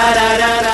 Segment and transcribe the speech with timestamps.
[0.00, 0.69] da da da da.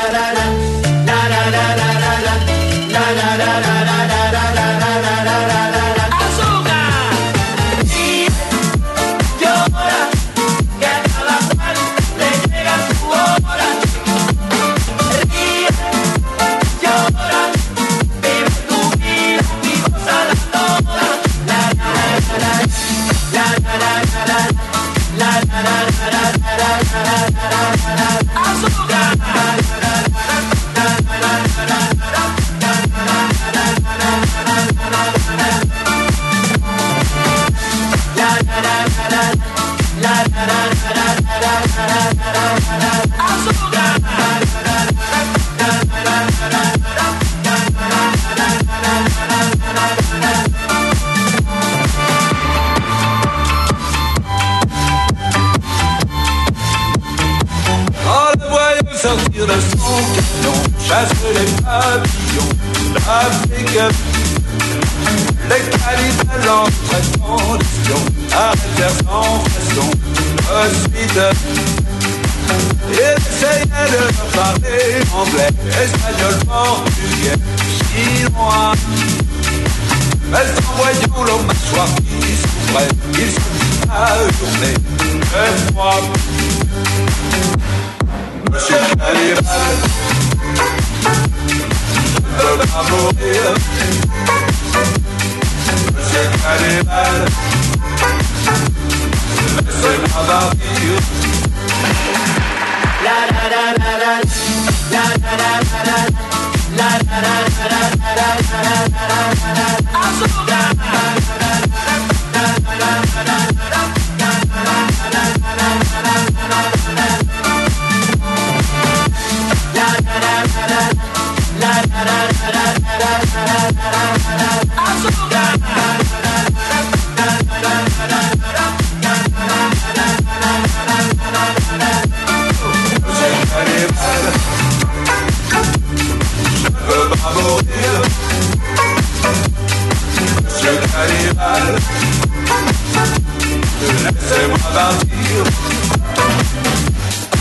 [144.47, 145.45] mais moi partir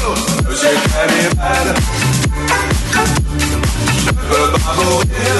[0.05, 0.15] oh,
[0.49, 1.67] J'ai très mal
[3.97, 5.35] Je veux pas mourir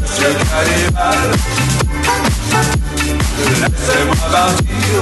[0.00, 1.28] Monsieur Cannibal
[3.60, 4.96] Laissez-moi partir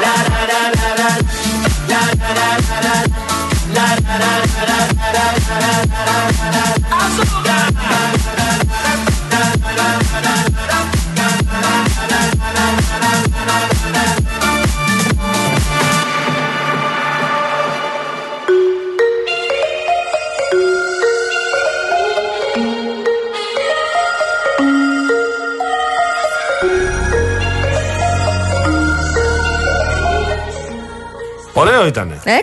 [0.00, 1.10] La la la la la
[1.88, 2.96] La la la la la
[3.74, 4.32] La la la
[4.66, 6.66] la la la la
[7.50, 7.66] la
[9.70, 10.34] la la
[10.68, 10.99] la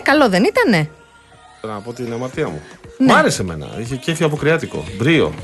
[0.02, 0.90] καλό δεν ήτανε.
[1.62, 2.62] Να πω την αμαρτία μου.
[2.98, 3.12] Ναι.
[3.12, 3.66] Μ' άρεσε εμένα.
[3.78, 4.84] Είχε κέφι αποκριάτικο.
[4.96, 5.34] Μπρίο.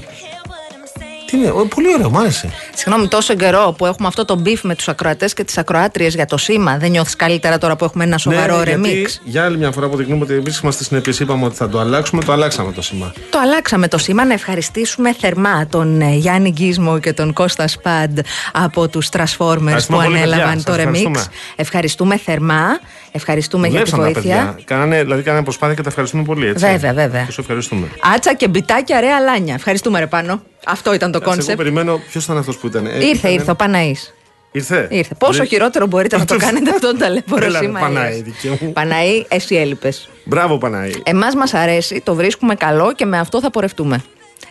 [1.27, 2.51] Τι είναι, πολύ ωραίο, μ' άρεσε.
[2.75, 6.27] Συγγνώμη, τόσο καιρό που έχουμε αυτό το beef με τους ακροατές και τις ακροάτριες για
[6.27, 9.21] το σήμα, δεν νιώθεις καλύτερα τώρα που έχουμε ένα σοβαρό ναι, remix.
[9.25, 12.25] Για άλλη μια φορά αποδεικνύουμε ότι εμείς είμαστε στην επίση, είπαμε ότι θα το αλλάξουμε,
[12.25, 13.13] το αλλάξαμε το σήμα.
[13.31, 14.25] Το αλλάξαμε το σήμα.
[14.25, 18.19] Να ευχαριστήσουμε θερμά τον ε, Γιάννη Γκίσμο και τον Κώστας Σπαντ
[18.53, 21.29] από τους Transformers που ανέλαβαν το remix.
[21.57, 22.79] Ευχαριστούμε θερμά.
[23.17, 24.59] Ευχαριστούμε για τη βοήθεια.
[24.65, 26.47] Κάνανε, δηλαδή, κάνανε προσπάθεια και τα ευχαριστούμε πολύ.
[26.47, 26.67] Έτσι.
[26.67, 27.25] Βέβαια, βέβαια.
[27.27, 27.87] Τους ευχαριστούμε.
[28.15, 29.55] Άτσα και μπιτάκια, ρε αλάνια.
[29.55, 30.43] Ευχαριστούμε, ρε πάνω.
[30.67, 31.49] Αυτό ήταν το concept.
[31.49, 32.01] Εγώ περιμένω.
[32.11, 32.87] Ποιος ήταν αυτός που ήταν.
[32.87, 34.15] Ε, ήρθε, ήρθε, ο Παναής.
[34.53, 35.15] Ήρθε; ήρθε.
[35.19, 37.87] Πόσο χειρότερο μπορείτε να το κάνετε αυτό το ταλαίπωρο σήμα ρε.
[37.87, 38.25] Παναή,
[38.61, 38.73] μου.
[38.73, 40.09] Παναή, εσύ έλειπες.
[40.25, 40.93] Μπράβο, Παναή.
[41.03, 44.03] Εμάς μας αρέσει, το βρίσκουμε καλό και με αυτό θα πορευτούμε.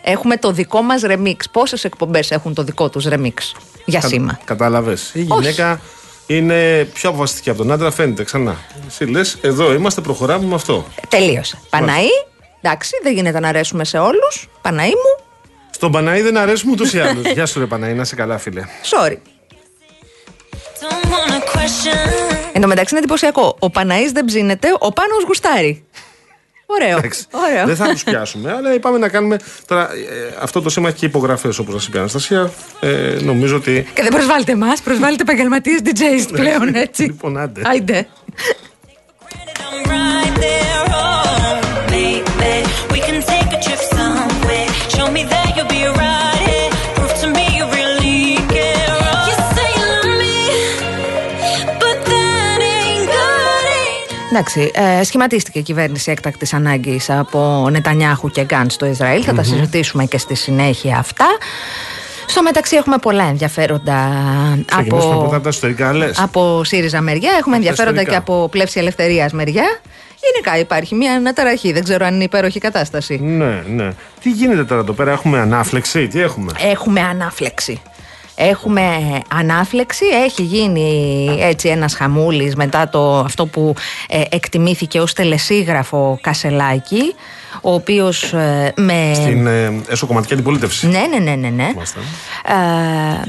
[0.02, 1.50] Έχουμε το δικό μας remix.
[1.50, 3.54] Πόσες εκπομπές έχουν το δικό τους remix
[3.84, 5.10] για Κα, σήμα; Κατάλαβες.
[5.14, 5.80] Η γυναίκα
[6.26, 8.56] είναι πιο αποφασιστική από τον άντρα, φαίνεται ξανά.
[8.86, 10.86] Εσύ λες, εδώ είμαστε, προχωράμε με αυτό.
[11.08, 11.58] Τελείωσε.
[11.70, 12.08] Παναή,
[12.60, 14.48] εντάξει, δεν γίνεται να αρέσουμε σε όλους.
[14.62, 15.24] Παναή μου.
[15.70, 17.26] Στον Παναή δεν αρέσουμε ούτως ή άλλως.
[17.32, 18.64] Γεια σου, ρε Παναή, να είσαι καλά, φίλε.
[18.90, 19.16] Sorry.
[22.52, 23.56] Εν τω μεταξύ είναι εντυπωσιακό.
[23.58, 25.84] Ο Παναής δεν ψήνεται, ο Πάνος γουστάρει.
[26.66, 26.96] Ωραίο.
[27.30, 27.66] Ωραίο.
[27.66, 29.36] Δεν θα τους πιάσουμε, αλλά είπαμε να κάνουμε.
[29.66, 32.50] Τώρα, ε, αυτό το σήμα έχει και υπογραφές όπως σα είπε η Αναστασία.
[32.80, 33.86] Ε, νομίζω ότι.
[33.94, 37.02] Και δεν προσβάλλετε εμάς, προσβάλλετε επαγγελματίες DJs πλέον έτσι.
[37.02, 37.62] λοιπόν, άντε.
[37.64, 38.06] Άιντε.
[54.36, 59.22] Εντάξει, ε, σχηματίστηκε η κυβέρνηση έκτακτης ανάγκης από Νετανιάχου και Γκάν στο Ισραήλ.
[59.26, 61.26] Θα τα συζητήσουμε και στη συνέχεια αυτά.
[62.26, 64.08] Στο μεταξύ έχουμε πολλά ενδιαφέροντα
[64.72, 65.40] από,
[66.16, 67.30] από ΣΥΡΙΖΑ μεριά.
[67.38, 69.80] Έχουμε ενδιαφέροντα και από πλεύση ελευθερίας μεριά.
[70.32, 71.72] Γενικά υπάρχει μια αναταραχή.
[71.72, 73.18] Δεν ξέρω αν είναι υπέροχη κατάσταση.
[73.22, 73.92] Ναι, ναι.
[74.22, 77.80] Τι γίνεται τώρα εδώ πέρα, έχουμε ανάφλεξη, τι έχουμε; Έχουμε ανάφλεξη.
[78.34, 78.82] Έχουμε
[79.34, 83.74] ανάφλεξη, έχει γίνει έτσι ένας χαμούλης μετά το αυτό που
[84.08, 87.14] ε, εκτιμήθηκε ως τελεσίγραφο Κασελάκη
[87.60, 89.10] ο οποίος ε, με...
[89.14, 90.86] Στην ε, εσωκομματική αντιπολίτευση.
[90.86, 91.48] Ναι, ναι, ναι, ναι.
[91.48, 91.72] ναι.
[92.44, 93.20] Ε,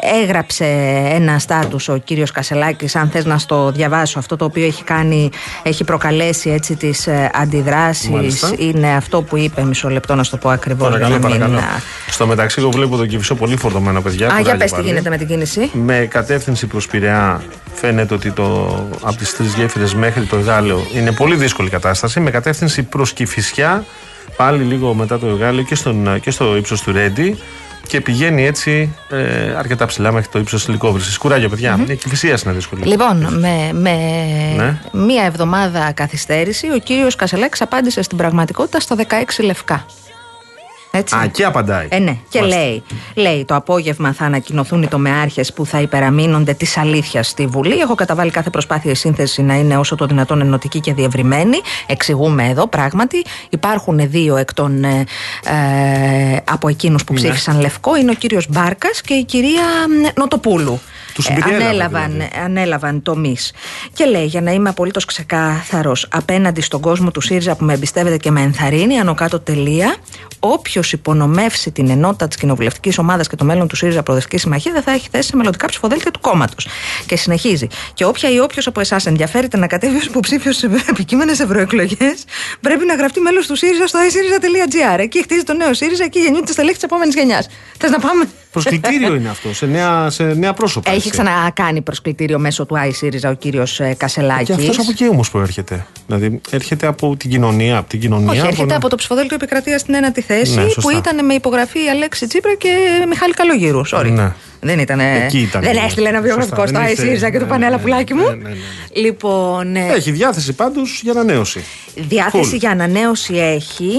[0.00, 0.64] έγραψε
[1.12, 4.18] ένα στάτους ο κύριος Κασελάκης αν θες να στο διαβάσω.
[4.18, 5.30] Αυτό το οποίο έχει κάνει
[5.62, 10.48] έχει προκαλέσει έτσι τις ε, αντιδράσεις είναι αυτό που είπε μισό λεπτό να στο πω
[10.48, 11.60] ακριβώς παρακαλώ, παρακαλώ.
[12.08, 15.16] Στο μεταξύ εγώ βλέπω τον Κυφισό πολύ φορτωμένο παιδιά Α, για πες τι γίνεται με
[15.16, 15.70] την κίνηση.
[15.72, 17.42] Με κατεύθυνση προς Πειραιά
[17.74, 18.44] φαίνεται ότι το,
[19.02, 22.20] από τις τρεις γέφυρες μέχρι το Γάλλιο είναι πολύ δύσκολη κατάσταση.
[22.20, 23.84] Με κατεύθυνση προς Κηφισιά
[24.36, 27.38] πάλι λίγο μετά το Γάλλιο και, στον, και στο ύψος του Ρέντι
[27.86, 31.18] και πηγαίνει έτσι ε, αρκετά ψηλά μέχρι το ύψος της Λικόβρηση.
[31.18, 31.78] Κουράγιο, παιδιά.
[31.78, 31.90] Mm-hmm.
[31.90, 32.84] Η κυφυσία είναι δύσκολη.
[32.84, 33.94] Λοιπόν, με, με
[34.56, 34.80] ναι.
[34.92, 39.86] μία εβδομάδα καθυστέρηση, ο κύριος Κασελέξ απάντησε στην πραγματικότητα στα 16 λευκά.
[40.96, 41.16] Έτσι.
[41.16, 41.86] Α, και απαντάει.
[41.90, 42.82] Ε, ναι, και λέει,
[43.14, 47.78] λέει το απόγευμα θα ανακοινωθούν οι τομεάρχες που θα υπεραμείνονται της αλήθειας στη Βουλή.
[47.78, 51.56] Έχω καταβάλει κάθε προσπάθεια η σύνθεση να είναι όσο το δυνατόν ενωτική και διευρυμένη.
[51.86, 53.24] Εξηγούμε εδώ πράγματι.
[53.50, 55.04] Υπάρχουν δύο εκ των, ε,
[55.44, 57.18] ε από εκείνους που ναι.
[57.18, 57.96] ψήφισαν λευκό.
[57.96, 59.62] Είναι ο κύριος Μπάρκας και η κυρία
[60.16, 60.80] Νοτοπούλου.
[61.28, 62.30] Ε, ανέλαβαν, δηλαδή.
[62.44, 63.52] ανέλαβαν τομείς.
[63.92, 68.16] Και λέει, για να είμαι απολύτως ξεκάθαρος απέναντι στον κόσμο του ΣΥΡΙΖΑ που με εμπιστεύεται
[68.16, 69.96] και με ενθαρρύνει, άνω κάτω τελεία,
[70.38, 74.82] όποιος υπονομεύσει την ενότητα της κοινοβουλευτικής ομάδας και το μέλλον του ΣΥΡΙΖΑ Προοδευτικής Συμμαχίας δεν
[74.82, 76.66] θα έχει θέση σε μελλοντικά ψηφοδέλτια του κόμματος.
[77.06, 77.66] Και συνεχίζει.
[77.94, 82.24] Και όποια ή όποιος από εσάς ενδιαφέρεται να κατέβει ως υποψήφιος σε επικείμενες ευρωεκλογές,
[82.60, 84.98] πρέπει να γραφτεί μέλος του ΣΥΡΙΖΑ στο iSyriza.gr.
[84.98, 87.46] Εκεί χτίζει το νέο ΣΥΡΙΖΑ, εκεί γεννιούνται στα λέχη της επόμενης γενιάς.
[87.78, 88.28] Θες να πάμε;
[88.60, 90.90] Προσκλητήριο είναι αυτό, σε νέα, σε νέα πρόσωπα.
[90.90, 94.46] Έχει ξανακάνει προσκλητήριο μέσω του iSyriza ο κύριος ε, Κασελάκης.
[94.46, 95.86] Και αυτός από εκεί όμως προέρχεται.
[96.06, 97.78] Δηλαδή έρχεται από την κοινωνία.
[97.78, 101.24] Από την κοινωνία Όχι, έρχεται από, το ψηφοδέλτιο επικρατείας στην ένατη θέση ναι, που ήταν
[101.24, 102.68] με υπογραφή Αλέξη Τσίπρα και
[103.08, 103.88] Μιχάλη Καλογύρου.
[103.88, 104.10] Sorry.
[104.10, 104.32] Ναι.
[104.66, 105.00] Δεν ήταν.
[105.32, 108.30] ήταν δεν έστειλε ένα βιογραφικό στο iSyriza και το πανέλα πουλάκι μου.
[108.30, 108.50] Ναι,
[108.92, 109.76] λοιπόν.
[109.76, 111.64] Ε, έχει διάθεση πάντως για ανανέωση.
[111.94, 113.90] Διάθεση για ανανέωση έχει.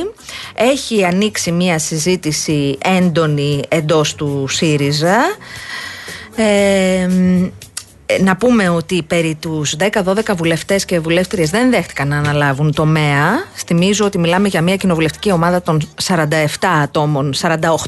[0.56, 5.18] Έχει ανοίξει μια συζήτηση έντονη εντός του ΣΥΡΙΖΑ.
[6.36, 7.08] Ε,
[8.21, 13.45] να πούμε ότι περί τους 10-12 βουλευτές και βουλεύτριες δεν δέχτηκαν να αναλάβουν τομέα.
[13.65, 16.15] Θυμίζω ότι μιλάμε για μια κοινοβουλευτική ομάδα των 47
[16.83, 17.33] ατόμων,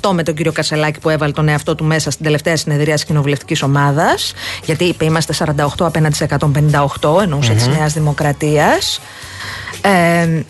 [0.01, 3.05] 48 με τον κύριο Κασελάκη που έβαλε τον εαυτό του μέσα στην τελευταία συνεδρία της
[3.05, 4.33] κοινοβουλευτικής ομάδας.
[4.65, 7.55] Γιατί είπε είμαστε 48 απέναντι σε 158, εννοούσε mm-hmm.
[7.55, 9.01] της Νέας Δημοκρατίας.
[9.81, 10.41] Ε,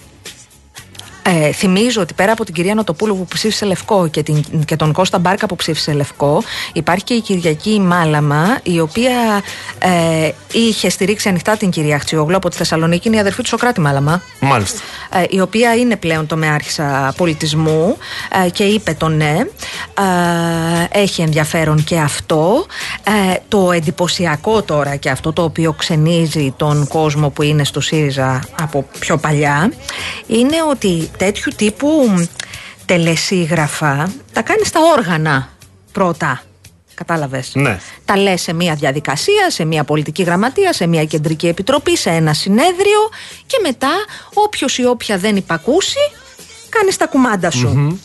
[1.23, 4.93] ε, θυμίζω ότι πέρα από την κυρία Νοτοπούλου που ψήφισε Λευκό και, την, και τον
[4.93, 6.43] Κώστα Μπάρκα που ψήφισε Λευκό,
[6.73, 9.41] υπάρχει και η Κυριακή Μάλαμα, η οποία
[9.79, 13.81] ε, είχε στηρίξει ανοιχτά την κυρία Χτσιόγλου από τη Θεσσαλονίκη, είναι η αδερφή του Σοκράτη
[13.81, 14.21] Μάλαμα.
[14.39, 14.79] Μάλιστα.
[15.13, 17.97] Ε, η οποία είναι πλέον το μεάρχησα πολιτισμού
[18.45, 19.37] ε, και είπε το ναι.
[20.93, 22.65] Ε, έχει ενδιαφέρον και αυτό.
[23.03, 28.43] Ε, το εντυπωσιακό τώρα και αυτό το οποίο ξενίζει τον κόσμο που είναι στο ΣΥΡΙΖΑ
[28.61, 29.71] από πιο παλιά
[30.27, 32.27] είναι ότι τέτοιου τύπου
[32.85, 35.49] τελεσίγραφα τα κάνεις στα όργανα
[35.91, 36.41] πρώτα.
[36.93, 37.79] Κατάλαβες; Ναι.
[38.05, 42.33] Τα λες σε μια διαδικασία, σε μια πολιτική γραμματεία, σε μια κεντρική επιτροπή, σε ένα
[42.33, 43.09] συνέδριο
[43.45, 43.91] και μετά
[44.33, 45.99] όποιος ή όποια δεν υπακούσει
[46.69, 47.99] κάνεις τα κουμάντα σου.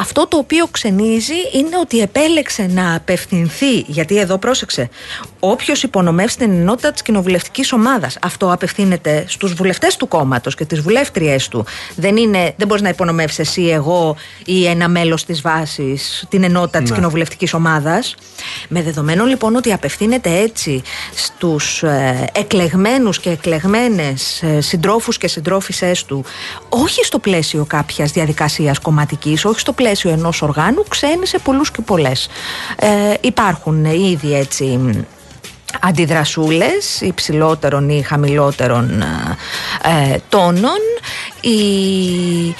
[0.00, 4.88] Αυτό το οποίο ξενίζει είναι ότι επέλεξε να απευθυνθεί, γιατί εδώ πρόσεξε,
[5.40, 8.18] όποιος υπονομεύσει την ενότητα της κοινοβουλευτικής ομάδας.
[8.22, 11.64] Αυτό απευθύνεται στους βουλευτές του κόμματος και τις βουλεύτριές του.
[11.96, 16.80] Δεν, είναι, δεν μπορείς να υπονομεύσεις εσύ, εγώ ή ένα μέλος της βάσης την ενότητα
[16.80, 16.86] ναι.
[16.86, 18.14] τη κοινοβουλευτικής ομάδας.
[18.68, 20.82] Με δεδομένο λοιπόν ότι απευθύνεται έτσι
[21.14, 26.24] στους ε, εκλεγμένους και εκλεγμένες ε, συντρόφους και συντρόφισέ του,
[26.68, 32.28] όχι στο πλαίσιο κάποιας διαδικασίας κομματικής, όχι στο πλαίσιο ενός οργάνου, ξένησε πολλούς και πολλές.
[32.76, 34.80] Ε, υπάρχουν ήδη έτσι
[35.80, 39.02] αντιδρασούλες υψηλότερων ή χαμηλότερων
[39.82, 40.78] ε, τόνων.
[41.40, 42.54] Η,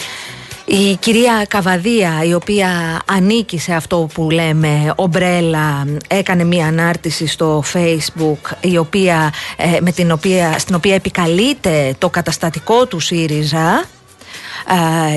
[0.65, 7.65] η κυρία Καβαδία η οποία ανήκει σε αυτό που λέμε ομπρέλα έκανε μία ανάρτηση στο
[7.73, 13.85] facebook η οποία, ε, με την οποία, στην οποία επικαλείται το καταστατικό του ΣΥΡΙΖΑ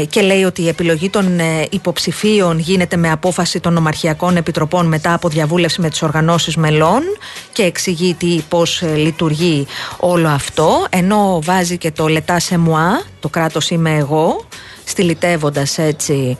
[0.09, 5.13] και λέει ότι η επιλογή των ε, υποψηφίων γίνεται με απόφαση των ομαρχιακών επιτροπών μετά
[5.13, 7.01] από διαβούλευση με τις οργανώσεις μελών
[7.51, 9.67] και εξηγεί τι, πώς ε, λειτουργεί
[9.97, 10.85] όλο αυτό.
[10.89, 14.45] Ενώ βάζει και το λετά σε μουά, το κράτος είμαι εγώ
[14.91, 16.37] στυλιτεύοντας έτσι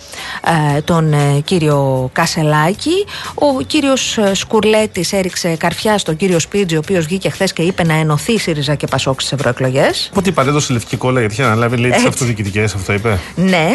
[0.76, 3.06] ε, τον ε, κύριο Κασελάκη.
[3.34, 7.84] Ο κύριος ε, Σκουρλέτης έριξε καρφιά στον κύριο Σπίτζη, ο οποίος βγήκε χθες και είπε
[7.84, 10.10] να ενωθεί ΣΥΡΙΖΑ και Πασόκ στις ευρωεκλογές.
[10.14, 13.20] Πότε η παρέδωσε λευκή κόλλα γιατί είχε αναλάβει λέει τις αυτοδιοικητικές, αυτό είπε.
[13.36, 13.70] Ναι.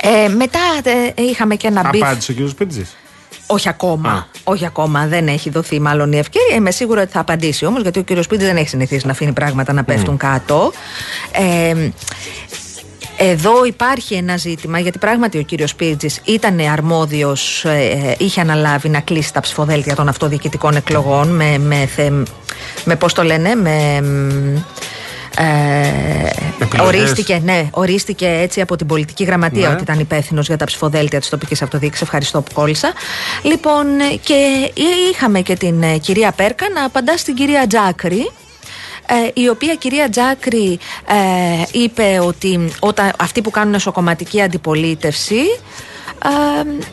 [0.00, 0.60] Ε, μετά
[1.14, 2.02] είχαμε και ένα beef.
[2.02, 2.96] Απάντησε ο κύριος Σπίρτζης.
[3.46, 4.26] Όχι ακόμα.
[4.44, 5.06] Όχι ακόμα.
[5.06, 6.56] Δεν έχει δοθεί μάλλον η ευκαιρία.
[6.56, 9.32] Είμαι σίγουρη ότι θα απαντήσει όμως, γιατί ο κύριος Σπίρτζης δεν έχει συνηθίσει να αφήνει
[9.32, 10.72] πράγματα να πέφτουν κάτω.
[11.32, 11.90] Ε,
[13.16, 18.88] εδώ υπάρχει ένα ζήτημα, γιατί πράγματι ο κύριος Σπίρτζης ήταν αρμόδιος, ε, ε, είχε αναλάβει
[18.88, 21.88] να κλείσει τα ψηφοδέλτια των αυτοδιοικητικών εκλογών με, με,
[22.84, 24.00] με πώς το λένε, με...
[25.38, 29.74] Ε, ορίστηκε, ναι, ορίστηκε έτσι από την πολιτική γραμματεία ναι.
[29.74, 32.02] ότι ήταν υπεύθυνος για τα ψηφοδέλτια της τοπικής αυτοδιοίκησης.
[32.02, 32.92] Ευχαριστώ που κόλλησα.
[33.42, 33.86] Λοιπόν,
[34.22, 34.70] και
[35.10, 38.43] είχαμε και την ε, κυρία Πέρκα να απαντά στην κυρία Τζάκρη ε,
[39.34, 45.40] η οποία κυρία Τζάκρη ε, είπε ότι όταν, αυτοί που κάνουν εσωκομματική αντιπολίτευση
[46.24, 46.84] ε,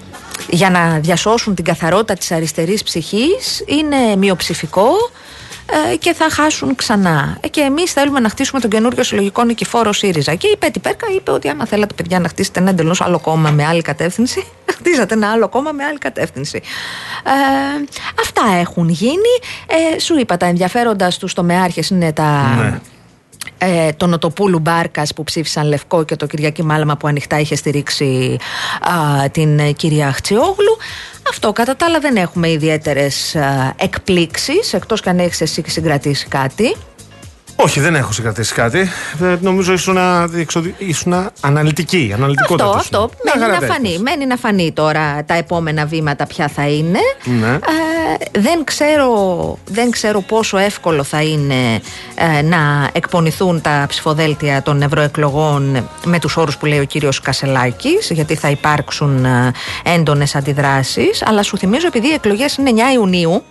[0.50, 4.88] για να διασώσουν την καθαρότητα της αριστερής ψυχής είναι μειοψηφικό.
[4.88, 5.31] ε,
[6.00, 7.38] και θα χάσουν ξανά.
[7.42, 10.36] Ε, και εμείς θέλουμε να χτίσουμε τον καινούριο συλλογικό νικηφόρο ΣΥΡΙΖΑ.
[10.36, 13.50] Και η Πέτη Πέρκα είπε ότι άμα θέλατε, παιδιά, να χτίσετε ένα εντελώς άλλο κόμμα
[13.50, 14.46] με άλλη κατεύθυνση,
[14.78, 16.62] χτίζατε ένα άλλο κόμμα με άλλη κατεύθυνση.
[17.24, 17.32] Ε,
[18.22, 19.34] αυτά έχουν γίνει.
[19.96, 22.56] Ε, σου είπα, τα ενδιαφέροντα του τομεάρχες είναι τα.
[22.56, 22.80] Ναι.
[23.64, 28.38] Ε, τον Οτοπούλου Μπάρκας που ψήφισαν Λευκό και το Κυριακή Μάλαμα που ανοιχτά είχε στηρίξει
[28.82, 30.78] α, την κυρία Χτσιόγλου.
[31.30, 33.36] Αυτό κατά τα άλλα δεν έχουμε ιδιαίτερες
[33.76, 36.76] εκπλήξεις, εκτός και αν έχεις εσύ συγκρατήσει κάτι.
[37.56, 38.90] Όχι, δεν έχω συγκρατήσει κάτι.
[39.22, 39.98] Ε, νομίζω ήσουν,
[40.78, 42.16] ήσουν αναλυτική.
[42.50, 43.10] Αυτό, αυτό.
[43.24, 47.00] Μένει να, φανεί, μένει να φανεί τώρα τα επόμενα βήματα ποια θα είναι.
[47.24, 47.54] Ναι.
[47.54, 51.82] Ε, δεν, ξέρω, δεν ξέρω πόσο εύκολο θα είναι
[52.16, 58.10] ε, να εκπονηθούν τα ψηφοδέλτια των ευρωεκλογών με τους όρους που λέει ο κύριος Κασελάκης,
[58.10, 59.52] γιατί θα υπάρξουν ε,
[59.84, 61.24] έντονες αντιδράσεις.
[61.26, 63.44] Αλλά σου θυμίζω επειδή οι εκλογές είναι 9 ιουνιου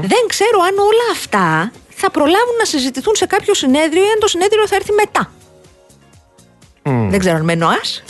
[0.00, 4.28] δεν ξέρω αν όλα αυτά θα προλάβουν να συζητηθούν σε κάποιο συνέδριο ή αν το
[4.28, 5.32] συνέδριο θα έρθει μετά.
[7.08, 8.02] Δεν ξέρω αν με εννοάς.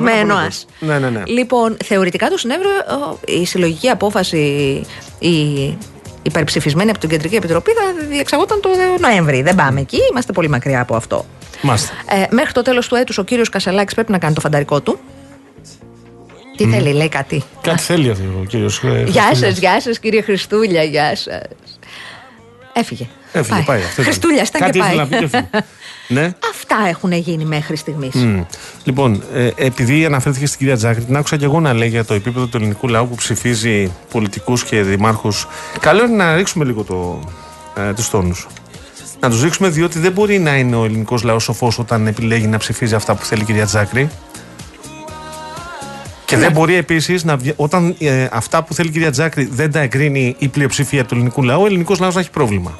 [0.00, 0.66] Με εννοάς.
[0.78, 1.22] Ναι, ναι, ναι.
[1.26, 2.70] Λοιπόν, θεωρητικά το συνέδριο,
[3.26, 4.36] η συλλογική απόφαση,
[5.18, 5.76] η
[6.22, 8.68] υπερψηφισμένη από την Κεντρική Επιτροπή θα διεξαγόταν το
[9.00, 9.42] Νοέμβρη.
[9.42, 11.24] Δεν πάμε εκεί, είμαστε πολύ μακριά από αυτό.
[12.08, 14.98] Ε, μέχρι το τέλος του έτους ο κύριος Κασαλάκη πρέπει να κάνει το φανταρικό του.
[16.56, 17.42] Τι θέλει, λέει κάτι.
[17.60, 21.26] Κάτι θέλει ο κύριος Γεια σας, γεια σας κύριε Χριστούλια, γεια σας.
[22.72, 23.06] Έφυγε.
[23.32, 23.80] Έφυγε, πάει.
[23.80, 24.96] πάει Χριστούλια, ήταν και πάει.
[24.96, 25.28] Να πει και
[26.16, 26.32] ναι.
[26.50, 28.12] Αυτά έχουν γίνει μέχρι στιγμής.
[28.14, 28.44] Mm.
[28.84, 32.14] Λοιπόν, ε, επειδή αναφέρθηκε στην κυρία Τζάκρη, την άκουσα και εγώ να λέει για το
[32.14, 35.46] επίπεδο του ελληνικού λαού που ψηφίζει πολιτικούς και δημάρχους.
[35.80, 37.20] Καλό είναι να ρίξουμε λίγο το,
[37.76, 38.46] ε, τους τόνους.
[39.20, 42.58] Να τους ρίξουμε διότι δεν μπορεί να είναι ο ελληνικός λαός σοφός όταν επιλέγει να
[42.58, 44.10] ψηφίζει αυτά που θέλει η κυρία Τζάκρη.
[46.28, 46.58] Και δεν ναι.
[46.58, 50.48] μπορεί επίσης να όταν ε, αυτά που θέλει η κυρία Τζάκρη δεν τα εγκρίνει η
[50.48, 52.78] πλειοψηφία του ελληνικού λαού, ο ελληνικός λαός να έχει πρόβλημα.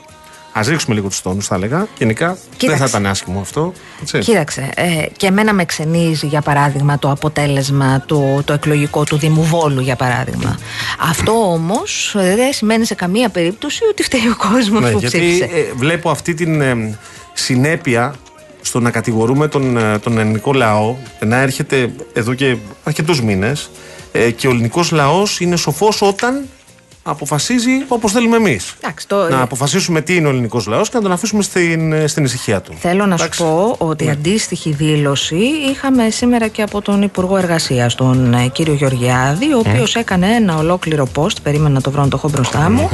[0.52, 1.86] Α ρίξουμε λίγο τους τόνους, θα έλεγα.
[1.98, 3.72] Γενικά δεν θα ήταν άσχημο αυτό.
[4.02, 4.18] Έτσι.
[4.18, 4.70] Κοίταξε.
[4.74, 9.80] Ε, και εμένα με ξενίζει, για παράδειγμα, το αποτέλεσμα του, το εκλογικό του Δήμου Βόλου,
[9.80, 10.58] για παράδειγμα.
[10.98, 15.44] Αυτό όμως δεν σημαίνει σε καμία περίπτωση ότι φταίει ο κόσμος ναι, που γιατί, ψήφισε.
[15.44, 16.98] Ε, βλέπω αυτή την ε,
[17.32, 18.14] συνέπεια
[18.68, 23.70] στο να κατηγορούμε τον, ε, τον ελληνικό λαό να έρχεται εδώ και αρκετούς μήνες
[24.12, 26.44] ε, και ο ελληνικός λαός είναι σοφός όταν
[27.02, 28.74] αποφασίζει όπω θέλουμε εμείς.
[29.06, 29.28] Το...
[29.28, 32.60] Να αποφασίσουμε τι είναι ο ελληνικός λαός και να τον αφήσουμε στην, ε, στην ησυχία
[32.60, 32.72] του.
[32.78, 34.10] Θέλω να σου πω ότι ναι.
[34.10, 40.26] αντίστοιχη δήλωση είχαμε σήμερα και από τον Υπουργό Εργασίας, τον κύριο Γεωργιάδη, ο οποίος έκανε
[40.26, 41.42] ένα ολόκληρο post.
[41.42, 42.88] Περίμενα να το βρω να το έχω μπροστά μου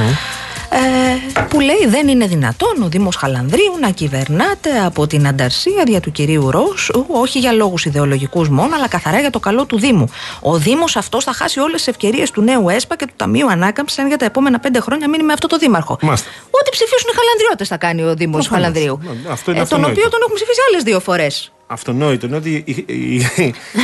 [0.69, 6.01] ε, που λέει δεν είναι δυνατόν ο Δήμος Χαλανδρίου να κυβερνάται από την ανταρσία δια
[6.01, 10.09] του κυρίου Ρώσου, όχι για λόγους ιδεολογικούς μόνο, αλλά καθαρά για το καλό του Δήμου.
[10.41, 13.99] Ο Δήμος αυτός θα χάσει όλες τις ευκαιρίες του νέου ΕΣΠΑ και του Ταμείου Ανάκαμψης
[13.99, 15.99] αν για τα επόμενα πέντε χρόνια μείνει με αυτό το Δήμαρχο.
[16.03, 16.29] Μάστε.
[16.51, 19.01] Ό,τι ψηφίσουν οι Χαλανδριώτες θα κάνει ο Δήμος Χαλανδρίου.
[19.31, 22.85] Αυτό είναι ε, τον οποίο τον έχουν ψηφίσει άλλες δύο φορές αυτονόητο είναι ότι οι,
[22.87, 23.27] οι,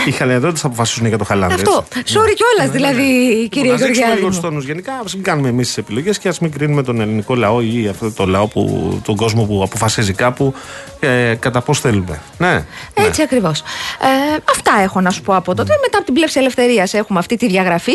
[0.07, 1.61] οι χαλανδρότε θα αποφασίσουν για το χαλάνδρες.
[1.61, 1.85] Αυτό.
[1.95, 3.47] Sorry κιόλας ναι, δηλαδή, ναι.
[3.47, 4.11] κύριε Γεωργιάδη.
[4.11, 4.93] Να λίγο τους τόνους γενικά.
[4.93, 8.13] Α μην κάνουμε εμείς τις επιλογές και ας μην κρίνουμε τον ελληνικό λαό ή αυτό
[8.13, 10.55] το λαό που, τον κόσμο που αποφασίζει κάπου
[11.01, 12.21] ε, κατά πώς θέλουμε.
[12.39, 12.65] Ναι.
[12.95, 13.23] Έτσι ναι.
[13.23, 13.61] ακριβώς.
[13.61, 15.73] Ε, αυτά έχω να σου πω από τότε.
[15.83, 17.93] Μετά από την πλεύση ελευθερίας έχουμε αυτή τη διαγραφή.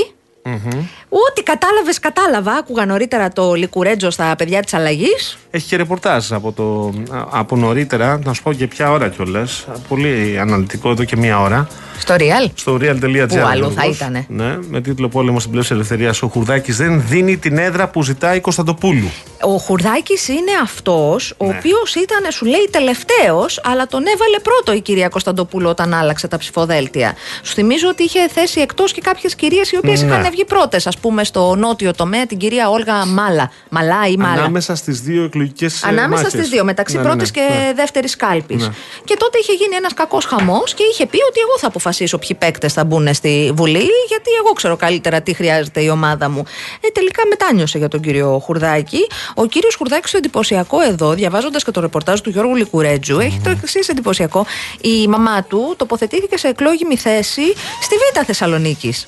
[0.48, 0.80] Mm-hmm.
[1.18, 2.52] Ό,τι κατάλαβες, κατάλαβα.
[2.52, 5.38] Άκουγα νωρίτερα το Λικουρέτζο στα παιδιά της αλλαγής.
[5.52, 6.94] Έχει και ρεπορτάζ από, το,
[7.30, 9.66] από νωρίτερα, να σου πω και ποια ώρα κιόλας.
[9.88, 11.68] Πολύ αναλυτικό εδώ και μία ώρα.
[11.98, 13.28] Στο Real; Στο real.gr.
[13.30, 14.26] Που άλλο θα ήταν.
[14.28, 16.22] Ναι, με τίτλο Πόλεμος στην πλεύση ελευθερίας.
[16.22, 19.10] Ο Χουρδάκης δεν δίνει την έδρα που ζητάει Κωνσταντοπούλου.
[19.42, 21.56] Ο Χουρδάκης είναι αυτός, ο ναι.
[21.58, 26.38] οποίος ήταν, σου λέει, τελευταίος, αλλά τον έβαλε πρώτο η κυρία Κωνσταντοπούλου όταν άλλαξε τα
[26.38, 27.14] ψηφοδέλτια.
[27.44, 30.08] Σου θυμίζω ότι είχε θέσει εκτός και κάποιες κυρίες οι οποίες ναι.
[30.08, 33.52] είχαν βγει πρώτες, ας πούμε, στο νότιο τομέα, την κυρία Όλγα Μάλα.
[33.70, 34.42] Μαλά ή Μάλα.
[34.42, 37.74] Ανάμεσα στις δύο εκλογικές Ανάμεσα στις δύο, μεταξύ ναι, ναι πρώτης ναι, και ναι.
[37.74, 38.62] δεύτερης κάλπης.
[38.68, 38.74] Ναι.
[39.04, 42.36] Και τότε είχε γίνει ένας κακός χαμός και είχε πει ότι εγώ θα αποφασίσω ποιοι
[42.36, 46.44] παίκτες θα μπουν στη Βουλή, γιατί εγώ ξέρω καλύτερα τι χρειάζεται η ομάδα μου.
[46.82, 49.08] Ε, τελικά μετάνιωσε για τον κύριο Χουρδάκη.
[49.34, 53.50] Ο κύριος Χουρδάκης, το εντυπωσιακό εδώ, διαβάζοντας και το ρεπορτάζ του Γιώργου Λικουρέτζου, έχει το
[53.50, 54.46] εξής εντυπωσιακό.
[54.82, 59.08] Η μαμά του τοποθετήθηκε σε εκλόγιμη θέση στη Β' Θεσσαλονίκης.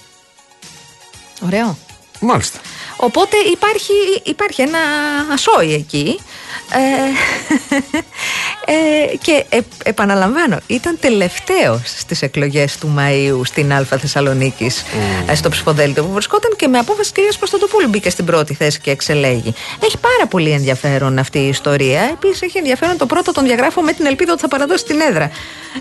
[1.46, 1.78] Ωραίο.
[2.20, 2.60] Μάλιστα.
[2.98, 3.94] Οπότε υπάρχει,
[4.24, 4.80] υπάρχει ένα
[5.34, 6.20] ασόι εκεί.
[6.72, 6.78] Ε,
[8.74, 15.32] ε, και ε, επαναλαμβάνω, ήταν τελευταίος στις εκλογές του Μαΐου στην Α Θεσσαλονίκης mm.
[15.36, 18.92] στο ψηφοδέλτιο που βρισκόταν και με απόφαση τη κυρίας Παστοτοπούλου μπήκε στην πρώτη θέση και
[18.92, 19.54] εξελέγει.
[19.84, 22.02] Έχει πάρα πολύ ενδιαφέρον αυτή η ιστορία.
[22.02, 25.32] Επίσης έχει ενδιαφέρον το πρώτο τον διαγράφω με την ελπίδα ότι θα παραδώσει την έδρα.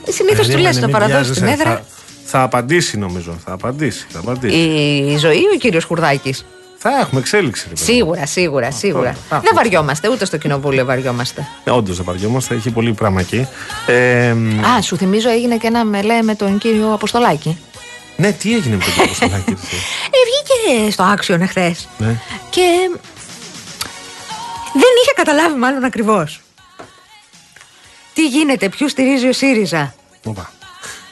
[0.09, 1.71] Συνήθως του λες θα παραδώσει την έδρα.
[1.71, 1.85] Θα
[2.33, 3.37] απαντήσει νομίζω.
[3.45, 4.07] Θα απαντήσει.
[4.09, 4.57] Θα απαντήσει.
[5.13, 6.45] Η ζωή ή ο κύριος Χουρδάκης.
[6.79, 7.69] Θα έχουμε εξέλιξη.
[7.73, 9.17] Σίγουρα, σίγουρα, σίγουρα.
[9.31, 11.47] δεν βαριόμαστε, ούτε στο κοινοβούλιο βαριόμαστε.
[11.65, 13.47] Ε, Όντως δεν βαριόμαστε, έχει πολύ πράγμα εκεί.
[13.87, 14.31] Ε,
[14.77, 17.59] Α, σου θυμίζω έγινε και ένα μελέ με τον κύριο Αποστολάκη.
[18.17, 19.51] Ναι, τι έγινε με τον κύριο Αποστολάκη.
[20.17, 21.89] ε, βγήκε στο άξιον εχθές.
[21.99, 22.21] Ναι.
[22.51, 22.91] Και
[24.73, 26.41] δεν είχε καταλάβει μάλλον ακριβώς.
[28.15, 29.95] Τι γίνεται, ποιους στηρίζει ο ΣΥΡΙΖΑ.
[30.25, 30.51] Οπα.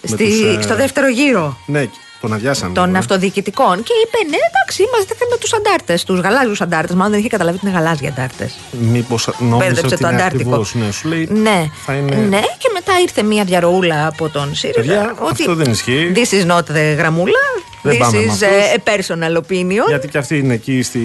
[0.04, 1.58] Στη, τους, ε, στο δεύτερο γύρο.
[1.66, 1.88] Ναι,
[2.20, 2.74] τον αδειάσαν.
[2.74, 2.98] Των ε.
[2.98, 3.82] αυτοδιοικητικών.
[3.82, 6.94] Και είπε, ναι, εντάξει, είμαστε με τους αντάρτες, τους γαλάζιους αντάρτες.
[6.96, 8.54] Μάλλον δεν είχε καταλάβει ότι είναι γαλάζια αντάρτες.
[8.70, 10.64] Μήπως νόμιζε ότι το αντάρτικο.
[10.72, 11.70] Ναι, σου λέει, ναι.
[11.88, 12.16] Είναι...
[12.16, 14.80] ναι, και μετά ήρθε μια διαροούλα από τον ΣΥΡΙΖΑ.
[14.80, 16.12] Παιδιά, ότι αυτό δεν ισχύει.
[16.14, 17.38] This is not the γραμμούλα.
[17.86, 18.42] Δεν This is
[18.76, 19.86] a personal opinion.
[19.88, 21.00] Γιατί και αυτή είναι εκεί στη.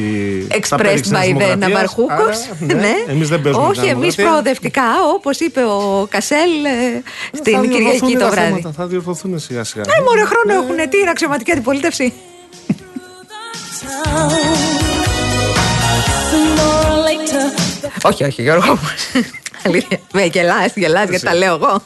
[0.52, 2.24] Expressed by the Ναυαρχούκο.
[2.60, 2.94] Ναι, ναι.
[3.08, 3.68] Εμείς δεν παίζουμε.
[3.68, 4.84] Όχι, εμείς προοδευτικά,
[5.14, 8.66] όπως είπε ο Κασέλ ε, στην Κυριακή το βράδυ.
[8.76, 9.84] Θα διορθωθούν σιγά σιγά.
[9.88, 10.90] Ε, μωρέ χρόνο έχουν.
[10.90, 12.14] Τι είναι αξιωματική αντιπολίτευση.
[18.10, 18.90] όχι, όχι, Γιώργο μου.
[19.66, 20.00] Αλήθεια.
[20.14, 21.82] Με γελάς, γελάς γιατί τα λέω εγώ.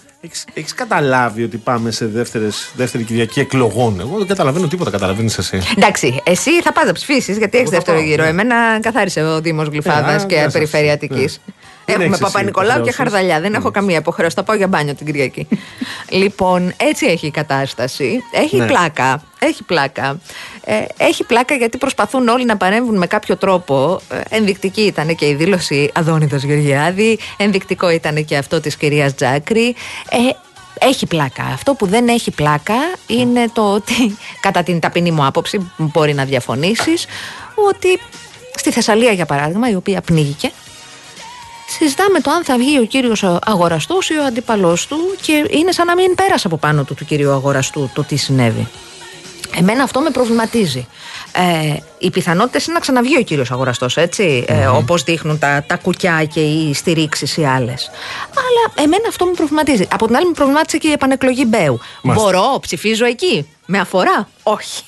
[0.53, 5.61] Έχεις καταλάβει ότι πάμε σε δεύτερες, δεύτερη Κυριακή εκλογών; Εγώ δεν καταλαβαίνω τίποτα, καταλαβαίνεις εσύ.
[5.77, 8.23] Εντάξει, εσύ θα πας να ψηφίσεις γιατί έχεις δεύτερο γύρο.
[8.23, 8.29] Ναι.
[8.29, 11.41] Εμένα καθάρισε ο Δήμος Γλυφάδας ε, και Περιφερειατικής.
[11.45, 11.93] Ναι.
[11.93, 13.39] Έχουμε Παπα-Νικολάου και Χαρδαλιά.
[13.39, 13.71] Δεν έχω ναι.
[13.71, 14.35] καμία υποχρέωση.
[14.35, 15.47] Θα πάω για μπάνιο την Κυριακή.
[16.21, 18.19] λοιπόν, έτσι έχει η κατάσταση.
[18.31, 18.65] Έχει ναι.
[18.65, 19.23] πλάκα.
[19.39, 20.19] Έχει πλάκα.
[20.65, 23.99] Ε, έχει πλάκα γιατί προσπαθούν όλοι να παρέμβουν με κάποιο τρόπο.
[24.09, 27.19] Ε, ενδεικτική ήταν και η δήλωση Αδόνιδος Γεωργιάδη.
[27.37, 29.75] Ενδεικτικό ήταν και αυτό της κυρίας Τζάκρη.
[30.09, 30.17] Ε,
[30.79, 31.43] έχει πλάκα.
[31.43, 32.75] Αυτό που δεν έχει πλάκα
[33.07, 37.05] είναι το ότι, κατά την ταπεινή μου άποψη, μπορεί να διαφωνήσεις,
[37.69, 37.99] ότι
[38.55, 40.51] στη Θεσσαλία, για παράδειγμα, η οποία πνίγηκε,
[41.67, 45.85] συζητάμε το αν θα βγει ο κύριος αγοραστός ή ο αντίπαλό του και είναι σαν
[45.85, 48.67] να μην πέρασε από πάνω του του κυρίου αγοραστού το τι συνέβη.
[49.55, 50.87] Εμένα αυτό με προβληματίζει.
[51.31, 54.45] Ε, οι πιθανότητες είναι να ξαναβγεί ο κύριος αγοραστός, έτσι.
[54.47, 57.91] Ε, Όπως δείχνουν τα, τα κουκιά και οι στηρίξεις οι άλλες.
[58.29, 59.87] Αλλά εμένα αυτό με προβληματίζει.
[59.91, 61.79] Από την άλλη, με προβλημάτισε και η επανεκλογή Μπέου.
[62.01, 64.83] Μπορώ, ψηφίζω εκεί; Με αφορά, όχι.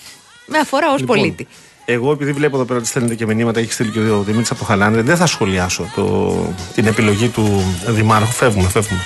[0.46, 1.48] Με αφορά ως λοιπόν, πολίτη.
[1.86, 4.66] Εγώ, επειδή βλέπω εδώ πέρα ότι στέλνετε και μηνύματα, έχεις στείλει και ο Δημήτρης από
[4.66, 6.36] Χαλάνδρη, δεν θα σχολιάσω το,
[6.76, 8.32] την επιλογή του Δημάρχου.
[8.32, 9.02] Φεύγουμε, φεύγουμε.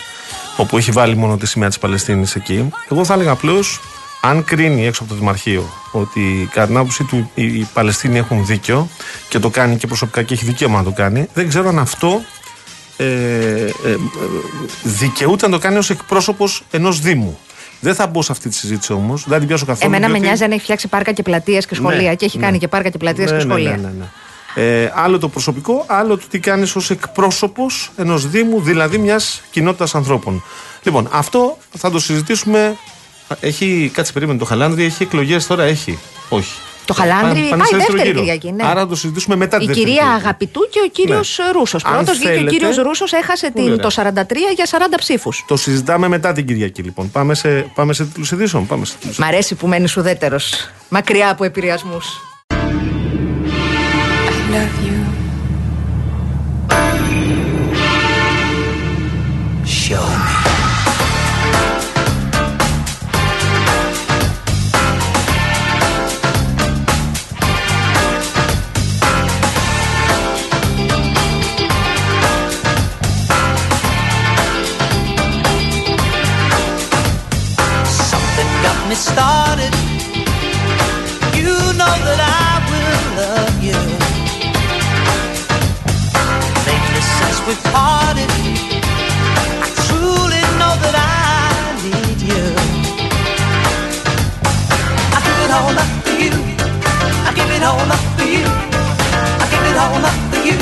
[0.57, 2.69] Όπου έχει βάλει μόνο τη σημαία της Παλαιστίνης εκεί.
[2.89, 3.79] Εγώ θα έλεγα απλώς,
[4.21, 8.87] αν κρίνει έξω από το Δημαρχείο ότι κατά την άποψή του οι Παλαιστίνοι έχουν δίκιο
[9.29, 12.21] και το κάνει και προσωπικά και έχει δικαίωμα να το κάνει, δεν ξέρω αν αυτό
[12.97, 13.97] ε, ε, ε
[14.83, 17.39] δικαιούται να το κάνει ως εκπρόσωπος ενός Δήμου.
[17.79, 19.23] Δεν θα μπω σε αυτή τη συζήτηση όμως.
[19.27, 19.87] Δεν την πιάσω καθόλου.
[19.87, 20.21] Εμένα διότι...
[20.21, 22.09] με νοιάζει αν έχει φτιάξει πάρκα και πλατείες και σχολεία.
[22.09, 22.43] Ναι, και έχει ναι.
[22.43, 23.77] κάνει και πάρκα και πλατείες ναι, και ναι, σχολεία.
[23.77, 24.05] Ναι, ναι,
[24.53, 29.95] ε, άλλο το προσωπικό, άλλο το τι κάνεις ως εκπρόσωπος ενός Δήμου, δηλαδή μιας κοινότητας
[29.95, 30.43] ανθρώπων.
[30.83, 32.75] Λοιπόν, αυτό θα το συζητήσουμε.
[33.39, 35.99] Έχει, κάτσε περίμενε το Χαλάνδρι, έχει εκλογές τώρα, έχει.
[36.29, 36.51] Όχι.
[36.85, 38.51] Το Χαλάνδρι πάει, πάει δεύτερη Κυριακή.
[38.51, 38.65] Ναι.
[38.65, 41.51] Άρα το συζητήσουμε μετά την Η κυρία Αγαπητού και ο κύριος ναι.
[41.51, 41.77] Ρούσο.
[41.77, 44.11] Πρώτο βγήκε ο κύριος Ρούσος, έχασε την, το 43
[44.55, 45.43] για 40 ψήφους.
[45.47, 47.11] Το συζητάμε μετά την Κυριακή λοιπόν.
[47.11, 48.65] Πάμε σε, πάμε σε τίτλους ειδήσεων.
[48.65, 50.69] Πάμε σε Μ' αρέσει που μένεις ουδέτερος.
[50.89, 52.21] Μακριά από επηρεασμούς.
[54.49, 54.98] Show
[78.89, 79.73] me started.
[81.37, 83.79] You know that I will love you.
[86.65, 88.31] Lately, since we parted,
[89.61, 91.13] I truly know that I
[91.85, 92.45] need you.
[95.13, 96.33] I give it all up for you.
[97.27, 98.45] I give it all up for you.
[99.37, 100.57] I give it all up for you.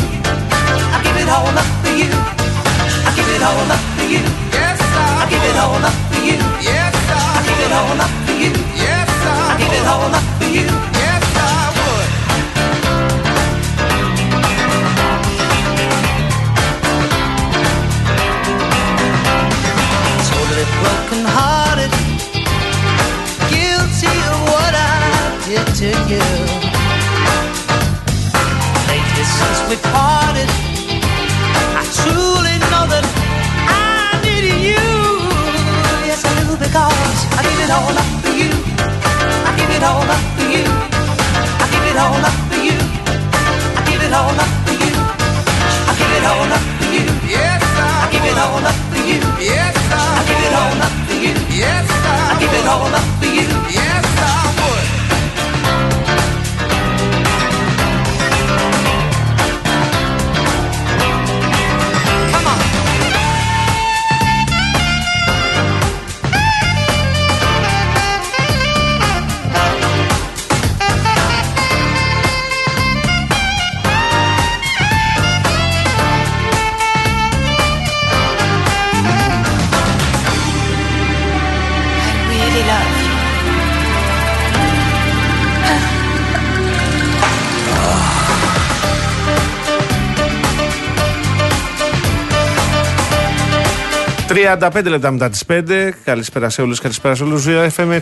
[0.91, 2.11] I give it all up for you.
[3.07, 4.23] I give it all up for you.
[4.51, 6.39] Yes, I, I give it all up for you.
[6.67, 6.86] Yeah
[7.57, 8.51] give it all up for you.
[8.75, 10.67] Yes, I, I give it all up for you.
[11.01, 12.09] Yes, I would.
[20.31, 21.91] Totally broken hearted,
[23.49, 25.01] guilty of what I
[25.47, 26.25] did to you.
[28.87, 30.49] Lately since we parted,
[37.67, 38.49] it all up for you.
[39.43, 40.63] I give it all up for you.
[40.63, 42.77] I give it all up for you.
[43.75, 44.93] I give it all up for you.
[45.89, 47.05] I give it all up for you.
[47.27, 49.19] Yes, I, I give it all up for you.
[49.43, 51.33] Yes, I, I give it all up for you.
[51.59, 53.47] Yes, I, I give it all up for you.
[53.75, 53.86] Yes,
[94.29, 95.93] 35 λεπτά μετά τις 5.
[96.03, 97.45] Καλησπέρα σε όλους, καλησπέρα σε όλους.
[97.75, 97.99] FM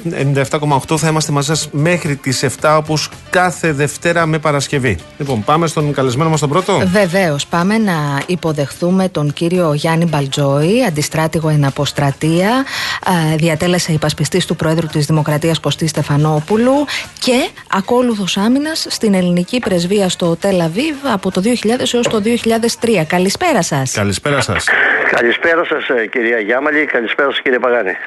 [0.90, 4.98] 97,8 θα είμαστε μαζί σας μέχρι τις 7 όπως κάθε Δευτέρα με Παρασκευή.
[5.18, 6.82] Λοιπόν, πάμε στον καλεσμένο μας τον πρώτο.
[6.86, 14.56] Βεβαίως, πάμε να υποδεχθούμε τον κύριο Γιάννη Μπαλτζόη, αντιστράτηγο εν αποστρατεία, α, διατέλεσε υπασπιστής του
[14.56, 16.86] Προέδρου της Δημοκρατίας Κωστή Στεφανόπουλου
[17.20, 23.04] και ακόλουθος άμυνας στην ελληνική πρεσβεία στο Τελαβίβ από το 2000 έως το 2003.
[23.08, 23.92] Καλησπέρα σας.
[23.92, 24.66] Καλησπέρα σας.
[25.10, 27.98] Καλησπέρα σας ε, κυρία Γιάμαλη, καλησπέρα σας κύριε Παγάνη.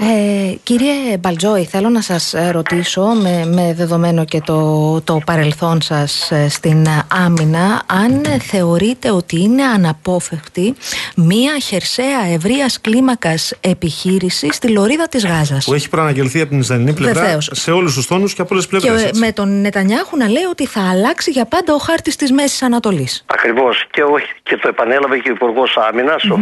[0.00, 5.80] Ε, κύριε Μπαλτζόη, θέλω να σας ε, ρωτήσω με, με δεδομένο και το, το παρελθόν
[5.82, 6.86] σας ε, στην
[7.24, 10.74] άμυνα αν ε, θεωρείτε ότι είναι αναπόφευκτη
[11.16, 16.92] μία χερσαία ευρείας κλίμακας επιχείρηση στη λωρίδα της Γάζας; Που έχει προαναγγελθεί από την Ισραηλινή
[16.92, 17.50] πλευρά Βεβαίως.
[17.52, 19.10] σε όλους τους τόνους και από όλες τις Και πλευρές.
[19.10, 22.62] ε, με τον Νετανιάχου να λέει ότι θα αλλάξει για πάντα ο χάρτης της Μέσης
[22.62, 23.24] Ανατολής.
[23.26, 26.38] Ακριβώς και, ο, και το επανέλαβε και ο Υπουργός Άμυνας, ο,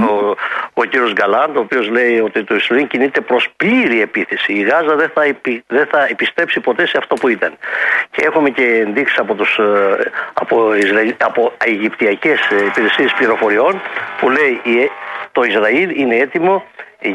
[0.75, 4.53] ο κύριος Γκαλάντ, ο οποίος λέει ότι το Ισραήλ κινείται προς πλήρη επίθεση.
[4.53, 7.53] Η Γάζα δεν θα, επι- δεν θα επιστρέψει ποτέ σε αυτό που ήταν.
[8.11, 13.81] Και έχουμε και ενδείξεις από, τους, ε, από, Ισραηλ, από Αιγυπτιακές ε, υπηρεσίες πληροφοριών
[14.21, 14.91] που λέει η-
[15.33, 16.65] το Ισραήλ είναι έτοιμο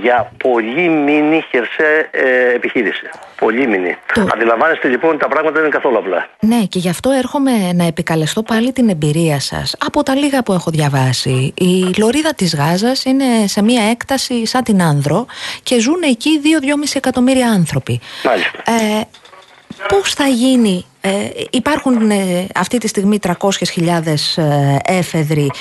[0.01, 3.01] για πολύ μήνυ χερσαία ε, επιχείρηση.
[3.39, 3.95] Πολύ μήνυ.
[4.13, 6.29] Το- Αντιλαμβάνεστε λοιπόν ότι τα πράγματα δεν είναι καθόλου απλά.
[6.39, 9.75] Ναι, και γι' αυτό έρχομαι να επικαλεστώ πάλι την εμπειρία σας.
[9.85, 14.63] Από τα λίγα που έχω διαβάσει, η λωρίδα της Γάζας είναι σε μία έκταση σαν
[14.63, 15.25] την Άνδρο
[15.63, 17.99] και ζουν εκεί 2-2,5 εκατομμύρια άνθρωποι.
[18.23, 18.51] Μάλιστα.
[18.99, 19.01] Ε,
[19.87, 21.09] πώς θα γίνει, ε,
[21.49, 23.33] υπάρχουν ε, αυτή τη στιγμή 300.000
[24.35, 25.51] ε, έφεδροι.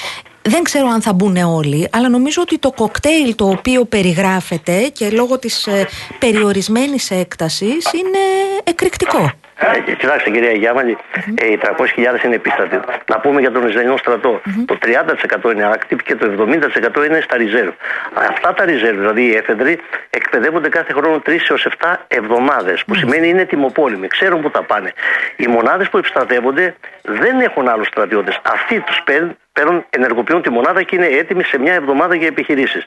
[0.49, 5.11] Δεν ξέρω αν θα μπουν όλοι, αλλά νομίζω ότι το κοκτέιλ το οποίο περιγράφεται και
[5.11, 8.19] λόγω της ε, περιορισμένης έκτασης είναι
[8.65, 9.31] εκρηκτικό.
[9.61, 10.97] Ε, κοιτάξτε κυρία Γιάμαλη,
[11.35, 12.81] ε, οι 300.000 είναι επίστατοι.
[13.07, 14.41] Να πούμε για τον Ισραηλινό στρατό.
[14.67, 17.73] Το 30% είναι active και το 70% είναι στα reserve.
[18.15, 23.29] Αυτά τα reserve, δηλαδή οι έφεδροι, εκπαιδεύονται κάθε χρόνο 3 έως 7 εβδομάδες, που σημαίνει
[23.29, 24.93] είναι τιμοπόλεμοι, ξέρουν που τα πάνε.
[25.37, 28.41] Οι μονάδες που επιστρατεύονται δεν έχουν άλλους στρατιώτες.
[28.43, 32.85] Αυτοί τους παίρνουν παίρνουν, ενεργοποιούν τη μονάδα και είναι έτοιμοι σε μια εβδομάδα για επιχειρήσεις.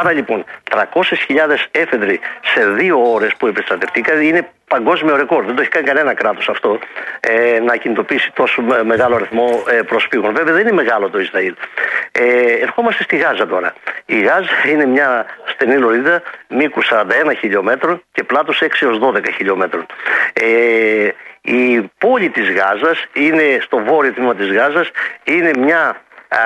[0.00, 0.84] Άρα λοιπόν 300.000
[1.70, 5.44] έφεδροι σε δύο ώρες που επιστρατευτήκαν είναι παγκόσμιο ρεκόρ.
[5.44, 6.78] Δεν το έχει κάνει κανένα κράτος αυτό
[7.20, 10.34] ε, να κινητοποιήσει τόσο με- μεγάλο αριθμό ε, προσφύγων.
[10.34, 11.54] Βέβαια δεν είναι μεγάλο το Ισραήλ.
[12.12, 13.74] Ε, ερχόμαστε στη Γάζα τώρα.
[14.06, 17.04] Η Γάζα είναι μια στενή λωρίδα μήκους 41
[17.38, 19.86] χιλιόμετρων και πλάτος 6 έως 12 χιλιόμετρων.
[20.32, 21.08] Ε,
[21.40, 24.90] η πόλη της Γάζας είναι στο βόρειο τμήμα της Γάζας
[25.24, 26.38] είναι μια α,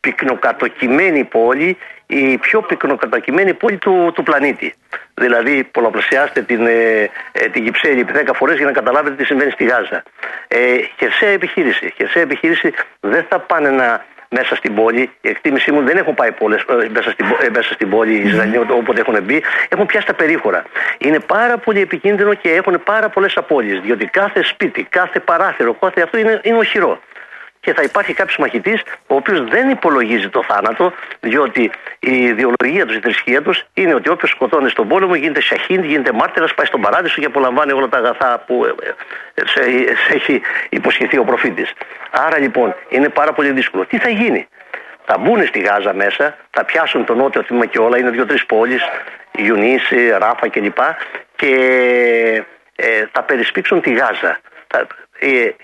[0.00, 4.74] πυκνοκατοικημένη πόλη η πιο πυκνοκατοικημένη πόλη του, του πλανήτη.
[5.20, 9.50] Δηλαδή πολλαπλασιάστε την, ε, ε, την Κυψέλη επί 10 φορές για να καταλάβετε τι συμβαίνει
[9.50, 10.02] στη Γάζα.
[10.48, 10.58] Ε,
[10.98, 11.92] χερσαία επιχείρηση.
[11.96, 15.10] Χερσαία επιχείρηση δεν θα πάνε να μέσα στην πόλη.
[15.20, 18.12] Η εκτίμησή μου δεν έχουν πάει πολλές, ε, μέσα, στην, πο- ε, μέσα στην πόλη
[18.14, 19.42] οι Ισραηλοί όποτε έχουν μπει.
[19.68, 20.62] Έχουν πιάσει τα περίχωρα.
[20.98, 23.80] Είναι πάρα πολύ επικίνδυνο και έχουν πάρα πολλές απώλειες.
[23.80, 27.00] Διότι κάθε σπίτι, κάθε παράθυρο, κάθε αυτό είναι, είναι οχυρό.
[27.66, 32.96] Και θα υπάρχει κάποιος μαχητής ο οποίος δεν υπολογίζει το θάνατο, διότι η ιδεολογία τους,
[32.96, 36.80] η θρησκεία τους είναι ότι όποιος σκοτώνει στον πόλεμο γίνεται σαχίν, γίνεται μάρτυρας, πάει στον
[36.80, 38.88] παράδεισο και απολαμβάνει όλα τα αγαθά που ε,
[39.34, 39.62] ε, σε,
[40.06, 41.72] σε έχει υποσχεθεί ο προφήτης.
[42.10, 43.84] Άρα λοιπόν είναι πάρα πολύ δύσκολο.
[43.84, 44.48] Τι θα γίνει,
[45.04, 48.82] θα μπουν στη Γάζα μέσα, θα πιάσουν το νότιο τμήμα και όλα, είναι δύο-τρεις πόλεις,
[49.36, 50.78] Ιουνίση, Ράφα κλπ.
[51.36, 51.52] Και
[52.76, 54.40] ε, θα περισπίξουν τη Γάζα.
[54.74, 54.82] Ε,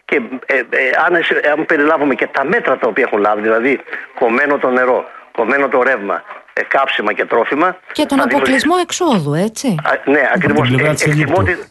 [0.04, 0.62] και ε, ε,
[1.06, 1.14] αν,
[1.52, 3.80] αν περιλάβουμε και τα μέτρα τα οποία έχουν λάβει, δηλαδή
[4.18, 7.76] κομμένο το νερό, κομμένο το ρεύμα, ε, κάψιμα και τρόφιμα.
[7.92, 9.66] Και τον αποκλεισμό εξόδου, έτσι.
[9.84, 10.70] Α, ναι, ακριβώς.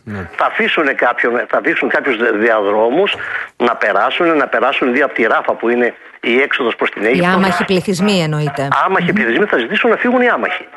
[0.04, 0.30] Ναι.
[0.38, 3.16] Θα αφήσουν, κάποιον, θα αφήσουν κάποιους διαδρόμους
[3.58, 7.30] να περάσουν, να περάσουν δύο από τη Ράφα που είναι η έξοδος προς την Αίγυπτο.
[7.30, 8.68] Οι άμαχοι πληθυσμοί εννοείται.
[8.86, 10.68] Άμαχοι πληθυσμοί θα ζητήσουν να φύγουν οι άμαχοι.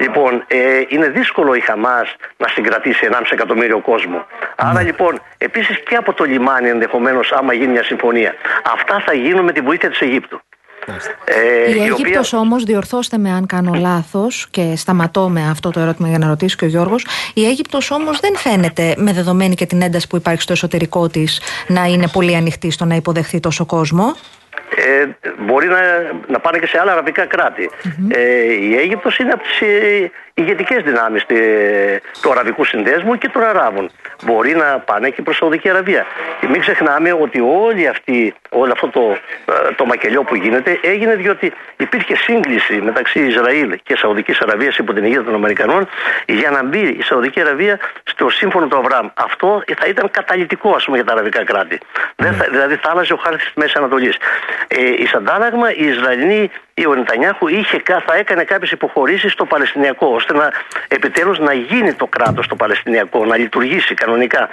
[0.00, 0.58] Λοιπόν, ε,
[0.88, 4.26] είναι δύσκολο η Χαμάς να συγκρατήσει 1,5 εκατομμύριο κόσμο.
[4.56, 4.82] Άρα ναι.
[4.82, 8.34] λοιπόν, επίσης και από το λιμάνι ενδεχομένως, άμα γίνει μια συμφωνία,
[8.72, 10.40] αυτά θα γίνουν με τη βοήθεια της Αιγύπτου.
[11.24, 12.38] Ε, η Αίγυπτος οποία...
[12.38, 16.56] όμως, διορθώστε με αν κάνω λάθος και σταματώ με αυτό το ερώτημα για να ρωτήσει
[16.56, 20.42] και ο Γιώργος η Αίγυπτος όμως δεν φαίνεται με δεδομένη και την ένταση που υπάρχει
[20.42, 24.14] στο εσωτερικό της να είναι πολύ ανοιχτή στο να υποδεχθεί τόσο κόσμο
[24.76, 25.06] ε,
[25.38, 25.80] μπορεί να,
[26.26, 27.26] να πάνε και σε άλλα αραβικά
[28.10, 30.10] Ε, η Αίγυπτος είναι από τις ε,
[30.40, 31.26] ηγετικές δυνάμεις
[32.22, 33.90] του Αραβικού Συνδέσμου και των Αράβων.
[34.24, 36.06] Μπορεί να πάνε και προς Σαουδική Αραβία.
[36.40, 41.14] Και μην ξεχνάμε ότι όλη αυτή, όλο αυτό το, ε, το μακελιό που γίνεται έγινε
[41.14, 45.88] διότι υπήρχε σύγκληση μεταξύ Ισραήλ και Σαουδικής Αραβίας υπό την ηγεσία των Αμερικανών
[46.26, 49.08] για να μπει η Σαουδική Αραβία στο σύμφωνο του Αβραάμ.
[49.14, 51.78] Αυτό θα ήταν καταλητικό ας πούμε, για τα αραβικά κράτη.
[52.16, 54.16] Δεν θα, δηλαδή θα άλλαζε ο χάρτης της Μέσης Ανατολής.
[54.68, 60.06] Ε, η Σαντάλαγμα, οι Ισραηλοί ή ο Νετανιάχου είχε, θα έκανε κάποιες υποχωρήσεις στο Παλαιστινιακό,
[60.06, 60.52] ώστε να
[60.88, 64.48] επιτέλους να γίνει το κράτος το Παλαιστινιακό, να λειτουργήσει κανονικά.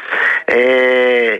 [0.45, 1.35] Ε,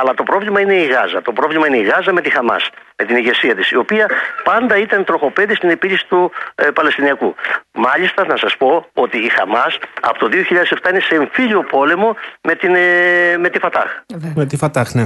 [0.00, 1.22] αλλά το πρόβλημα είναι η Γάζα.
[1.22, 4.10] Το πρόβλημα είναι η Γάζα με τη Χαμάς, με την ηγεσία της, η οποία
[4.44, 7.34] πάντα ήταν τροχοπέδη στην επίλυση του ε, Παλαιστινιακού.
[7.72, 12.54] Μάλιστα, να σας πω ότι η Χαμάς από το 2007 είναι σε εμφύλιο πόλεμο με,
[12.54, 13.90] την, ε, με τη Φατάχ.
[14.34, 15.04] Με τη Φατάχ, ναι.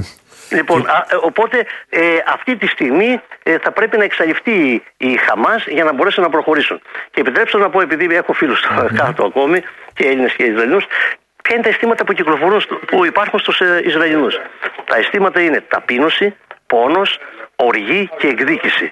[0.49, 5.83] Λοιπόν, ε, οπότε ε, αυτή τη στιγμή ε, θα πρέπει να εξαλειφθεί η Χαμάς για
[5.83, 6.81] να μπορέσουν να προχωρήσουν.
[7.11, 8.61] Και επιτρέψτε να πω, επειδή έχω φίλους
[8.95, 9.61] κάτω ακόμη,
[9.93, 10.85] και Έλληνες και Ισραηλινούς,
[11.41, 14.39] ποια είναι τα αισθήματα που, κυκλοφορούν, που υπάρχουν στους Ισραηλινούς;
[14.85, 16.35] Τα αισθήματα είναι ταπείνωση,
[16.67, 17.19] πόνος,
[17.55, 18.91] οργή και εκδίκηση.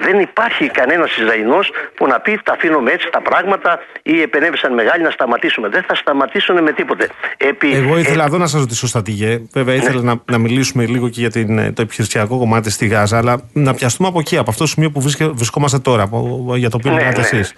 [0.00, 5.02] Δεν υπάρχει κανένας Ισραηλινός που να πει τα αφήνουμε έτσι τα πράγματα ή επενέβησαν μεγάλοι
[5.02, 5.68] να σταματήσουμε.
[5.68, 7.08] Δεν θα σταματήσουν με τίποτε.
[7.36, 7.74] Επί...
[7.74, 8.26] Εγώ ήθελα ε...
[8.26, 9.42] εδώ να σας ρωτήσω, Στατηγέ.
[9.52, 9.82] Βέβαια, ναι.
[9.82, 13.74] ήθελα να, να μιλήσουμε λίγο και για την, το επιχειρησιακό κομμάτι στη Γάζα, αλλά να
[13.74, 16.08] πιαστούμε από εκεί, από αυτό το σημείο που βρισκόμαστε τώρα,
[16.56, 17.26] για το οποίο ναι, μιλάτε ναι.
[17.26, 17.54] εσείς.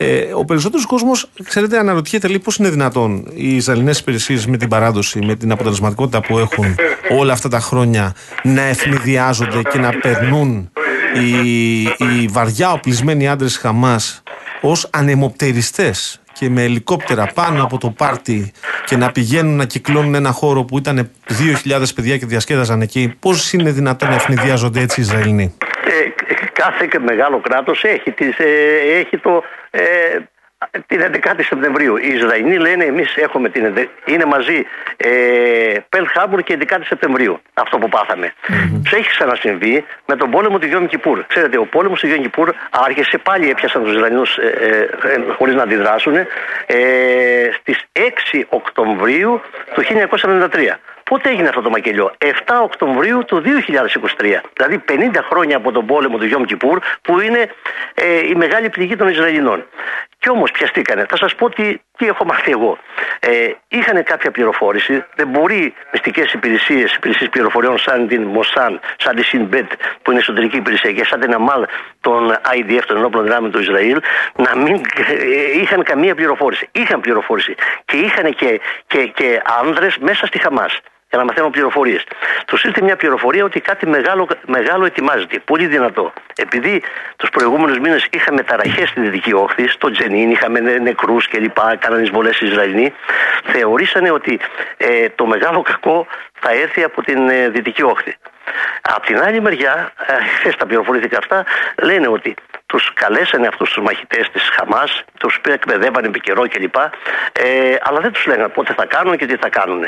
[0.00, 4.68] Ε, ο περισσότερος κόσμος, ξέρετε, αναρωτιέται λίγο πώς είναι δυνατόν οι Ισραηλινές υπηρεσίες με την
[4.68, 6.74] παράδοση, με την αποτελεσματικότητα που έχουν
[7.18, 10.70] όλα αυτά τα χρόνια να ευνηδιάζονται και να περνούν
[11.14, 14.22] οι, οι βαριά οπλισμένοι άντρες Χαμάς
[14.60, 18.52] ως ανεμοπτεριστές και με ελικόπτερα πάνω από το πάρτι
[18.84, 21.10] και να πηγαίνουν να κυκλώνουν ένα χώρο που ήταν
[21.64, 23.14] 2.000 παιδιά και διασκέδαζαν εκεί.
[23.18, 25.54] Πώς είναι δυνατόν να ευνηδιάζονται έτσι οι Ισραηλινοί;
[26.58, 30.18] Ε, κάθε μεγάλο κράτος έχει, ε, έχει το, ε,
[30.86, 31.96] την 11η Σεπτεμβρίου.
[31.96, 33.88] Οι Ισραηλοί λένε εμείς έχουμε την.
[34.04, 34.66] είναι μαζί
[34.96, 35.08] ε,
[35.88, 37.40] Πελ Χάμπουρ και 11η Σεπτεμβρίου.
[37.54, 38.32] Αυτό που πάθαμε.
[38.48, 38.80] Mm-hmm.
[38.84, 41.24] Του έχει ξανασυμβεί με τον πόλεμο του Γιώργου Κιπούρ.
[41.26, 45.54] Ξέρετε, ο πόλεμος του Γιώργου Κιπούρ άρχισε πάλι έπιασαν τους Ισραηλινούς ε, ε, ε χωρίς
[45.54, 46.26] να αντιδράσουν ε,
[47.60, 47.84] στις
[48.32, 49.40] 6 Οκτωβρίου
[49.74, 50.48] του 1993.
[51.08, 52.28] Πότε έγινε αυτό το μακελιό, 7
[52.62, 54.40] Οκτωβρίου του 2023.
[54.56, 57.50] Δηλαδή 50 χρόνια από τον πόλεμο του Γιώμ Κιπούρ, που είναι
[57.94, 59.66] ε, η μεγάλη πληγή των Ισραηλινών.
[60.18, 61.06] Κι όμως πιαστήκανε.
[61.08, 62.78] Θα σας πω τι, τι έχω μάθει εγώ.
[63.20, 65.04] Ε, είχαν κάποια πληροφόρηση.
[65.14, 70.56] Δεν μπορεί μυστικές υπηρεσίες, υπηρεσίες πληροφοριών σαν την Μοσάν, σαν τη Σινμπέτ, που είναι εσωτερική
[70.56, 71.66] υπηρεσία, και σαν την Αμάλ
[72.00, 74.00] των IDF, των ενόπλων δυνάμεων του Ισραήλ,
[74.36, 76.68] να μην ε, είχαν καμία πληροφόρηση.
[76.72, 77.54] Είχαν πληροφόρηση.
[77.84, 82.04] Και είχαν και, και, και άνδρες μέσα στη Χαμάς για να μαθαίνουν πληροφορίες.
[82.46, 85.38] Του ήρθε μια πληροφορία ότι κάτι μεγάλο, μεγάλο ετοιμάζεται.
[85.38, 86.12] Πολύ δυνατό.
[86.36, 86.82] Επειδή
[87.16, 91.58] τους προηγούμενους μήνες είχαμε ταραχές στη Δυτική Όχθη, στο Τζενίν, είχαμε νεκρούς κλπ.
[91.78, 92.94] Κάνανε εισβολές Ισραηλοί,
[93.44, 94.38] θεωρήσανε ότι
[94.76, 96.06] ε, το μεγάλο κακό
[96.40, 98.16] θα έρθει από την ε, Δυτική Όχθη.
[98.82, 101.44] Απ' την άλλη μεριά, ε, χθες τα πληροφορήθηκα αυτά,
[101.82, 102.34] λένε ότι
[102.68, 106.76] τους καλέσανε αυτούς τους μαχητές της Χαμάς, τους εκπαιδεύανε επί καιρό κλπ.
[107.32, 109.84] Ε, αλλά δεν τους λέγανε πότε θα κάνουν και τι θα κάνουν.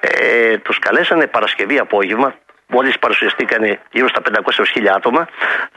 [0.00, 2.34] Ε, τους καλέσανε Παρασκευή απόγευμα,
[2.66, 4.20] μόλις παρουσιαστήκαν γύρω στα
[4.74, 5.28] 500.000 άτομα,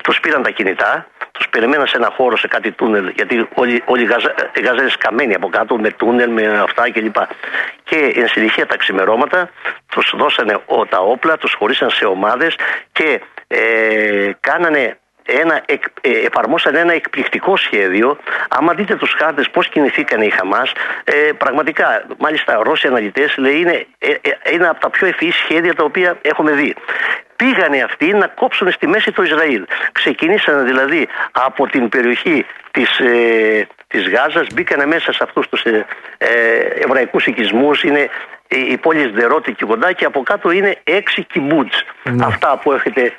[0.04, 4.04] τους πήραν τα κινητά, τους περιμέναν σε ένα χώρο, σε κάτι τούνελ, γιατί όλοι, όλοι
[4.54, 7.16] οι Γάζα σκαμμένοι από κάτω με τούνελ, με αυτά κλπ.
[7.84, 9.50] Και εν συνεχεία τα ξημερώματα
[9.90, 10.60] τους δώσανε
[10.90, 12.56] τα όπλα, τους χωρίσαν σε ομάδες
[12.92, 14.99] και ε, κάνανε
[15.42, 15.64] ένα,
[16.02, 18.18] ε, εφαρμόσαν ένα εκπληκτικό σχέδιο.
[18.50, 20.72] Άμα δείτε τους χάρτες πώς κινηθήκαν οι Χαμάς,
[21.04, 25.76] ε, πραγματικά, μάλιστα, Ρώσοι αναλυτές λέει είναι, ε, ε, είναι από τα πιο ευφυείς σχέδια
[25.76, 26.76] τα οποία έχουμε δει.
[27.36, 29.66] Πήγανε αυτοί να κόψουν στη μέση το Ισραήλ.
[29.92, 35.86] Ξεκινήσαν δηλαδή από την περιοχή της, ε, της Γάζας, μπήκανε μέσα σε αυτούς τους ε,
[36.84, 38.10] εβραϊκούς οικισμούς, είναι
[38.48, 41.84] η πόλη Σδερότη και κοντά και από κάτω είναι έξι κιμπούτς.
[42.04, 42.26] Ναι.
[42.26, 43.14] Αυτά που έχετε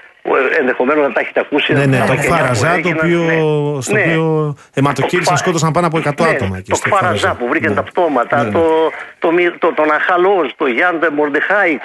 [0.59, 1.73] ενδεχομένως να τα έχετε ακούσει.
[1.73, 4.01] Ναι, ναι, το Φαραζά, το οποίο, ναι, στο ναι.
[4.01, 6.57] οποίο αιματοκύρισαν, σκότωσαν πάνω από 100 ναι, άτομα.
[6.57, 11.79] Εκεί το Φαραζά που βρήκαν τα πτώματα, το, το, το, τον Αχαλός, το Γιάνντε Μορντεχάη,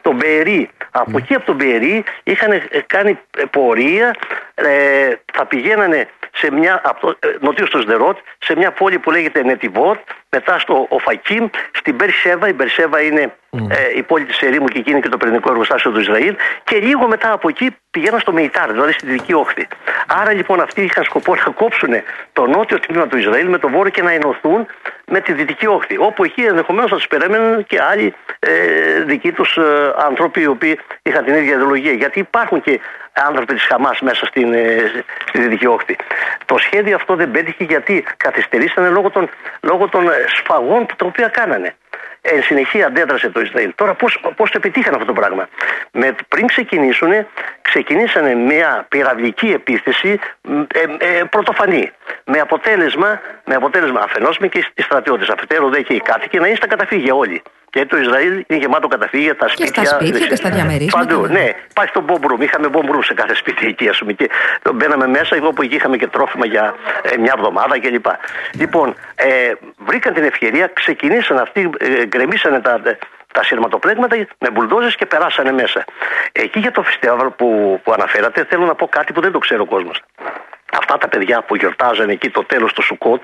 [0.00, 0.68] το Μπερί.
[0.90, 2.50] Από εκεί από τον Μπερί είχαν
[2.86, 3.18] κάνει
[3.50, 4.14] πορεία,
[4.54, 4.66] ε,
[5.32, 9.42] θα πηγαίνανε σε μια, από το, ε, νοτίως στο Σδερότ, σε μια πόλη που λέγεται
[9.42, 9.98] Νετιβότ,
[10.36, 12.48] μετά στο Οφακίμ, στην Περσέβα.
[12.48, 13.32] Η Περσέβα είναι
[13.68, 16.36] ε, η πόλη της Ερήμου και εκείνη και το πυρηνικό εργοστάσιο του Ισραήλ.
[16.64, 19.66] Και λίγο μετά από εκεί πηγαίναν στο Μεϊτάρ, δηλαδή στη δυτική όχθη.
[20.06, 21.92] Άρα λοιπόν αυτοί είχαν σκοπό να κόψουν
[22.32, 24.66] το νότιο τμήμα του Ισραήλ με το βόρειο και να ενωθούν
[25.06, 25.96] με τη δυτική όχθη.
[25.98, 28.50] Όπου εκεί ενδεχομένως θα τους περίμεναν και άλλοι ε,
[29.04, 29.62] δικοί τους ε,
[30.06, 31.92] άνθρωποι οι οποίοι είχαν την ίδια ιδεολογία.
[31.92, 32.80] Γιατί υπάρχουν και
[33.14, 34.92] άνθρωποι της Χαμάς μέσα στην, ε,
[35.28, 35.96] στη δυτική όχθη.
[36.44, 39.28] Το σχέδιο αυτό δεν πέτυχε γιατί καθυστερήσανε λόγω των,
[39.60, 41.74] λόγω των ε, σφαγών που τα οποία κάνανε.
[42.20, 43.72] Εν συνεχεία αντέδρασε το Ισραήλ.
[43.74, 45.48] Τώρα πώς, πώς το επιτύχαν αυτό το πράγμα.
[45.92, 47.10] Με, πριν ξεκινήσουν,
[47.62, 50.18] ξεκινήσανε μια πυραυλική επίθεση
[50.74, 51.90] ε, ε, πρωτοφανή.
[52.24, 56.46] Με αποτέλεσμα, με αποτέλεσμα αφενός με και οι στρατιώτες, αφετέρου δε και οι κάτοικοι να
[56.46, 57.42] είναι στα καταφύγια όλοι.
[57.74, 59.82] Και το Ισραήλ είναι γεμάτο καταφύγια, τα σπίτια.
[59.82, 61.06] Και στα σπίτια και στα διαμερίσματα.
[61.06, 61.52] Παντού, ναι.
[61.70, 62.40] Υπάρχει το μπομπρούμ.
[62.42, 64.12] Είχαμε μπομπρούμ σε κάθε σπίτι εκεί, ας πούμε.
[64.12, 64.30] Και
[64.74, 68.06] μπαίναμε μέσα, εγώ που εκεί είχαμε και τρόφιμα για ε, μια εβδομάδα κλπ.
[68.52, 69.52] Λοιπόν, ε,
[69.86, 72.82] βρήκαν την ευκαιρία, ξεκινήσαν αυτοί, ε, γκρεμίσανε τα,
[73.32, 75.84] τα σειρματοπλέγματα με μπουλντόζες και περάσανε μέσα.
[76.32, 79.60] Εκεί για το φεστιβάλ που, που αναφέρατε, θέλω να πω κάτι που δεν το ξέρει
[79.60, 80.02] ο κόσμος
[80.78, 83.20] αυτά τα παιδιά που γιορτάζαν εκεί το τέλος του Σουκότ,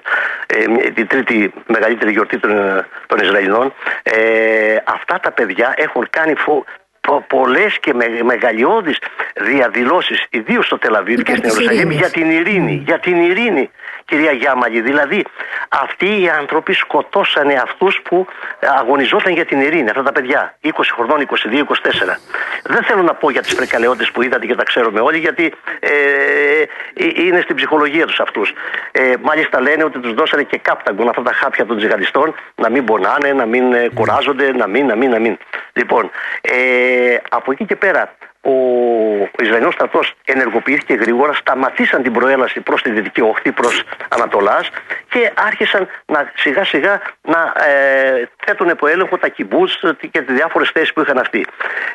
[0.46, 6.64] ε, την τρίτη μεγαλύτερη γιορτή των, των Ισραηλινών, ε, αυτά τα παιδιά έχουν κάνει φο,
[7.26, 8.98] πολλές και με, μεγαλειώδεις
[9.34, 13.70] διαδηλώσεις ιδίως στο Τελαβίδ και στην Ιερουσαλήμ για την ειρήνη, για την ειρήνη
[14.10, 14.80] κυρία Γιάμαλη.
[14.80, 15.24] Δηλαδή,
[15.68, 18.26] αυτοί οι άνθρωποι σκοτώσανε αυτούς που
[18.78, 22.18] αγωνιζόταν για την ειρήνη, αυτά τα παιδιά, 20 χρονών, 22-24.
[22.64, 25.90] Δεν θέλω να πω για τις φρικαλαιότητες που είδατε και τα ξέρουμε όλοι, γιατί ε,
[25.90, 28.52] ε είναι στην ψυχολογία τους αυτούς.
[28.92, 32.84] Ε, μάλιστα λένε ότι τους δώσανε και κάπταγκον αυτά τα χάπια των τζιγαντιστών, να μην
[32.84, 35.38] πονάνε, να μην ε, κουράζονται, να μην, να μην, να μην.
[35.72, 42.82] Λοιπόν, ε, από εκεί και πέρα, ο Ισραηλινός στρατός ενεργοποιήθηκε γρήγορα, σταματήσαν την προέλαση προς
[42.82, 44.70] τη δυτική όχθη, προς Ανατολάς
[45.08, 50.70] και άρχισαν να, σιγά σιγά να ε, θέτουν υπό έλεγχο τα κυμπούς και τις διάφορες
[50.70, 51.46] θέσεις που είχαν αυτοί.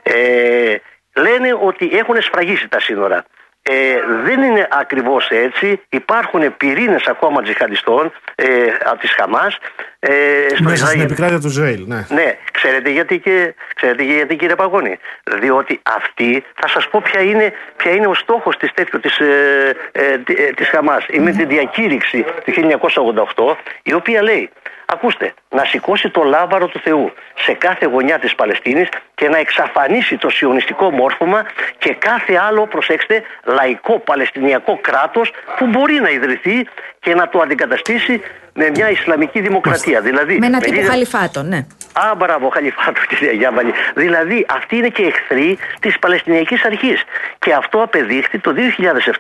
[0.04, 0.76] Ε,
[1.16, 3.26] λένε ότι έχουν σφραγίσει τα σύνορα.
[3.70, 5.82] Ε, δεν είναι ακριβώς έτσι.
[5.90, 8.46] Υπάρχουν πυρήνες ακόμα τζιχαντιστών ε,
[8.86, 9.58] από τις Χαμάς
[10.00, 10.12] ε,
[10.54, 10.90] στο Μέσα Ισραήλ.
[10.90, 12.06] στην επικράτεια του Ισραήλ, ναι.
[12.10, 14.98] Ναι, ξέρετε γιατί, και, ξέρετε γιατί κύριε Παγώνη.
[15.40, 19.76] Διότι αυτή, θα σας πω ποια είναι, ποια είναι ο στόχος της τέτοιου της, ε,
[19.92, 21.06] ε, ε της Χαμάς.
[21.10, 24.50] Είναι τη διακήρυξη του 1988 η οποία λέει
[24.86, 30.18] Ακούστε, να σηκώσει το λάβαρο του Θεού σε κάθε γωνιά της Παλαιστίνης και να εξαφανίσει
[30.18, 31.46] το σιωνιστικό μόρφωμα
[31.78, 36.68] και κάθε άλλο, προσέξτε, λαϊκό παλαιστινιακό κράτος που μπορεί να ιδρυθεί
[37.06, 38.22] και να το αντικαταστήσει
[38.54, 40.02] με μια Ισλαμική δημοκρατία.
[40.02, 40.90] Δηλαδή, με ένα τύπο λίγα...
[40.90, 41.66] χαλιφάτο, ναι.
[41.94, 43.74] Α, μπράβο, χαλιφάτο, κυρία Γιάβαλη.
[43.96, 47.04] Δηλαδή, αυτή είναι και εχθροί της Παλαιστινιακής Αρχής.
[47.40, 48.54] Και αυτό απεδείχθη το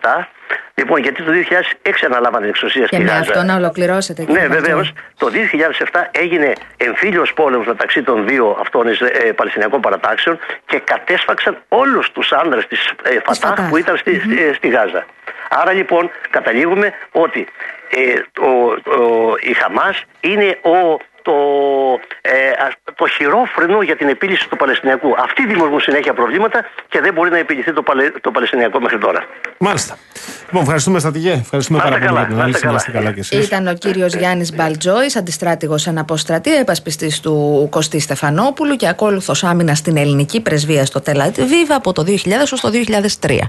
[0.01, 0.25] 2007
[0.77, 1.31] Λοιπόν, γιατί το
[1.83, 3.07] 2006 αναλάβανε την εξουσία στη Γάζα.
[3.07, 4.25] Και με αυτό να ολοκληρώσετε.
[4.27, 4.93] Ναι, βεβαίως.
[5.17, 5.27] Το
[5.91, 12.31] 2007 έγινε εμφύλιος πόλεμος μεταξύ των δύο αυτών ε, Παλαιστινιακών παρατάξεων και κατέσφαξαν όλους τους
[12.31, 14.55] άνδρες της ε, Φατάχ που ήταν στη, mm-hmm.
[14.55, 15.05] στη Γάζα.
[15.49, 17.47] Άρα λοιπόν καταλήγουμε ότι
[17.89, 18.13] ε,
[19.49, 21.37] η Χαμάς είναι ο το,
[22.21, 22.31] ε,
[22.95, 25.09] το χειρόφρενο για την επίλυση του Παλαιστινιακού.
[25.17, 29.25] Αυτοί δημιουργούν συνέχεια προβλήματα και δεν μπορεί να επιληθεί το, Παλαι, το Παλαιστινιακό μέχρι τώρα.
[29.57, 29.97] Μάλιστα.
[30.45, 31.31] Λοιπόν, ευχαριστούμε Στατηγέ.
[31.31, 32.65] Ευχαριστούμε πάρα πολύ για την ανάλυση.
[32.65, 33.45] Να καλά και εσείς.
[33.45, 39.97] Ήταν ο κύριος Γιάννης Μπαλτζόης, αντιστράτηγος αναποστρατεία, επασπιστής του Κωστή Στεφανόπουλου και ακόλουθος άμυνα στην
[39.97, 42.69] ελληνική πρεσβεία στο Τελατβίβ από το 2000 ως το
[43.21, 43.39] 2003.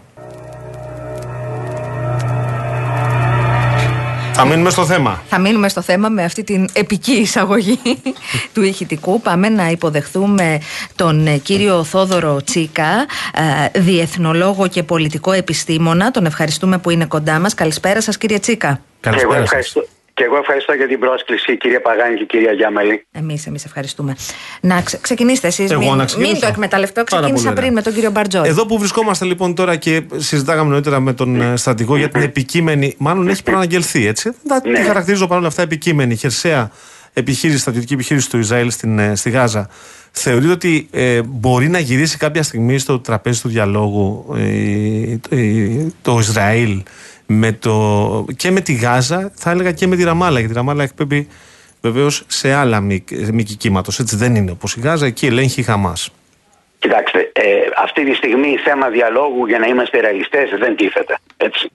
[4.38, 5.22] Θα μείνουμε στο θέμα.
[5.28, 7.78] Θα μείνουμε στο θέμα με αυτή την επική εισαγωγή
[8.54, 9.20] του ηχητικού.
[9.20, 10.60] Πάμε να υποδεχθούμε
[10.96, 13.06] τον ε, κύριο Θόδωρο Τσίκα,
[13.74, 16.10] ε, διεθνολόγο και πολιτικό επιστήμονα.
[16.10, 17.54] Τον ευχαριστούμε που είναι κοντά μας.
[17.54, 18.80] Καλησπέρα σας κύριε Τσίκα.
[19.00, 19.34] Καλησπέρα.
[19.34, 19.86] Εγώ ευχαριστώ,
[20.16, 23.06] Και εγώ ευχαριστώ για την πρόσκληση, κυρία Παγάνη και κυρία Γιάμαλη.
[23.12, 24.16] Εμείς εμείς ευχαριστούμε.
[24.60, 25.70] Να ξε, ξεκινήσετε εσείς.
[25.70, 26.32] Εγώ Μην, να ξεκινήσω.
[26.32, 27.04] μην το εκμεταλλευτώ.
[27.10, 27.72] Πάρα Ξεκίνησα πολύ πριν ωραία.
[27.76, 28.46] με τον κύριο Μπαρτζόρ.
[28.46, 32.94] Εδώ που βρισκόμαστε λοιπόν τώρα και συζητάγαμε νωρίτερα με τον ε, στρατηγό για την επικείμενη,
[32.98, 34.30] μάλλον έχει προαναγγελθεί έτσι.
[34.48, 34.80] Τα, Τη Ναι.
[34.82, 36.70] χαρακτηρίζω παρόλα αυτά επικείμενη, χερσαία
[37.12, 39.68] επιχείρηση, στρατιωτική επιχείρηση του Ισραήλ στην, ε, στη Γάζα.
[40.10, 45.86] Θεωρείτε ότι ε, μπορεί να γυρίσει κάποια στιγμή στο τραπέζι του διαλόγου ε, το, ε,
[46.02, 46.82] το Ισραήλ
[47.26, 50.38] με το, και με τη Γάζα, θα έλεγα και με τη Ραμάλα.
[50.38, 51.28] Γιατί η Ραμάλα εκπέμπει
[51.80, 52.80] βεβαίως σε άλλα
[53.32, 53.98] μήκη κύματος.
[53.98, 56.10] Έτσι δεν είναι όπως η Γάζα, εκεί ελέγχει η Χαμάς.
[56.78, 57.42] Κοιτάξτε, ε,
[57.82, 61.18] αυτή τη στιγμή θέμα διαλόγου για να είμαστε ρεαλιστές δεν τίθεται.
[61.36, 61.70] Έτσι.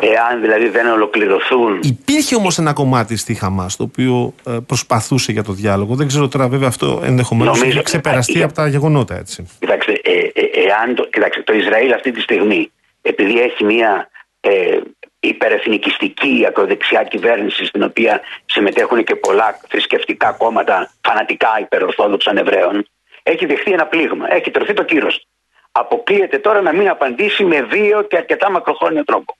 [0.00, 1.80] Εάν δηλαδή δεν ολοκληρωθούν.
[1.82, 5.94] Υπήρχε όμως ένα κομμάτι στη Χαμάς το οποίο ε, προσπαθούσε για το διάλογο.
[5.94, 9.46] Δεν ξέρω τώρα, βέβαια, αυτό ενδεχομένως Νομίζω- έχει ξεπεραστεί ε, από τα γεγονότα, έτσι.
[9.58, 12.70] Κοιτάξτε, ε, ε, εάν το, κοιτάξτε, το Ισραήλ αυτή τη στιγμή,
[13.02, 14.08] επειδή έχει μια
[14.44, 14.80] ε,
[15.20, 22.86] υπερεθνικιστική ακροδεξιά κυβέρνηση, στην οποία συμμετέχουν και πολλά θρησκευτικά κόμματα φανατικά υπερορθόδοξων Εβραίων,
[23.22, 24.34] έχει δεχθεί ένα πλήγμα.
[24.34, 25.26] Έχει τρωθεί το κύρος.
[25.72, 29.36] Αποκλείεται τώρα να μην απαντήσει με βίαιο και αρκετά μακροχρόνιο τρόπο.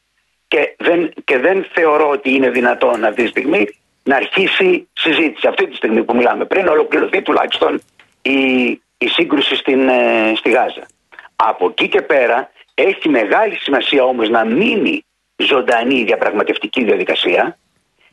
[0.49, 3.69] Και δεν, και δεν θεωρώ ότι είναι δυνατόν αυτή τη στιγμή
[4.03, 5.47] να αρχίσει συζήτηση.
[5.47, 7.83] Αυτή τη στιγμή που μιλάμε, πριν ολοκληρωθεί τουλάχιστον
[8.23, 10.87] η, η σύγκρουση στην, ε, στη Γάζα.
[11.37, 15.05] Από εκεί και πέρα έχει μεγάλη σημασία όμως να μείνει
[15.37, 17.59] ζωντανή η διαπραγματευτική διαδικασία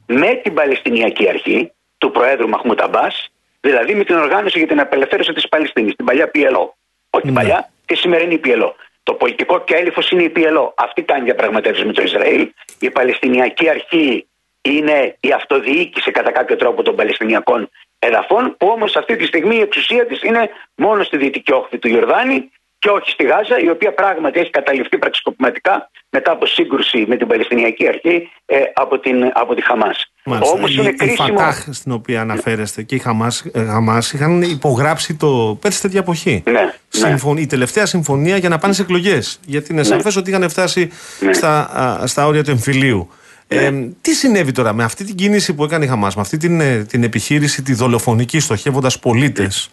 [0.06, 3.30] με την Παλαιστινιακή Αρχή του Προέδρου Μαχμούτ Αμπάς,
[3.62, 6.68] δηλαδή με την οργάνωση για την απελευθέρωση της Παλαιστίνης, την παλιά PLO.
[7.10, 7.40] Όχι την Ναι.
[7.40, 8.72] παλιά, τη σημερινή PLO.
[9.04, 10.72] Το πολιτικό κέλυφος είναι η PLO.
[10.76, 12.52] Αυτή κάνει διαπραγματεύσεις με το Ισραήλ.
[12.80, 14.28] Η Παλαιστινιακή Αρχή
[14.62, 19.62] είναι η αυτοδιοίκηση κατά κάποιο τρόπο των Παλαιστινιακών εδαφών, που όμως αυτή τη στιγμή η
[19.62, 23.94] εξουσία της είναι μόνο στη δυτική όχθη του Ιορδάνη και όχι στη Γάζα, η οποία
[23.94, 29.56] πράγματι έχει καταληφθεί πραξικοπηματικά μετά από σύγκρουση με την Παλαιστινιακή Αρχή ε, από, την, από
[29.56, 30.12] τη Χαμάς.
[30.26, 30.54] Μάλιστα.
[30.56, 31.28] Όμως η, είναι η κρίσιμο...
[31.28, 36.44] Φατάχ στην οποία αναφέρεστε και η Χαμάς, ε, Χαμάς είχαν υπογράψει το πέρσι τέτοια εποχή.
[36.46, 36.74] Ναι, ναι.
[36.88, 39.40] Συμφων- Η τελευταία συμφωνία για να πάνε σε εκλογές.
[39.46, 41.34] Γιατί είναι σαφές ότι είχαν φτάσει Ναι.
[41.34, 43.10] στα, α, στα όρια του εμφυλίου.
[43.52, 43.72] Ε,
[44.02, 46.78] τι συνέβη τώρα με αυτή την κίνηση που έκανε η Χαμάς, με αυτή την, ε,
[46.84, 49.70] την επιχείρηση τη δολοφονική στοχεύοντας πολίτες;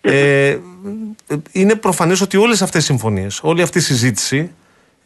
[0.00, 0.56] Ε,
[1.52, 4.54] είναι προφανές ότι όλες αυτές οι συμφωνίες, όλη αυτή η συζήτηση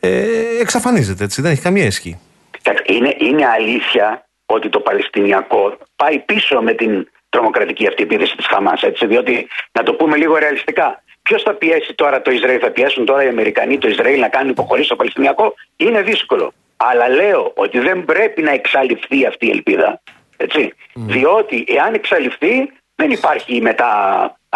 [0.00, 0.24] ε,
[0.60, 2.18] εξαφανίζεται έτσι, δεν έχει καμία ισχύ.
[2.50, 8.46] Κοιτάξτε, Είναι, είναι αλήθεια ότι το Παλαιστινιακό πάει πίσω με την τρομοκρατική αυτή επίθεση της
[8.46, 8.80] Χαμάς.
[9.06, 13.24] Διότι, να το πούμε λίγο ρεαλιστικά, ποιος θα πιέσει τώρα το Ισραήλ, θα πιέσουν τώρα
[13.24, 15.54] οι Αμερικανοί το Ισραήλ να κάνουν υποχωρήσεις στο Παλαιστινιακό.
[15.76, 16.52] Είναι δύσκολο.
[16.76, 20.02] Αλλά λέω ότι δεν πρέπει να εξαλειφθεί αυτή η ελπίδα.
[20.36, 20.72] Έτσι.
[20.94, 23.90] Διότι εάν εξαλειφθεί, δεν υπάρχει μετά.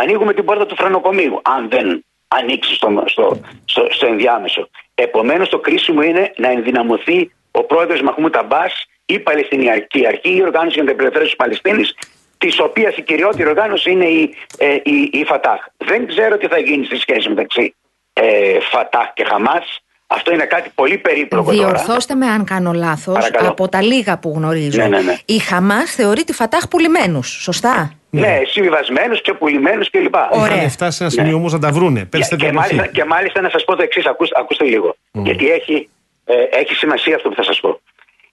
[0.00, 1.40] Ανοίγουμε την πόρτα του φρενοκομείου.
[1.42, 4.68] Αν δεν ανοίξει στο, στο, στο, στο ενδιάμεσο.
[4.94, 8.64] Επομένως, το κρίσιμο είναι να ενδυναμωθεί ο πρόεδρος Μαχμού Ταμπά,
[9.04, 11.94] η Παλαιστινιακή Αρχή, η Οργάνωση για την Απελευθέρωση της Παλαιστίνης,
[12.38, 15.60] της οποίας η κυριότερη οργάνωση είναι η, ε, η, η Φατάχ.
[15.76, 17.74] Δεν ξέρω τι θα γίνει στη σχέση μεταξύ
[18.12, 19.80] ε, Φατάχ και Χαμάς.
[20.06, 21.68] Αυτό είναι κάτι πολύ περίπλοκο τώρα.
[21.68, 23.14] Διορθώστε με αν κάνω λάθος.
[23.14, 23.48] Παρακαλώ.
[23.48, 25.16] Από τα λίγα που γνωρίζω, Ναι, ναι, ναι.
[25.24, 27.28] η Χαμάς θεωρεί τη Φατάχ πουλημένους.
[27.28, 30.14] Σωστά; Ναι, συμβιβασμένους και πουλημένους κλπ.
[30.30, 30.56] Ωραία.
[30.56, 32.04] Είχαν φτάσει σε ένα σημείο όμως να τα βρούνε.
[32.04, 32.92] Πέρσι Και, τέτοια και, μάλιστα, εποχή.
[32.92, 34.96] και μάλιστα να σας πω το εξής, ακούστε, ακούστε λίγο.
[35.12, 35.88] Γιατί έχει,
[36.24, 37.80] ε, έχει σημασία αυτό που θα σας πω.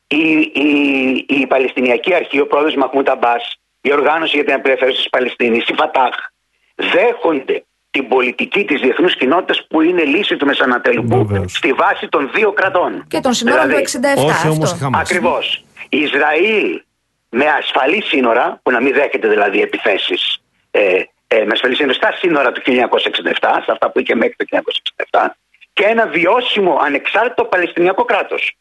[0.07, 0.69] Η, η,
[1.27, 5.73] η Παλαιστινιακή Αρχή, ο πρόεδρος Μαχμούτ Αμπάς, η Οργάνωση για την Απελευθέρωση της Παλαιστίνης, η
[5.77, 6.13] Φατάχ,
[6.75, 11.51] δέχονται την πολιτική της διεθνούς κοινότητας που είναι λύση του Μεσανατολικού Βεβαίως.
[11.51, 13.05] στη βάση των δύο κρατών.
[13.07, 14.23] Και των συνόρων Δηλαδή, του 67.
[14.25, 14.75] Όχι όμως αυτό.
[14.75, 15.01] η Χαμάς.
[15.09, 15.63] Ακριβώς.
[15.89, 16.81] Ισραήλ
[17.35, 22.11] με ασφαλή σύνορα, που να μην δέχεται δηλαδή επιθέσεις, ε, ε, με ασφαλή σύνορα στα
[22.11, 25.35] σύνορα του 1967, σε αυτά που είχε μέχρι το 1967,
[25.73, 28.55] και ένα βιώσιμο ανεξάρτητο Παλαιστινιακό κράτος.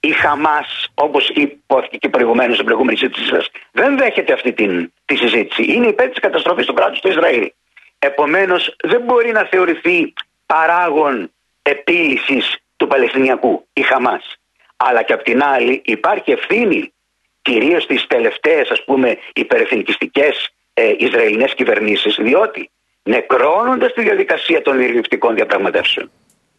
[0.00, 5.16] Η Χαμάς, όπως υπόθηκε και προηγουμένως στην προηγούμενη συζήτησή σας, δεν δέχεται αυτή την, τη
[5.16, 5.62] συζήτηση.
[5.72, 7.50] Είναι υπέρ της καταστροφής του κράτους του Ισραήλ.
[7.98, 10.12] Επομένως, δεν μπορεί να θεωρηθεί
[10.46, 11.30] παράγον
[11.62, 14.36] επίλυσης του Παλαιστινιακού η Χαμάς.
[14.76, 16.92] Αλλά και απ' την άλλη υπάρχει ευθύνη
[17.46, 22.70] κυρίως στις τελευταίες ας πούμε υπερεθνικιστικές ε, Ισραηλινές κυβερνήσεις διότι
[23.02, 26.10] νεκρώνοντας τη διαδικασία των ειρηνευτικών διαπραγματεύσεων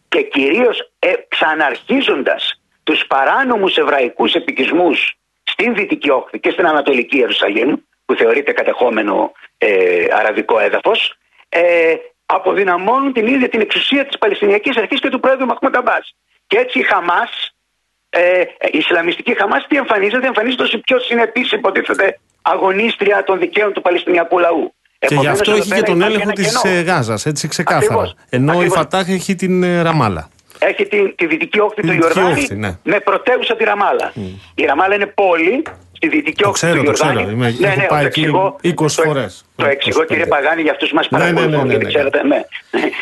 [0.08, 7.74] και κυρίως ε, ξαναρχίζοντας τους παράνομους εβραϊκούς επικισμούς στην Δυτική Όχθη και στην Ανατολική Ιερουσαλήμ
[8.04, 11.14] που θεωρείται κατεχόμενο ε, αραβικό έδαφος
[11.48, 11.94] ε,
[12.26, 16.14] αποδυναμώνουν την ίδια την εξουσία της Παλαιστινιακής Αρχής και του Πρόεδρου Μαχμούτ Αμπάς.
[16.46, 17.57] Και έτσι η Χαμάς
[18.10, 18.40] ε,
[18.72, 23.80] η Ισλαμιστική Χαμάς τι εμφανίζεται, εμφανίζεται ως η πιο συνεπής υποτίθεται αγωνίστρια των δικαίων του
[23.80, 24.72] Παλαιστινιακού λαού.
[24.98, 26.82] Και γι' Επομένως, αυτό εδώ έχει και πέρα τον υπάρχει έλεγχο ένα της κενό.
[26.82, 27.84] Γάζας, έτσι ξεκάθαρα.
[27.84, 28.14] Ακριβώς.
[28.28, 28.74] Ενώ Ακριβώς.
[28.74, 30.28] η Φατάχ έχει την ε, Ραμάλα.
[30.58, 32.78] Έχει τη, τη δυτική όχθη Τη του δυτική Ιορδάνη όχθη, ναι.
[32.82, 34.12] με πρωτεύουσα τη Ραμάλα.
[34.54, 35.62] Η Ραμάλα είναι πόλη
[35.98, 37.34] στη δυτική όχθη του Γιορδάνη.
[37.34, 38.26] Ναι, ναι, έχω πάει εκεί
[38.62, 39.44] 20 φορές.
[39.56, 42.22] Το εξηγώ κύριε Παγάνη για αυτούς που μας ναι, ναι, παρακολουθούν, ναι, γιατί ξέρετε.
[42.22, 42.44] Ναι.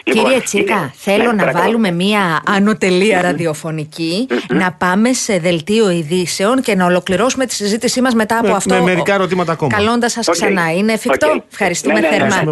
[0.05, 6.75] Λοιπόν, κύριε Τσίκα, θέλω να βάλουμε μία ανωτελεία ραδιοφωνική, να πάμε σε δελτίο ειδήσεων και
[6.75, 8.75] να ολοκληρώσουμε τη συζήτησή μας μετά από αυτό.
[8.75, 9.77] Με μερικά ερωτήματα ακόμα.
[9.77, 10.73] Καλώντας σας ξανά.
[10.73, 11.45] Είναι εφικτό.
[11.51, 12.43] Ευχαριστούμε θερμά.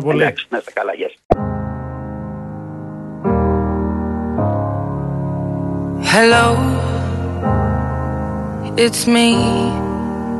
[0.48, 1.10] Να είστε καλά, γεια
[6.14, 6.46] Hello,
[8.76, 9.93] it's me.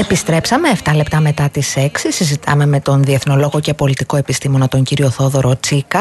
[0.00, 5.10] Επιστρέψαμε 7 λεπτά μετά τις 6 Συζητάμε με τον διεθνολόγο και πολιτικό επιστήμονα τον κύριο
[5.10, 6.00] Θόδωρο Τσίκα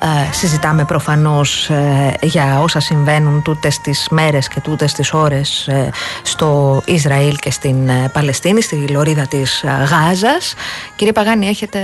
[0.00, 5.90] ε, Συζητάμε προφανώς ε, για όσα συμβαίνουν τούτες τις μέρες και τούτες τις ώρες ε,
[6.22, 10.54] Στο Ισραήλ και στην ε, Παλαιστίνη Στη λωρίδα της Γάζας
[10.96, 11.80] Κύριε Παγάνη έχετε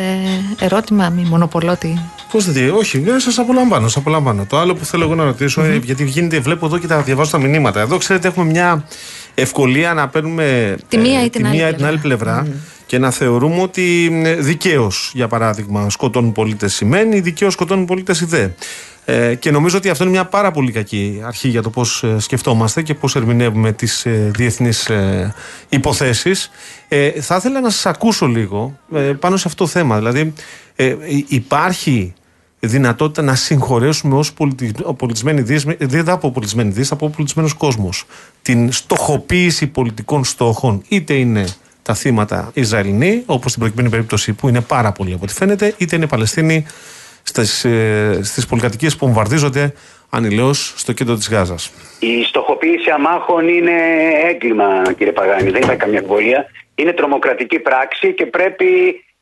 [0.58, 2.00] ερώτημα μη μονοπολότη;
[2.30, 4.44] Πώς δεν όχι, σας απολαμβάνω, σας απολαμβάνω.
[4.44, 5.82] Το άλλο που θέλω εγώ να ρωτήσω, mm-hmm.
[5.82, 7.80] γιατί γίνεται, βλέπω εδώ και τα διαβάζω τα μηνύματα.
[7.80, 8.84] Εδώ ξέρετε, έχουμε μια
[9.40, 12.46] ευκολία να παίρνουμε τη μία ή την, άλλη, την άλλη πλευρά
[12.86, 18.48] και να θεωρούμε ότι δικαίως, για παράδειγμα, σκοτώνουν πολίτες σημαίνει, δικαίως σκοτώνουν πολίτες η δε.
[19.04, 22.18] Ε, και νομίζω ότι αυτό είναι μια πάρα πολύ κακή αρχή για το πώς ε,
[22.18, 25.34] σκεφτόμαστε και πώς ερμηνεύουμε τις ε, διεθνείς ε,
[25.68, 26.50] υποθέσεις.
[26.88, 29.96] Ε, θα ήθελα να σας ακούσω λίγο ε, πάνω σε αυτό το θέμα.
[29.96, 30.32] Δηλαδή,
[30.76, 30.96] ε,
[31.28, 32.14] υπάρχει
[32.60, 34.32] δυνατότητα να συγχωρέσουμε ως
[34.96, 38.04] πολιτισμένοι δύση, δεν θα πω πολιτισμένοι δύση, θα πω πολιτισμένος κόσμος.
[38.42, 41.44] Την στοχοποίηση πολιτικών στόχων, είτε είναι
[41.82, 45.96] τα θύματα Ισραηλινοί, όπως στην προκειμένη περίπτωση που είναι πάρα πολλοί από ό,τι φαίνεται, είτε
[45.96, 46.66] είναι Παλαιστίνοι
[47.22, 49.72] στις, ε, στις πολυκατοικίες που βομβαρδίζονται
[50.10, 51.72] ανηλέως στο κέντρο της Γάζας.
[51.98, 53.72] Η στοχοποίηση αμάχων είναι
[54.28, 56.46] έγκλημα κύριε Παγάνη, δεν υπάρχει καμία εμβολία.
[56.74, 58.66] Είναι τρομοκρατική πράξη και πρέπει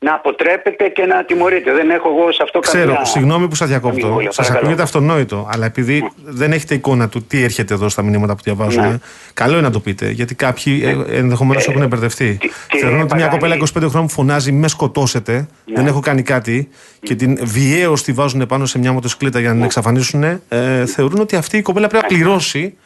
[0.01, 1.72] να αποτρέπετε και να τιμωρείτε.
[1.72, 3.05] Δεν έχω εγώ σε αυτό Ξέρω, καμία...
[3.05, 4.20] συγγνώμη που σας διακόπτω.
[4.28, 6.12] Σας ακούγεται αυτονόητο, αλλά επειδή mm.
[6.24, 8.99] δεν έχετε εικόνα του τι έρχεται εδώ στα μηνύματα που διαβάζουμε, ναι.
[9.34, 10.11] καλό είναι να το πείτε.
[10.11, 11.16] Γιατί κάποιοι ναι.
[11.16, 12.38] ενδεχομένως ε, έχουν μπερδευτεί.
[12.80, 15.74] Θεωρούν ότι μια κοπέλα 25 χρόνων φωνάζει με σκοτώσετε, ναι.
[15.74, 16.68] δεν έχω κάνει κάτι,
[17.01, 21.20] και την βιαίως τη βάζουν πάνω σε μια μοτοσυκλέτα για να την εξαφανίσουν, ε, θεωρούν
[21.20, 22.76] ότι αυτή η κοπέλα πρέπει να πληρώσει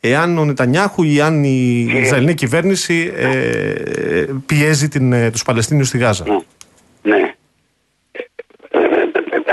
[0.00, 5.98] εάν ο Νετανιάχου ή αν η Ισραηλινή κυβέρνηση ε, πιέζει την, ε, τους Παλαιστίνιους στη
[5.98, 6.24] Γάζα.
[7.02, 7.34] Ναι.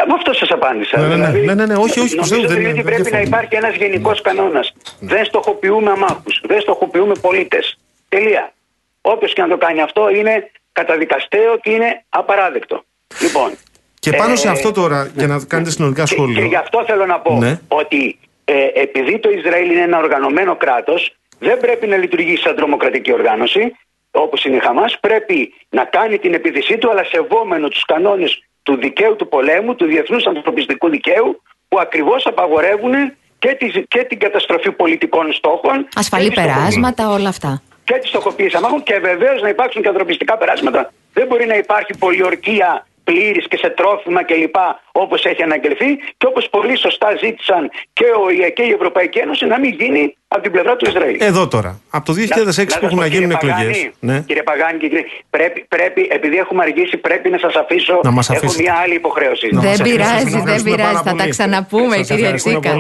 [0.07, 0.99] Με αυτό σας απάντησα.
[0.99, 3.55] Ναι, ναι, ναι, δηλαδή, ναι, ναι, ναι, όχι, όχι, νομίζω δεν, ότι πρέπει να υπάρχει
[3.55, 4.73] ένας γενικός κανόνας.
[4.99, 6.41] Δεν στοχοποιούμε αμάχους.
[6.47, 7.77] Δεν στοχοποιούμε πολίτες.
[8.09, 8.53] Τελεία.
[9.01, 12.83] Όποιος και να το κάνει αυτό είναι καταδικαστέο και είναι απαράδεκτο.
[13.21, 13.51] Λοιπόν.
[13.99, 16.35] Και πάνω σε αυτό τώρα, για να κάνετε συνολικά σχόλια.
[16.35, 20.55] Και, και γι' αυτό θέλω να πω ότι ε, επειδή το Ισραήλ είναι ένα οργανωμένο
[20.55, 23.75] κράτος, δεν πρέπει να λειτουργήσει σαν τρομοκρατική οργάνωση
[24.12, 28.78] όπως είναι η Χαμάς, πρέπει να κάνει την επίθεσή του, αλλά σεβόμενο τους κανόνες του
[28.78, 32.93] δικαίου του πολέμου, του διεθνούς ανθρωπιστικού δικαίου, που ακριβώς απαγορεύουν
[33.39, 33.57] και,
[33.88, 35.88] και την καταστροφή πολιτικών στόχων.
[35.95, 37.62] Ασφαλή περάσματα, όλα αυτά.
[37.84, 40.91] Και τη στοχοποίηση αμάχων και βεβαίως να υπάρξουν και ανθρωπιστικά περάσματα.
[41.14, 44.55] Δεν μπορεί να υπάρχει πολιορκία πλήρης και σε τρόφιμα κλπ.
[44.91, 49.45] όπως έχει αναγγελθεί και όπως πολύ σωστά ζήτησαν και ο ΙΕ και η Ευρωπαϊκή Ένωση
[49.45, 51.18] να μην γίνει από την πλευρά του Ισραήλ.
[51.20, 53.89] Εδώ τώρα, από το 2006 που έχουν να γίνουν εκλογές.
[53.99, 54.24] Ναι.
[54.28, 57.99] Κύριε Παγάνη, κύριε, πρέπει, πρέπει, επειδή έχουμε αργήσει, πρέπει να σας αφήσω.
[58.03, 59.49] Να μας Έχω μια άλλη υποχρέωση.
[59.51, 61.01] Δεν πειράζει, δεν πειράζει.
[61.03, 62.78] Θα τα ξαναπούμε, κύριε Τσίκα.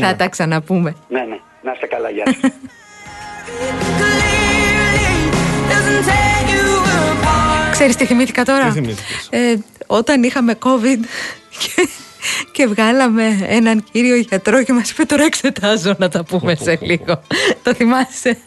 [0.00, 0.96] Θα τα ξαναπούμε.
[1.08, 1.38] Ναι, ναι.
[1.62, 2.24] Να είστε καλά, γεια
[7.80, 8.94] Ξέρεις τι θυμήθηκα τώρα; Τι
[9.30, 9.56] ε,
[9.86, 10.98] όταν είχαμε COVID
[11.58, 11.88] και,
[12.52, 17.22] και βγάλαμε έναν κύριο γιατρό και μας είπε τώρα εξετάζω να τα πούμε σε λίγο.
[17.62, 18.38] Το θυμάσαι;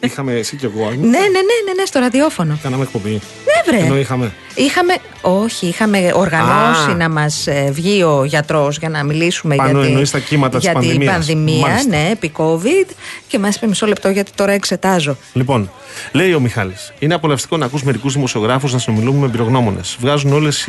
[0.00, 0.90] Είχαμε εσύ και εγώ.
[0.90, 2.58] Ναι, ναι, ναι, ναι, ναι, στο ραδιόφωνο.
[2.62, 3.10] Κάναμε εκπομπή.
[3.10, 3.84] Ναι, βρε.
[3.84, 4.32] Ενώ είχαμε.
[4.54, 10.02] Είχαμε, όχι, είχαμε οργανώσει να μας ε, βγει ο γιατρός για να μιλήσουμε Πάνω για,
[10.02, 12.86] τη, τα κύματα για την πανδημίας, ναι, επί COVID
[13.26, 15.16] και μας είπε μισό λεπτό γιατί τώρα εξετάζω.
[15.32, 15.70] Λοιπόν,
[16.12, 19.96] λέει ο Μιχάλης, είναι απολαυστικό να ακούς μερικούς δημοσιογράφους να συνομιλούμε με εμπειρογνώμονες.
[20.00, 20.64] Βγάζουν όλες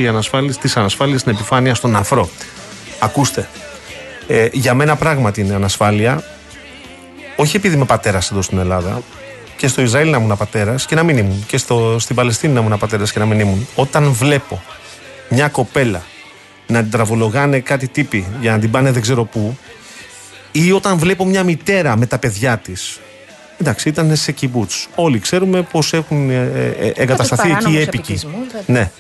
[0.62, 2.30] τις ανασφάλειες στην επιφάνεια στον αφρό.
[3.00, 3.48] Ακούστε.
[4.28, 6.24] Ε, για μένα πράγματι είναι ανασφάλεια
[7.40, 9.02] όχι επειδή είμαι πατέρας εδώ στην Ελλάδα,
[9.58, 12.60] και στο Ισραήλ να ήμουν πατέρας και να μην ήμουν, και στο, στην Παλαιστίνη να
[12.60, 13.68] ήμουν πατέρας και να μην ήμουν.
[13.76, 14.64] Όταν βλέπω
[15.30, 16.04] μια κοπέλα
[16.68, 19.58] να την τραβολογάνε κάτι τύπη για να την πάνε δεν ξέρω πού,
[20.52, 23.00] ή όταν βλέπω μια μητέρα με τα παιδιά της.
[23.58, 24.88] Εντάξει, ήταν σε κυμπούτς.
[24.96, 26.44] Όλοι ξέρουμε πώς έχουν ε,
[26.80, 28.20] ε, εγκατασταθεί εκεί οι έπικοι.
[28.66, 28.92] Ναι.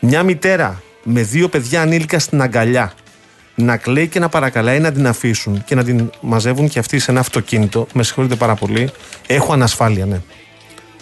[0.00, 2.92] Μια μητέρα με δύο παιδιά ανήλικα στην αγκαλιά
[3.54, 7.10] να κλαίει και να παρακαλάει να την αφήσουν και να την μαζεύουν και αυτοί σε
[7.10, 7.86] ένα αυτοκίνητο.
[7.92, 8.90] Με συγχωρείτε πάρα πολύ.
[9.26, 10.20] Έχω ανασφάλεια, ναι.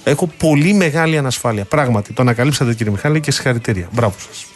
[0.05, 1.65] Έχω πολύ μεγάλη ανασφάλεια.
[1.65, 3.89] Πράγματι, το ανακαλύψατε κύριε Μιχάλη και συγχαρητήρια.
[3.93, 4.47] Μπράβο σας.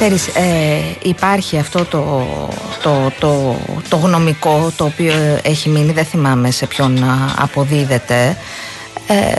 [0.00, 2.28] Ξέρεις, ε, υπάρχει αυτό το,
[2.82, 3.56] το, το,
[3.88, 7.04] το γνωμικό το οποίο έχει μείνει, δεν θυμάμαι σε ποιον
[7.36, 8.36] αποδίδεται.
[9.06, 9.34] Ε,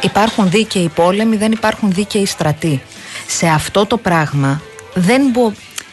[0.00, 2.82] υπάρχουν δίκαιοι πόλεμοι, δεν υπάρχουν δίκαιοι στρατοί.
[3.26, 4.60] Σε αυτό το πράγμα
[4.94, 5.22] δεν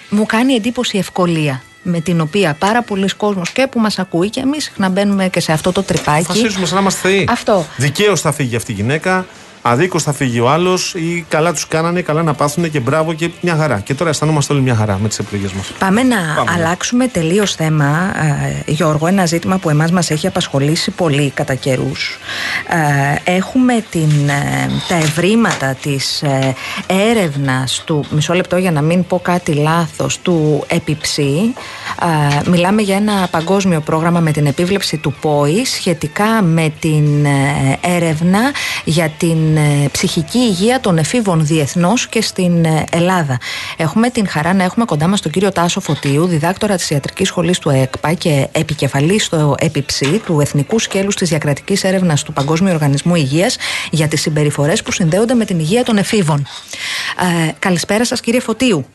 [0.10, 4.40] μου κάνει εντύπωση ευκολία με την οποία πάρα πολλοί κόσμος και που μας ακούει και
[4.40, 6.24] εμείς συχνά μπαίνουμε και σε αυτό το τρυπάκι.
[6.24, 6.34] Θα
[6.66, 7.28] σαν να είμαστε θεοί.
[7.30, 7.66] Αυτό.
[7.78, 9.26] Δικαίως θα φύγει αυτή η γυναίκα
[9.62, 13.30] αδίκως θα φύγει ο άλλος ή καλά τους κάνανε, καλά να πάθουν και μπράβο και
[13.42, 13.80] μια χαρά.
[13.80, 15.72] Και τώρα αισθανόμαστε όλοι μια χαρά με τις επιλογές μας.
[15.80, 16.52] Πάμε να Πάμε.
[16.56, 18.12] αλλάξουμε τελείως θέμα,
[18.66, 19.08] ε, Γιώργο.
[19.08, 22.18] Ένα ζήτημα που εμάς μας έχει απασχολήσει πολύ κατά καιρούς.
[23.26, 26.56] Ε, έχουμε την, ε, τα ευρήματα της ε,
[26.88, 28.06] έρευνας του.
[28.10, 30.20] Μισό λεπτό για να μην πω κάτι λάθος.
[30.22, 31.54] Του επιψή.
[32.46, 37.78] Ε, μιλάμε για ένα παγκόσμιο πρόγραμμα με την επίβλεψη του ΠΟΗ σχετικά με την ε,
[37.82, 38.40] έρευνα
[38.84, 43.38] για την ε, ψυχική υγεία των εφήβων διεθνώς και στην ε, Ελλάδα.
[43.78, 47.60] Έχουμε την χαρά να έχουμε κοντά μας τον κύριο Τάσο Φωτίου, διδάκτορα της Ιατρικής Σχολής
[47.60, 53.16] του ΕΚΠΑ και επικεφαλής στο ΕΠΙΨΗ του Εθνικού Σκέλους της Διακρατικής Έρευνας του Παγκόσμιου Οργανισμού
[53.16, 53.58] Υγείας
[53.92, 56.48] για τις συμπεριφορές που συνδέονται με την υγεία των εφήβων.
[57.48, 58.86] Ε, καλησπέρα σας, κύριε Φωτίου.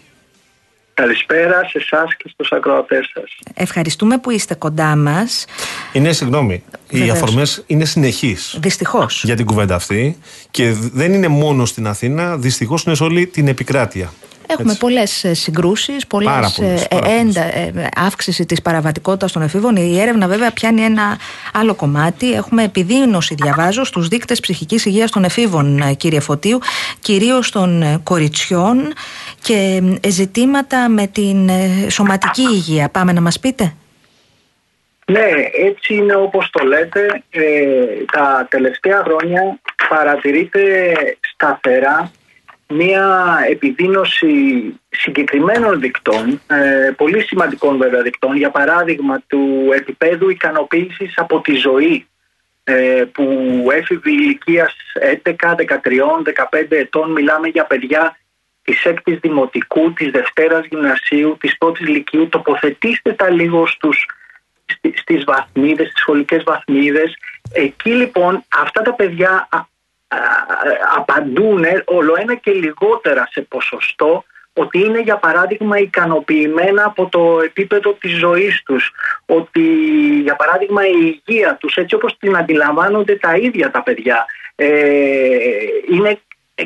[0.97, 3.37] Καλησπέρα σε εσάς και στους ακροατές σας.
[3.55, 5.45] Ευχαριστούμε που είστε κοντά μας.
[5.93, 8.57] Είναι, συγγνώμη, οι αφορμές είναι συνεχείς.
[8.61, 9.25] Δυστυχώς.
[9.25, 10.19] Για την κουβέντα αυτή.
[10.51, 14.13] Και δεν είναι μόνο στην Αθήνα, δυστυχώς είναι σε όλη την επικράτεια.
[14.47, 19.77] Έχουμε πολλές ε, συγκρούσεις, πολλές ε, ε, αύξηση της παραβατικότητας των εφήβων.
[19.77, 21.19] Η έρευνα, βέβαια, πιάνει ένα
[21.53, 22.33] άλλο κομμάτι.
[22.33, 26.59] Έχουμε επιδείνωση, διαβάζω, στους δείκτες ψυχικής υγείας των εφήβων, κύριε Φωτίου,
[27.01, 28.93] κυρίως των κοριτσιών
[29.43, 31.51] και ζητήματα με την
[31.89, 32.89] σωματική υγεία.
[32.89, 33.75] Πάμε να μας πείτε.
[35.13, 37.23] Ναι, έτσι είναι όπως το λέτε.
[38.13, 40.61] τα τελευταία χρόνια παρατηρείται
[41.21, 42.11] σταθερά
[42.69, 44.35] μία επιδείνωση
[44.89, 52.07] συγκεκριμένων δικτών, ε, πολύ σημαντικών βέβαια δικτών, για παράδειγμα του επίπεδου ικανοποίησης από τη ζωή
[52.65, 53.25] ε, που
[53.73, 54.71] έφηβη ηλικία
[55.25, 58.17] 11, 13, 15 ετών μιλάμε για παιδιά
[58.63, 62.29] της έκτης δημοτικού, της δευτέρας γυμνασίου, της πρώτης λυκείου.
[62.29, 64.07] Τοποθετήστε τα λίγο στους,
[64.95, 67.17] στις βαθμίδες, στις σχολικές βαθμίδες.
[67.53, 69.49] Εκεί λοιπόν αυτά τα παιδιά
[70.97, 74.25] απαντούν όλο ένα και λιγότερα σε ποσοστό
[74.59, 78.93] ότι είναι για παράδειγμα ικανοποιημένα από το επίπεδο της ζωής τους.
[79.27, 79.63] Ότι
[80.23, 84.69] για παράδειγμα η υγεία τους έτσι όπως την αντιλαμβάνονται τα ίδια τα παιδιά ε,
[85.91, 86.21] είναι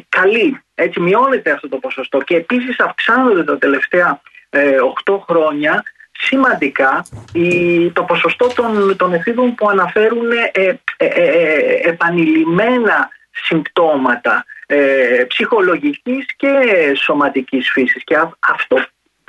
[0.09, 0.63] καλή.
[0.75, 2.19] Έτσι μειώνεται αυτό το ποσοστό.
[2.19, 4.21] Και επίσης αυξάνονται τα τελευταία
[4.51, 5.83] ε, 8 χρόνια
[6.13, 13.09] σημαντικά η, το ποσοστό των, των εφήβων που αναφέρουν ε, ε, ε επανειλημμένα
[13.43, 16.51] συμπτώματα ε, ψυχολογικής και
[16.97, 18.77] σωματικής φύσης και αυτό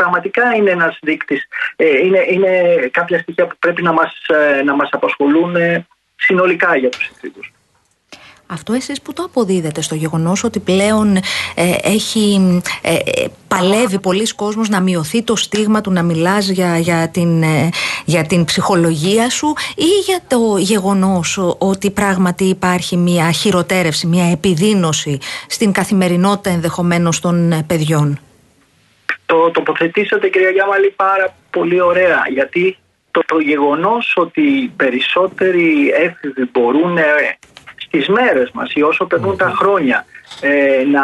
[0.01, 2.49] πραγματικά είναι ένας δείκτης, ε, είναι, είναι
[2.91, 5.85] κάποια στοιχεία που πρέπει να μας, ε, να μας απασχολούν ε,
[6.15, 7.51] συνολικά για τους εφήβους.
[8.53, 11.21] Αυτό εσείς που το αποδίδετε στο γεγονός ότι πλέον ε,
[11.81, 17.09] έχει ε, ε, παλεύει πολλοί κόσμος να μειωθεί το στίγμα του να μιλάς για, για,
[17.09, 17.43] την,
[18.05, 25.17] για την ψυχολογία σου ή για το γεγονός ότι πράγματι υπάρχει μια χειροτέρευση, μια επιδίνωση
[25.47, 28.19] στην καθημερινότητα ενδεχομένως των παιδιών;
[29.25, 32.77] Το τοποθετήσατε κυρία Γιάμαλη πάρα πολύ ωραία γιατί
[33.11, 36.97] το, το γεγονός ότι περισσότεροι έφηβοι μπορούν
[37.91, 40.05] τις μέρες μας ή όσο περνούν τα χρόνια
[40.41, 41.03] ε, να,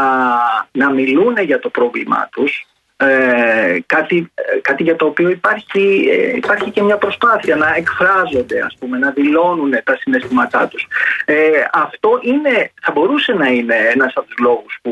[0.71, 2.67] να μιλούν για το πρόβλημά τους
[2.99, 8.61] ε, κάτι, ε, κάτι για το οποίο υπάρχει, ε, υπάρχει και μια προσπάθεια να εκφράζονται
[8.61, 10.87] ας πούμε, να δηλώνουν τα συναισθήματά τους.
[11.25, 11.35] Ε,
[11.73, 14.91] αυτό είναι, θα μπορούσε να είναι ένας από τους λόγους που,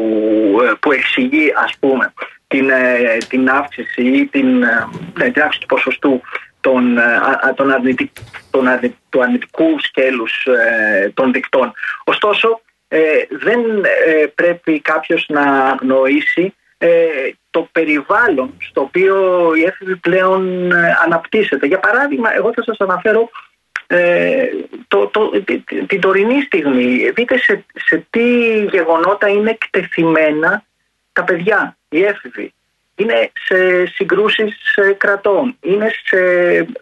[0.79, 2.13] που εξηγεί ας πούμε
[2.47, 2.71] την,
[3.29, 4.63] την αύξηση ή την,
[5.13, 6.21] την αύξηση του ποσοστού
[6.65, 6.97] των,
[7.55, 8.11] των αρνητικ,
[8.51, 8.65] των
[9.09, 10.47] του αρνητικού σκέλους
[11.13, 11.73] των δικτών.
[12.03, 12.61] Ωστόσο,
[13.29, 13.61] δεν
[14.35, 16.53] πρέπει κάποιος να αγνοήσει
[17.49, 19.15] το περιβάλλον στο οποίο
[19.55, 20.71] η έφηβη πλέον
[21.03, 21.65] αναπτύσσεται.
[21.65, 23.29] Για παράδειγμα, εγώ θα σας αναφέρω
[23.87, 24.47] ε,
[24.87, 25.31] το, το,
[25.87, 27.09] την τωρινή στιγμή.
[27.09, 30.63] Δείτε σε, σε τι γεγονότα είναι εκτεθειμένα
[31.13, 32.53] τα παιδιά, οι έφηβοι.
[32.95, 34.55] Είναι σε συγκρούσεις
[34.97, 36.17] κρατών, είναι σε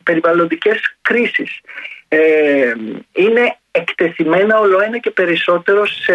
[0.03, 1.59] περιβαλλοντικές κρίσεις.
[2.07, 2.73] Ε,
[3.13, 6.13] είναι εκτεθειμένα όλο ένα και περισσότερο σε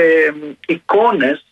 [0.66, 1.46] εικόνες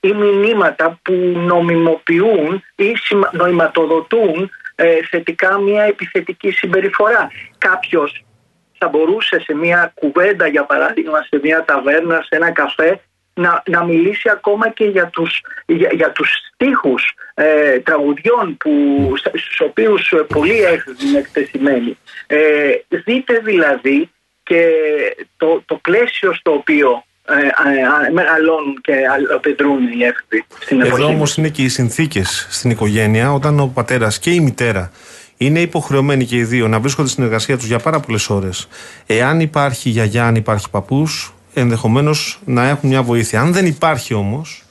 [0.00, 2.92] ή μηνύματα που νομιμοποιούν ή
[3.32, 7.30] νοηματοδοτούν ε, θετικά μια επιθετική συμπεριφορά.
[7.58, 8.24] Κάποιος
[8.78, 13.00] θα μπορούσε σε μια κουβέντα για παράδειγμα σε μια ταβέρνα, σε ένα καφέ
[13.34, 18.70] να, να μιλήσει ακόμα και για τους, για, για τους στίχους ε, τραγουδιών που,
[19.16, 21.98] στους οποίους πολλοί έχουν είναι εκτεθειμένοι.
[22.26, 22.38] Ε,
[22.88, 24.10] δείτε δηλαδή
[24.42, 24.66] και
[25.36, 28.92] το, το πλαίσιο στο οποίο ε, ε, μεγαλώνουν και
[29.34, 31.02] απεντρούν οι έφηβοι στην εποχή.
[31.02, 34.90] Εδώ όμως είναι και οι συνθήκες στην οικογένεια όταν ο πατέρας και η μητέρα
[35.36, 38.68] είναι υποχρεωμένοι και οι δύο να βρίσκονται στην εργασία τους για πάρα πολλές ώρες.
[39.06, 43.40] Εάν υπάρχει γιαγιά, αν υπάρχει παππούς, ενδεχομένως να έχουν μια βοήθεια.
[43.40, 44.64] Αν δεν υπάρχει όμως,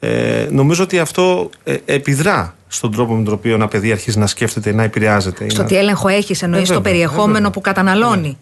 [0.00, 4.26] ε, νομίζω ότι αυτό ε, επιδρά στον τρόπο με τον οποίο ένα παιδί αρχίζει να
[4.26, 5.48] σκέφτεται, να επηρεάζεται.
[5.48, 8.38] Στο τι έλεγχο έχεις, εννοείς το περιεχόμενο που καταναλώνει;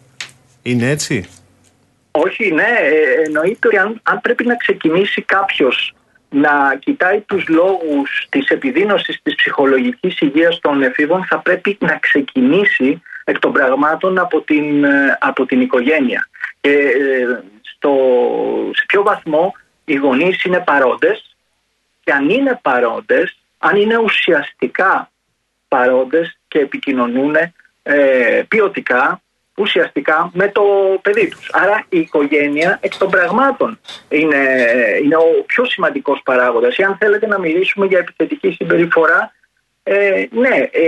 [0.62, 1.28] Είναι έτσι;
[2.11, 5.95] Όχι, ναι, ε, εννοείται ότι αν, αν πρέπει να ξεκινήσει κάποιος
[6.30, 13.03] να κοιτάει τους λόγους της επιδείνωσης της ψυχολογικής υγείας των εφήβων θα πρέπει να ξεκινήσει
[13.24, 16.28] εκ των πραγμάτων από την, ε, από την οικογένεια.
[16.61, 17.43] Και ε,
[17.81, 17.95] στο,
[18.74, 19.55] σε ποιο βαθμό
[19.85, 21.37] οι γονείς είναι παρόντες
[22.05, 25.11] και αν είναι παρόντες, αν είναι ουσιαστικά
[25.68, 27.35] παρόντες και επικοινωνούν
[27.83, 29.22] ε, ποιοτικά
[29.57, 30.62] ουσιαστικά με το
[31.03, 31.51] παιδί τους.
[31.53, 33.78] Άρα η οικογένεια εκ των πραγμάτων
[34.09, 34.47] είναι,
[35.03, 36.76] είναι ο πιο σημαντικός παράγοντας.
[36.76, 39.33] Ή αν θέλετε να μιλήσουμε για επιθετική συμπεριφορά,
[39.83, 40.81] ε, ναι, ε,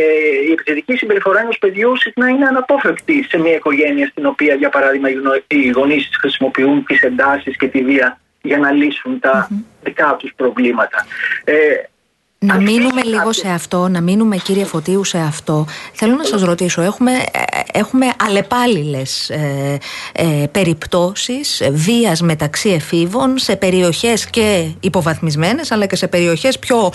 [0.49, 5.09] η επιθετική συμπεριφορά ενός παιδιού συχνά είναι αναπόφευκτη σε μια οικογένεια στην οποία, για παράδειγμα,
[5.47, 9.49] οι γονείς χρησιμοποιούν τις εντάσεις και τη βία για να λύσουν τα
[9.83, 11.07] δικά τους προβλήματα.
[11.45, 11.55] Ε,
[12.45, 15.67] να μείνουμε λίγο σε αυτό, να μείνουμε κύριε Φωτίου σε αυτό.
[15.93, 17.11] Θέλω να σας ρωτήσω, έχουμε,
[17.73, 19.79] έχουμε αλλεπάλληλες ε,
[20.13, 26.93] ε, περιπτώσεις βίας μεταξύ εφήβων σε περιοχές και υποβαθμισμένες αλλά και σε περιοχές πιο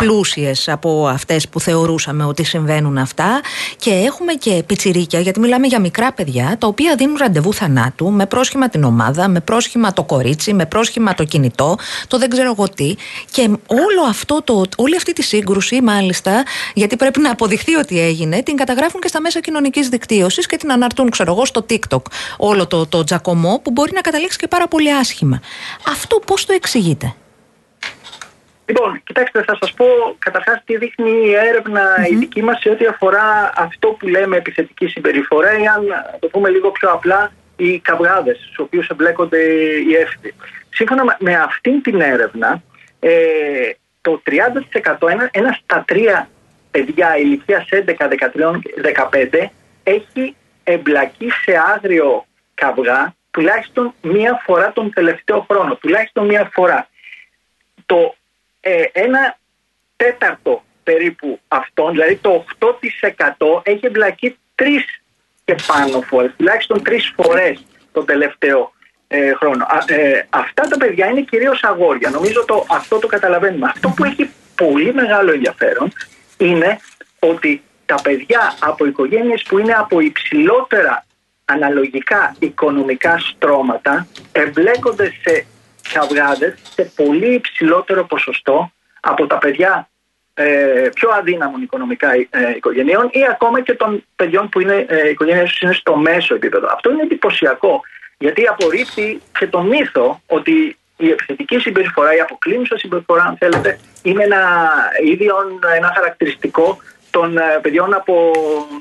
[0.00, 3.40] πλούσιες από αυτές που θεωρούσαμε ότι συμβαίνουν αυτά
[3.76, 8.26] και έχουμε και πιτσιρίκια γιατί μιλάμε για μικρά παιδιά τα οποία δίνουν ραντεβού θανάτου με
[8.26, 11.76] πρόσχημα την ομάδα, με πρόσχημα το κορίτσι, με πρόσχημα το κινητό,
[12.08, 12.94] το δεν ξέρω εγώ τι
[13.30, 16.42] και όλο αυτό το, όλη αυτή τη σύγκρουση μάλιστα
[16.74, 20.72] γιατί πρέπει να αποδειχθεί ότι έγινε την καταγράφουν και στα μέσα κοινωνικής δικτύωσης και την
[20.72, 22.02] αναρτούν ξέρω εγώ στο TikTok
[22.36, 25.40] όλο το, το τζακωμό που μπορεί να καταλήξει και πάρα πολύ άσχημα.
[25.86, 27.14] Αυτό πώς το εξηγείτε;
[28.70, 29.86] Λοιπόν, κοιτάξτε, θα σας πω
[30.18, 34.86] καταρχάς τι δείχνει η έρευνα η δική μας σε ό,τι αφορά αυτό που λέμε επιθετική
[34.86, 35.86] συμπεριφορά ή αν
[36.18, 39.38] το πούμε λίγο πιο απλά οι καυγάδες στους οποίους εμπλέκονται
[39.88, 40.34] οι έφηβοι.
[40.70, 42.62] Σύμφωνα με αυτήν την έρευνα,
[43.00, 43.10] ε,
[44.00, 46.28] το 30% ένα, ένας στα τρία
[46.70, 49.50] παιδιά ηλικίας 11, 13, 15
[49.82, 55.74] έχει εμπλακεί σε άγριο καυγά τουλάχιστον μία φορά τον τελευταίο χρόνο.
[55.74, 56.88] Τουλάχιστον μία φορά.
[57.86, 58.14] Το
[58.60, 59.38] ε, ένα
[59.96, 64.84] τέταρτο περίπου αυτών, δηλαδή το 8% έχει εμπλακεί τρεις
[65.44, 68.72] και πάνω φορές, τουλάχιστον τρεις φορές τον τελευταίο
[69.08, 69.66] ε, χρόνο.
[69.86, 72.10] Ε, αυτά τα παιδιά είναι κυρίως αγόρια.
[72.10, 73.66] Νομίζω το, αυτό το καταλαβαίνουμε.
[73.66, 75.92] Αυτό που έχει πολύ μεγάλο ενδιαφέρον
[76.36, 76.78] είναι
[77.18, 81.04] ότι τα παιδιά από οικογένειες που είναι από υψηλότερα
[81.44, 85.46] αναλογικά οικονομικά στρώματα εμπλέκονται σε
[85.92, 89.88] καυγάδες σε πολύ υψηλότερο ποσοστό από τα παιδιά
[90.34, 95.60] ε, πιο αδύναμων οικονομικά ε, οικογενειών ή ακόμα και των παιδιών που είναι ε, οικογένειες
[95.60, 96.66] είναι στο μέσο επίπεδο.
[96.72, 97.80] Αυτό είναι εντυπωσιακό
[98.18, 104.24] γιατί απορρίπτει και τον μύθο ότι η επιθετική συμπεριφορά, η αποκλίνουσα συμπεριφορά, αν θέλετε, είναι
[104.24, 104.70] ένα
[105.04, 105.34] ίδιο,
[105.76, 106.78] ένα χαρακτηριστικό
[107.10, 108.32] των ε, παιδιών από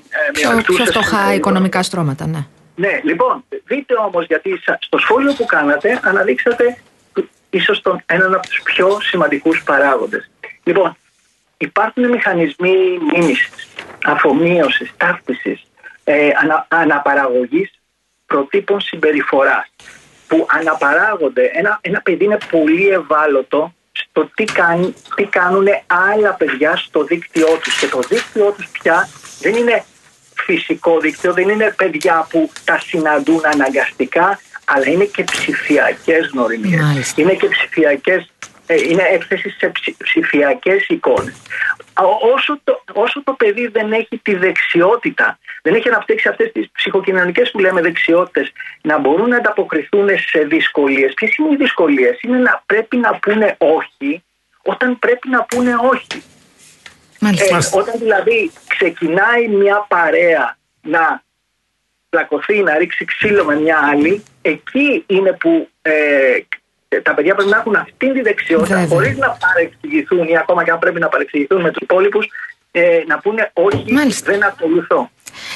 [0.09, 2.47] ε, μια Πιο, πιο φτωχά οικονομικά στρώματα, ναι.
[2.75, 6.77] Ναι, λοιπόν, δείτε όμως γιατί στο σχόλιο που κάνατε αναδείξατε
[7.49, 10.29] ίσως τον, έναν από τους πιο σημαντικούς παράγοντες.
[10.63, 10.97] Λοιπόν,
[11.57, 13.67] υπάρχουν μηχανισμοί μίμησης,
[14.05, 15.63] αφομοίωσης, ταύτισης,
[16.03, 17.71] ε, ανα, αναπαραγωγής
[18.25, 19.71] προτύπων συμπεριφοράς
[20.27, 21.51] που αναπαράγονται.
[21.53, 24.93] Ένα, ένα παιδί είναι πολύ ευάλωτο στο τι, κάνει,
[25.29, 25.67] κάνουν
[26.11, 29.83] άλλα παιδιά στο δίκτυό τους και το δίκτυό τους πια δεν είναι
[30.35, 34.39] φυσικό δίκτυο, δεν είναι παιδιά που τα συναντούν αναγκαστικά,
[34.73, 36.79] αλλά είναι και ψηφιακές γνωριμίε.
[37.15, 38.29] Είναι και ψηφιακές
[38.71, 41.35] ε, είναι έκθεση σε ψηφιακές εικόνες.
[42.33, 47.51] Όσο το, όσο το παιδί δεν έχει τη δεξιότητα, δεν έχει αναπτύξει αυτές τις ψυχοκοινωνικές
[47.51, 48.51] που λέμε δεξιότητες,
[48.81, 51.13] να μπορούν να ανταποκριθούν σε δυσκολίες.
[51.13, 54.23] Ποιες είναι οι δυσκολίες, Είναι να πρέπει να πούνε όχι
[54.61, 56.23] όταν πρέπει να πούνε όχι.
[57.19, 61.23] Ε, όταν δηλαδή ξεκινάει μια παρέα να
[62.09, 65.91] πλακωθεί, να ρίξει ξύλο με μια άλλη, εκεί είναι που ε,
[67.03, 70.79] τα παιδιά πρέπει να έχουν αυτή τη δεξιότητα χωρίς να παρεξηγηθούν ή ακόμα και αν
[70.79, 72.27] πρέπει να παρεξηγηθούν με τους υπόλοιπους,
[72.71, 73.85] ε, να πούνε όχι,
[74.23, 75.09] δεν ακολουθώ.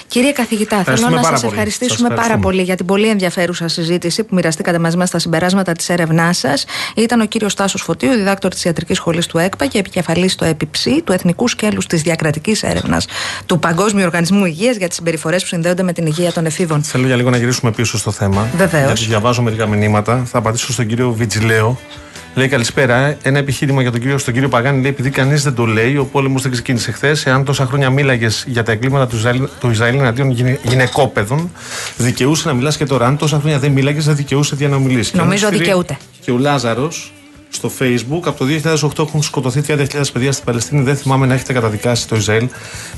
[0.08, 4.80] Κύριε καθηγητά, θέλω να σας ευχαριστήσουμε πάρα πολύ για την πολύ ενδιαφέρουσα συζήτηση που μοιραστήκατε
[4.80, 6.66] μαζί μας στα συμπεράσματα της έρευνάς σας.
[6.96, 11.02] Ήταν ο κύριος Τάσος Φωτίου, διδάκτορ της Ιατρικής Σχολής του ΕΚΠΑ και επικεφαλής στο ΕΠΙΨΗ,
[11.02, 13.06] του Εθνικού Σκέλους της Διακρατικής Έρευνας
[13.46, 16.84] του Παγκόσμιου Οργανισμού Υγείας για τις συμπεριφορές που συνδέονται με την υγεία των εφήβων.
[16.84, 18.48] Θέλω για λίγο να γυρίσουμε πίσω στο θέμα.
[18.56, 18.86] Βεβαίως.
[18.86, 20.24] Γιατί διαβάζω μερικά μηνύματα.
[20.26, 21.80] Θα απαντήσω στον κύριο Βιτζιλέο.
[22.36, 23.18] Λέει καλησπέρα.
[23.22, 26.06] Ένα επιχείρημα για τον κύριο, στον κύριο Παγάνη λέει: Επειδή κανείς δεν το λέει, ο
[26.06, 27.26] πόλεμος δεν ξεκίνησε χθες.
[27.26, 31.52] Εάν τόσα χρόνια μίλαγες για τα εγκλήματα του Ισραήλ, του Ισραήλ εναντίον γυναικόπαιδων,
[31.98, 33.06] δικαιούσε να μιλάς και τώρα.
[33.06, 35.14] Αν τόσα χρόνια δεν μίλαγες, δεν δικαιούσε για να μιλήσεις.
[35.14, 35.98] Νομίζω δικαιούται.
[36.20, 37.14] Και ο Λάζαρος
[37.50, 40.82] στο Facebook από το 2008 έχουν σκοτωθεί 30.000 παιδιά στην Παλαιστίνη.
[40.82, 42.48] Δεν θυμάμαι να έχετε καταδικάσει το Ισραήλ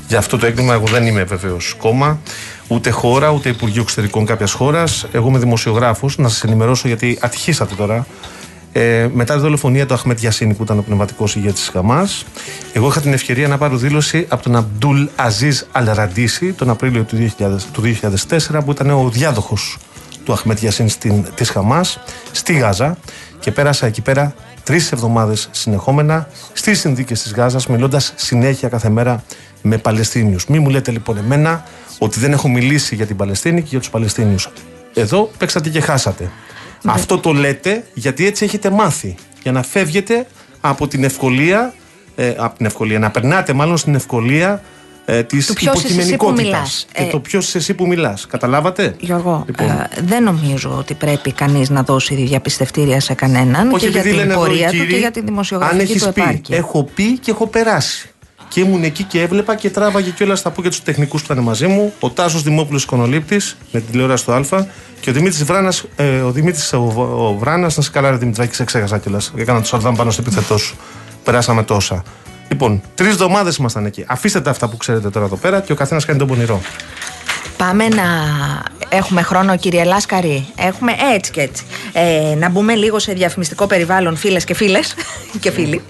[0.08, 0.74] για αυτό το έγκλημα.
[0.74, 2.20] Εγώ δεν είμαι βεβαίως κόμμα,
[2.68, 5.06] ούτε χώρα, ούτε Υπουργείο Εξωτερικών κάποιας χώρας.
[5.12, 6.18] Εγώ είμαι δημοσιογράφος.
[6.18, 8.06] Να σας ενημερώσω γιατί ατυχήσατε τώρα.
[8.78, 12.24] Ε, μετά τη δολοφονία του Αχμέτ Γιασίνη, που ήταν ο πνευματικός ηγέτης της Χαμάς,
[12.72, 17.16] εγώ είχα την ευκαιρία να πάρω δήλωση από τον Αμπτούλ Αζίζ Αλραντίση τον Απρίλιο του,
[17.16, 19.78] 2000, του 2004, που ήταν ο διάδοχος
[20.24, 20.90] του Αχμέτ Γιασίνη
[21.34, 21.98] της Χαμάς
[22.32, 22.98] στη Γάζα
[23.38, 29.24] και πέρασα εκεί πέρα τρεις εβδομάδες συνεχόμενα στις συνθήκες της Γάζας, μιλώντας συνέχεια κάθε μέρα
[29.62, 30.46] με Παλαιστίνιους.
[30.46, 31.64] Μη μου λέτε λοιπόν εμένα
[31.98, 34.48] ότι δεν έχω μιλήσει για την Παλαιστίνη και για τους Παλαιστίνιους.
[34.94, 36.30] Εδώ παίξατε και χάσατε.
[36.86, 36.92] Ναι.
[36.92, 39.14] Αυτό το λέτε γιατί έτσι έχετε μάθει.
[39.42, 40.26] Για να φεύγετε
[40.60, 41.74] από την ευκολία,
[42.16, 44.62] ε, από την ευκολία, να περνάτε μάλλον στην ευκολία
[45.04, 46.86] ε, της υποκειμενικότητας.
[46.92, 48.26] Και ε, το ποιος εσύ που μιλάς.
[48.26, 49.66] Καταλάβατε; Γιώργο, λοιπόν.
[49.66, 54.34] ε, δεν νομίζω ότι πρέπει κανείς να δώσει διαπιστευτήρια σε κανέναν Όχι, και για την
[54.34, 58.10] πορεία του και για τη δημοσιογραφική του πει, Έχω πει και έχω περάσει.
[58.48, 61.44] Και ήμουν εκεί και έβλεπα και τράβαγε κιόλας θα πω και τους τεχνικούς που ήταν
[61.44, 61.92] μαζί μου.
[62.00, 63.36] Ο Τάσος Δημόπουλος Κονολήπτη
[63.72, 64.66] με την τηλεόραση του Α
[65.00, 66.76] και ο Δημήτρης Βράνας, ε, ο Δημήτρης ο,
[67.28, 69.32] ο Βράνας, να σε καλά, ρε Δημητράκη, σε ξέχασα κιόλας.
[69.36, 70.76] Έκανα το σαρδάμ πάνω στο επιθετό σου.
[71.24, 72.02] Περάσαμε τόσα.
[72.48, 74.04] Λοιπόν, τρεις εβδομάδες ήμασταν εκεί.
[74.06, 76.60] Αφήστε τα αυτά που ξέρετε τώρα εδώ πέρα και ο καθένας κάνει τον πονηρό.
[77.56, 78.04] Πάμε να
[78.88, 80.46] έχουμε χρόνο, κύριε Λάσκαρη.
[80.56, 81.64] Έχουμε έτσι και έτσι.
[81.92, 84.94] Ε, να μπούμε λίγο σε διαφημιστικό περιβάλλον, φίλες και φίλες
[85.40, 85.82] και φίλοι.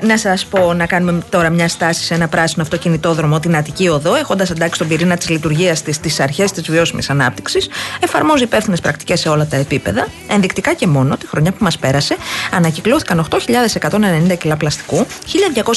[0.00, 4.14] να σας πω να κάνουμε τώρα μια στάση σε ένα πράσινο αυτοκινητόδρομο, την Αττική Οδό,
[4.14, 7.68] έχοντας εντάξει τον πυρήνα της λειτουργίας της στι αρχές της βιώσιμης ανάπτυξης.
[8.00, 10.08] Εφαρμόζει υπεύθυνες πρακτικές σε όλα τα επίπεδα.
[10.28, 12.16] Ενδεικτικά και μόνο τη χρονιά που μας πέρασε,
[12.52, 15.06] ανακυκλώθηκαν 8.190 κιλά πλαστικού,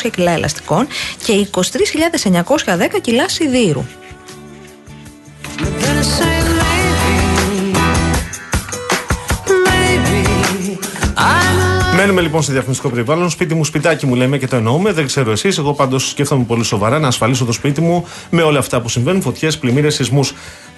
[0.05, 0.87] 1.200 κιλά ελαστικών
[1.25, 3.85] και 23.910 κιλά σιδήρου.
[11.97, 13.29] Μένουμε λοιπόν σε διαφημιστικό περιβάλλον.
[13.29, 14.91] Σπίτι μου, σπιτάκι μου λέμε και το εννοούμε.
[14.91, 15.57] Δεν ξέρω εσείς.
[15.57, 19.21] Εγώ πάντως σκέφτομαι πολύ σοβαρά να ασφαλίσω το σπίτι μου με όλα αυτά που συμβαίνουν.
[19.21, 20.33] Φωτιές, πλημμύρες, σεισμούς.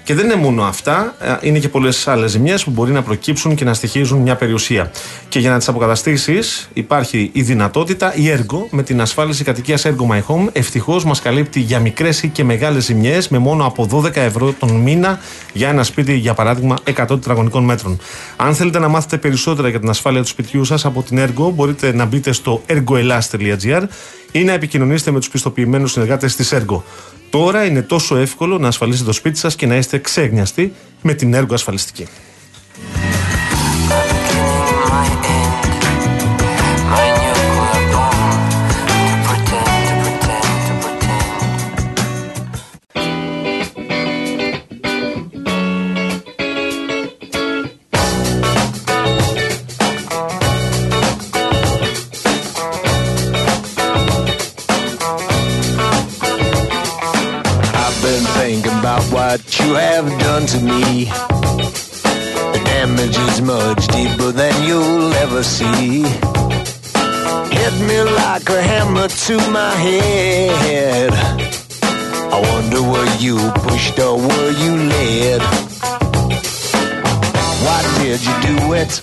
[0.09, 3.55] Και δεν είναι μόνο αυτά, ε, είναι και πολλές άλλες ζημιές που μπορεί να προκύψουν
[3.55, 4.91] και να στοιχίζουν μια περιουσία.
[5.29, 10.11] Και για να τις αποκαταστήσεις, υπάρχει η δυνατότητα, η έργο, με την ασφάλιση κατοικίας Ergo
[10.11, 14.15] My Home, ευτυχώς μας καλύπτει για μικρές ή και μεγάλες ζημιές με μόνο από 12
[14.15, 15.19] ευρώ τον μήνα
[15.53, 17.99] για ένα σπίτι, για παράδειγμα, 100 τετραγωνικών μέτρων.
[18.35, 21.93] Αν θέλετε να μάθετε περισσότερα για την ασφάλεια του σπιτιού σας από την Ergo, μπορείτε
[21.93, 23.83] να μπείτε στο ergoelas.gr
[24.31, 26.81] ή να επικοινωνήσετε με τους πιστοποιημένους συνεργάτες της Ergo.
[27.29, 31.33] Τώρα είναι τόσο εύκολο να ασφαλίσετε το σπίτι σας και να είστε ξέγνιαστοι με την
[31.33, 32.07] έργο ασφαλιστική.
[65.38, 66.02] you'll ever see.
[67.52, 71.12] Hit me like a hammer to my head.
[72.32, 73.36] I wonder were you
[73.66, 75.42] pushed or were you led?
[77.64, 79.02] Why did you do it?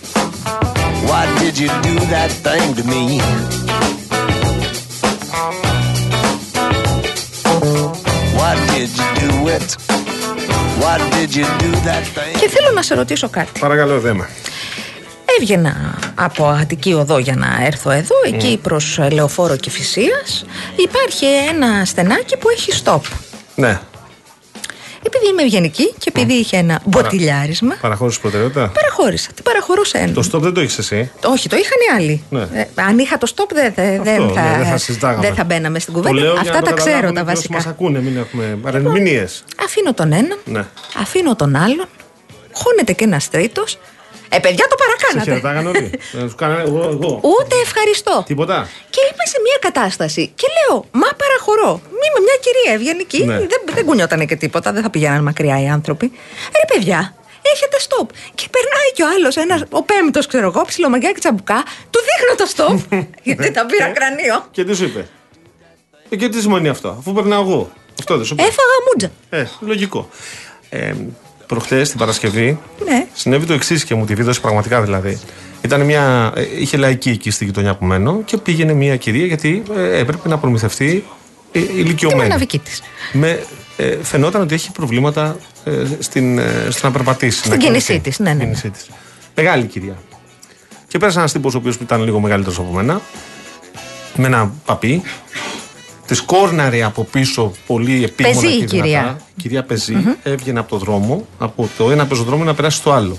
[1.09, 3.19] Why did you do that thing to me?
[8.37, 9.31] Why did you do
[12.39, 13.59] Και θέλω να σε ρωτήσω κάτι.
[13.59, 14.27] Παρακαλώ, δέμα.
[15.40, 20.44] Έβγαινα από Αττική Οδό για να έρθω εδώ, εκεί προς Λεωφόρο και Φυσίας.
[20.76, 23.00] Υπάρχει ένα στενάκι που έχει stop.
[23.54, 23.80] Ναι.
[25.02, 29.30] Επειδή είμαι ευγενική και επειδή είχε ένα μποτιλιάρισμα, Παραχώρησες προτεραιότητα; παραχώρησα.
[29.34, 30.12] Τι παραχωρούσε ένα.
[30.12, 32.22] Το stop δεν το έχεις εσύ; Όχι, το είχαν οι άλλοι.
[32.30, 32.60] Ναι.
[32.60, 35.26] Ε, αν είχα το stop, δεν, δεν, δεν Αυτό, θα, ναι, δεν θα συζητάγαμε.
[35.26, 36.20] δεν θα μπαίναμε στην Το κουβέντα.
[36.20, 37.54] λέω για Αυτά να το τα ξέρω καταλάβουν τα και όσοι βασικά.
[37.54, 39.44] μας ακούνε, μην έχουμε παρερμηνίες.
[39.64, 40.64] Αφήνω τον έναν, Ναι.
[41.00, 41.86] αφήνω τον άλλον,
[42.52, 43.78] χώνεται και ένας τρίτος.
[44.28, 45.30] Ε, παιδιά, το Σε παρακάνατε.
[45.30, 45.90] χαιρετάγανε όλοι.
[46.18, 47.10] Ε, Τους κάνανε εγώ, εγώ.
[47.34, 48.22] Ούτε ευχαριστώ.
[48.26, 48.68] Τίποτα.
[48.90, 51.70] Και είμαι σε μια κατάσταση και λέω, Μα παραχωρώ.
[51.98, 53.24] Μη είμαι μια κυρία ευγενική.
[53.24, 53.38] Ναι.
[53.38, 56.06] Δεν, δεν κουνιότανε και τίποτα, δεν θα πηγαίναν μακριά οι άνθρωποι.
[56.52, 57.14] Ε, ρε παιδιά,
[57.54, 58.06] έχετε stop.
[58.34, 59.34] Και περνάει κι ο άλλος,
[59.70, 62.98] ο πέμπτος, ξέρω εγώ, ψιλομαγκάκι τσαμπουκά, του δείχνω το stop.
[63.28, 64.46] γιατί τα πήρα Και- κρανίο.
[64.50, 65.06] Και τι σου είπε.
[66.08, 67.70] Ε, και τι σημαίνει αυτό, αφού περνάω εγώ.
[67.98, 68.42] Αυτό δεν σου είπε.
[68.42, 69.10] Έφαγα μούτζα.
[69.30, 70.08] Ε, λογικό.
[70.68, 70.92] Ε,
[71.46, 73.06] Προχθές την Παρασκευή Ναι.
[73.12, 75.20] συνέβη το εξής και μου τη βίδωσε πραγματικά δηλαδή.
[75.62, 79.62] Ήταν μια, ε, είχε λαϊκή εκεί στη γειτονιά που μένω και πήγαινε μια κυρία γιατί
[79.76, 81.04] ε, έπρεπε να προμηθευτεί
[81.52, 82.20] ε, Τη ηλικιωμένη.
[82.22, 82.70] μαναβική τη.
[83.12, 83.42] Με,
[83.76, 87.38] ε, φαινόταν ότι έχει προβλήματα ε, στην, ε, στο να περπατήσει.
[87.38, 88.08] Στην να κίνησή κινηθεί.
[88.08, 88.42] της, ναι, ναι, ναι.
[88.42, 88.90] Κίνησή της.
[89.34, 89.96] Μεγάλη κυρία.
[90.88, 93.00] Και πέρασε ένα τύπο ο οποίος ήταν λίγο μεγαλύτερος από μένα,
[94.16, 95.02] με ένα παπί.
[96.06, 98.82] Τη κόρναρε από πίσω πολύ επίμονα Πεζή η και δυνατά.
[98.84, 99.20] κυρία.
[99.36, 103.18] Κυρία Πεζή έβγαινε από το δρόμο, από το ένα πεζοδρόμιο να περάσει στο άλλο.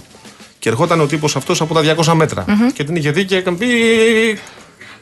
[0.59, 2.45] Και ερχόταν ο τύπος αυτός από τα 200 μέτρα.
[2.73, 3.67] Και την είχε δει και έκανε πει.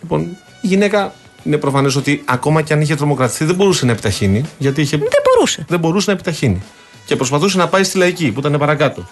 [0.02, 0.22] Λοιπόν,
[0.62, 1.14] η γυναίκα
[1.44, 4.44] είναι προφανές ότι ακόμα και αν είχε τρομοκρατηθεί δεν μπορούσε να επιταχύνει.
[4.58, 5.66] Γιατί είχε Δεν μπορούσε.
[5.68, 6.62] δεν μπορούσε να επιταχύνει.
[7.06, 9.08] Και προσπαθούσε να πάει στη λαϊκή που ήταν παρακάτω.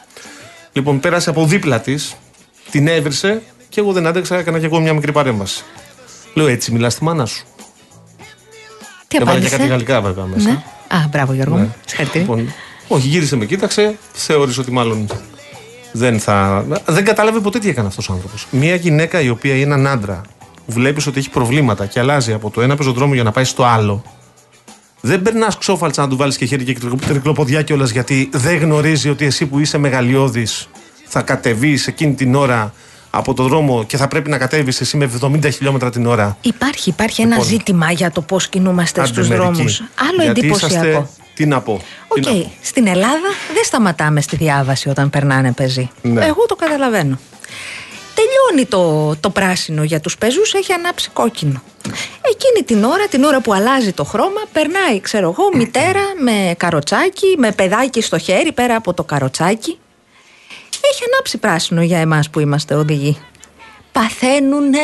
[0.73, 2.15] Λοιπόν, πέρασε από δίπλα της,
[2.71, 5.63] την έβρισε και εγώ δεν άντεξα, έκανα και εγώ μια μικρή παρέμβαση.
[6.33, 7.45] Λέω έτσι, μιλάς στη μάνα σου.
[9.17, 9.57] Τι Έβαλα και απάντησε.
[9.57, 10.49] κάτι γαλλικά βέβαια μέσα.
[10.49, 10.63] Ναι.
[10.97, 11.61] Α, μπράβο Γιώργο Ναι.
[11.61, 11.75] μου.
[11.85, 12.27] Συγχαρητήρια.
[12.27, 12.53] Λοιπόν,
[12.87, 15.07] όχι, γύρισε με κοίταξε, θεώρησε ότι μάλλον
[15.91, 16.65] δεν θα.
[16.85, 18.47] Δεν κατάλαβε ποτέ τι έκανε αυτός ο άνθρωπος.
[18.51, 20.21] Μια γυναίκα η οποία είναι έναν άντρα
[20.65, 23.63] που βλέπεις ότι έχει προβλήματα και αλλάζει από το ένα πεζοδρόμιο για να πάει στο
[23.63, 24.03] άλλο.
[25.01, 29.25] Δεν περνάς ξόφαλτσα να του βάλεις και χέρι και τρικλοποδιά κιόλας γιατί δεν γνωρίζει ότι
[29.25, 30.69] εσύ που είσαι μεγαλειώδης
[31.05, 32.73] θα κατεβείς εκείνη την ώρα
[33.15, 36.37] από το δρόμο και θα πρέπει να κατέβεις εσύ με 70 χιλιόμετρα την ώρα.
[36.41, 37.47] Υπάρχει, υπάρχει ένα Λοιπόν.
[37.49, 39.53] ζήτημα για το πώς κινούμαστε στους Άντε, μερικοί.
[39.53, 39.81] δρόμους.
[40.09, 40.87] Άλλο Γιατί εντυπωσιακό.
[40.87, 41.81] είσαστε- Τι να πω.
[42.07, 42.51] Οκ, τι να πω.
[42.61, 45.89] στην Ελλάδα δεν σταματάμε στη διάβαση όταν περνάνε πεζοί.
[46.01, 46.25] Ναι.
[46.25, 47.19] Εγώ το καταλαβαίνω.
[48.15, 51.61] Τελειώνει το, το πράσινο για τους πεζούς, έχει ανάψει κόκκινο.
[52.33, 57.35] Εκείνη την ώρα, την ώρα που αλλάζει το χρώμα, περνάει, ξέρω εγώ, μητέρα με καροτσάκι,
[57.37, 59.77] με παιδάκι στο χέρι πέρα από το καροτσάκι.
[60.91, 63.17] Έχει ανάψει πράσινο για εμάς που είμαστε οδηγοί.
[63.91, 64.79] Παθαίνουνε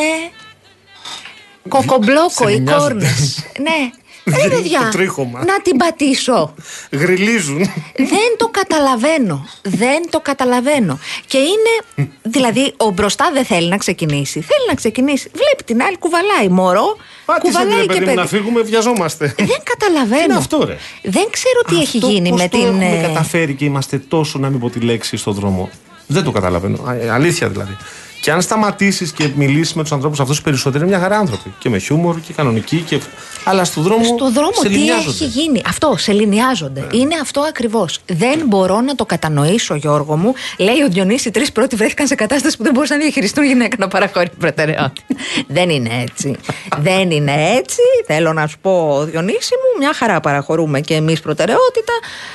[1.68, 3.44] κοκομπλόκο οι Σε κόρνες.
[3.60, 3.90] ναι.
[4.24, 5.44] Ρε Το παιδιά, τρίχωμα.
[5.44, 6.54] να την πατήσω.
[6.90, 7.58] Γριλίζουν.
[7.96, 9.48] Δεν το καταλαβαίνω.
[9.62, 10.98] Δεν το καταλαβαίνω.
[11.26, 12.08] Και είναι.
[12.22, 14.40] Δηλαδή, ο μπροστά δεν θέλει να ξεκινήσει.
[14.40, 15.30] Θέλει να ξεκινήσει.
[15.34, 16.96] Βλέπει την άλλη, κουβαλάει μωρό.
[17.24, 18.16] Πάτησε κουβαλάει ρε και παιδί μου παιδί.
[18.16, 19.34] να φύγουμε, βιαζόμαστε.
[19.36, 20.18] Δεν καταλαβαίνω.
[20.18, 22.66] Τι είναι αυτό, ρε; Δεν ξέρω τι έχει Αυτό γίνει πώς με το την.
[22.66, 25.70] έχουμε ε, καταφέρει και είμαστε τόσο, να μην πω τη λέξη, στον δρόμο.
[26.10, 26.82] Δεν το καταλαβαίνω.
[26.84, 27.76] Α, ε, Αλήθεια δηλαδή.
[28.20, 31.54] Και αν σταματήσεις και μιλήσεις με τους ανθρώπους αυτούς περισσότερο, είναι μια χαρά άνθρωποι.
[31.58, 32.80] Και με χιούμορ και κανονικοί.
[32.86, 33.00] Και...
[33.44, 34.04] Αλλά στον δρόμο.
[34.04, 35.10] Στο δρόμο σε τι λιμιάζονται.
[35.10, 35.62] έχει γίνει.
[35.66, 36.86] Αυτό, σε λινιάζονται.
[36.92, 37.98] Είναι αυτό ακριβώς.
[38.06, 40.34] Δεν μπορώ να το κατανοήσω, Γιώργο μου.
[40.58, 43.76] Λέει ο Διονύσης, οι τρεις πρώτοι βρέθηκαν σε κατάσταση που δεν μπορούσαν να διαχειριστούν γυναίκα
[43.78, 45.14] να παραχωρεί προτεραιότητα.
[45.56, 46.36] δεν είναι έτσι.
[46.78, 47.80] δεν είναι έτσι.
[48.06, 51.92] Θέλω να σου πω, Διονύση μου, μια χαρά παραχωρούμε και εμείς προτεραιότητα.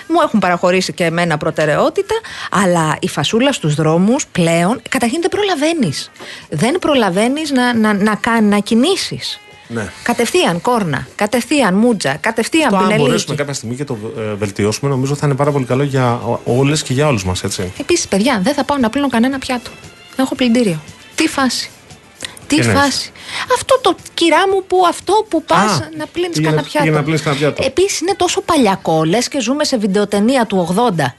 [0.08, 2.16] Μου έχουν παραχωρήσει και εμένα προτεραιότητα.
[2.52, 5.75] Αλλά η φασούλα στους δρόμους πλέον καταρχήν δεν προλαβαίνει.
[6.50, 9.40] Δεν προλαβαίνεις να, να, να, να, να κινήσεις.
[9.68, 9.92] Ναι.
[10.04, 13.06] Κατευθείαν κόρνα, κατευθείαν μούτζα, κατευθείαν Το αν πινελίκι.
[13.08, 16.84] μπορέσουμε κάποια στιγμή και το ε, βελτιώσουμε, νομίζω θα είναι πάρα πολύ καλό για όλες
[16.84, 17.74] και για όλους μας, έτσι.
[17.80, 19.70] Επίσης, παιδιά, δεν θα πάω να πλύνω κανένα πιάτο.
[20.18, 20.80] Έχω πλυντήριο.
[21.16, 21.70] Τι φάση.
[22.48, 23.12] Τι Τι εννοείς; φάση.
[23.56, 26.78] Αυτό το κυρά μου που αυτό που πας Α, να πλύνεις πήγαινε- κανένα πιάτο.
[26.78, 27.64] πήγαινε να πλύνεις κανένα πιάτο.
[27.66, 31.16] Επίσης είναι τόσο παλιακό, λες και ζούμε σε βιντεοτενία του 80.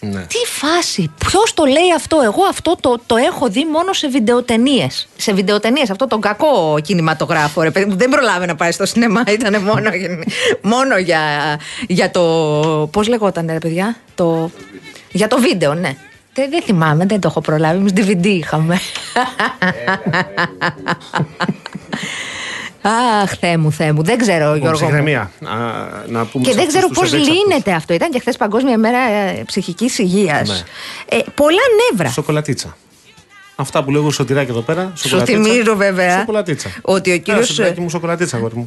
[0.00, 0.20] Ναι.
[0.20, 5.08] Τι φάση, ποιος το λέει αυτό, εγώ αυτό το, το έχω δει μόνο σε βιντεοτενίες.
[5.16, 9.22] Σε βιντεοτενίες, αυτό τον κακό κινηματογράφο, ρε παιδί μου, δεν προλάβει να πάει στο σινεμά,
[9.38, 10.22] ήταν μόνο, για-
[10.62, 11.20] μόνο για,
[11.88, 12.22] για το.
[12.92, 14.50] Πώς λεγόταν, ρε παιδιά, το,
[15.12, 15.94] για το βίντεο, ναι.
[16.34, 17.76] Δεν, δεν θυμάμαι, δεν το έχω προλάβει.
[17.78, 18.78] Εμείς DVD είχαμε.
[22.82, 24.02] Αχ, Θεέ μου, Θεέ μου.
[24.02, 24.78] Δεν ξέρω, Λοιπόν, Γιώργο.
[24.80, 24.86] μου.
[24.86, 25.20] ψυχραιμία.
[25.20, 25.56] Α,
[26.06, 27.44] να πούμε Και σε δεν αυτούς ξέρω τους πώς ευέξαπτους.
[27.44, 27.94] λύνεται αυτό.
[27.94, 30.48] Ήταν και χθες Παγκόσμια Μέρα ε, Ψυχικής Υγείας.
[30.48, 31.16] Ναι.
[31.18, 31.60] Ε, πολλά
[31.90, 32.08] νεύρα.
[32.10, 32.76] Σοκολατίτσα.
[33.60, 34.92] Αυτά που λέγω σωτηράκι εδώ πέρα.
[34.94, 36.24] Σου θυμίζω βέβαια
[36.82, 37.60] ότι ο κύριος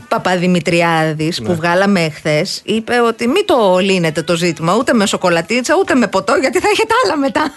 [0.08, 1.48] Παπαδημητριάδης Ναι.
[1.48, 6.08] που βγάλαμε εχθέ είπε ότι μην το λύνετε το ζήτημα ούτε με σοκολατίτσα ούτε με
[6.08, 7.52] ποτό γιατί θα έχετε άλλα μετά.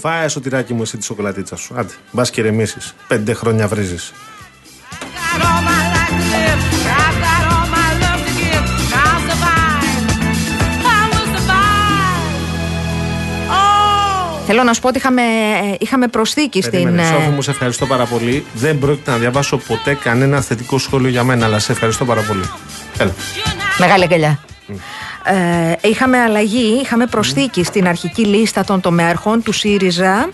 [0.00, 1.74] Φάε σωτηράκι μου εσύ τη σοκολατίτσα σου.
[1.78, 2.78] Άντε, μπας και ηρεμήσει.
[3.08, 4.12] Πέντε χρόνια βρίζεις.
[14.46, 15.22] Θέλω να σου πω ότι είχαμε,
[15.80, 16.82] είχαμε προσθήκη στην.
[16.82, 18.44] Περίμενε, ε, Σόφη μου, σε ευχαριστώ πάρα πολύ.
[18.54, 22.50] Δεν πρόκειται να διαβάσω ποτέ κανένα θετικό σχόλιο για μένα, αλλά σε ευχαριστώ πάρα πολύ.
[22.98, 23.14] Έλα.
[23.78, 24.38] Μεγάλη αγκαλιά.
[25.24, 30.28] Ε, είχαμε αλλαγή, είχαμε προσθήκη στην αρχική λίστα των τομέαρχων του ΣΥΡΙΖΑ.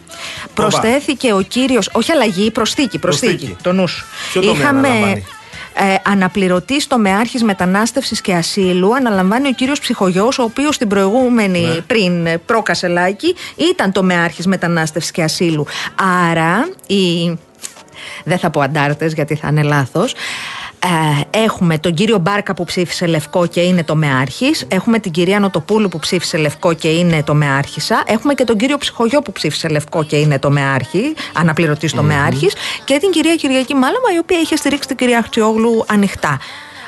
[0.55, 3.57] Προσθέθηκε ο κύριος, όχι αλλαγή, προσθήκη, προσθήκη, Προσθήκη.
[3.63, 4.41] το νους σου.
[4.41, 5.27] Ποιο τομέα αναλαμβάνει;
[5.75, 11.75] Ε, αναπληρωτής τομεάρχης μετανάστευσης και ασύλου αναλαμβάνει ο κύριος Ψυχογιός ο οποίος την προηγούμενη Ναι.
[11.75, 13.35] πριν ε, προκασελάκι
[13.71, 15.67] ήταν τομεάρχης μετανάστευσης και ασύλου
[16.31, 17.37] άρα η...
[18.25, 20.15] δεν θα πω αντάρτες γιατί θα είναι λάθος
[20.85, 24.65] ε, έχουμε τον κύριο Μπάρκα που ψήφισε Λευκό και είναι το Μεάρχης.
[24.69, 28.03] Έχουμε την κυρία Νοτοπούλου που ψήφισε Λευκό και είναι το Μεάρχησα.
[28.07, 32.55] Έχουμε και τον κύριο Ψυχογιό που ψήφισε Λευκό και είναι το Μεάρχη, αναπληρωτής στο Μεάρχης.
[32.85, 36.39] Και την κυρία Κυριακή Μάλαμα η οποία είχε στηρίξει την κυρία Χτιόγλου ανοιχτά.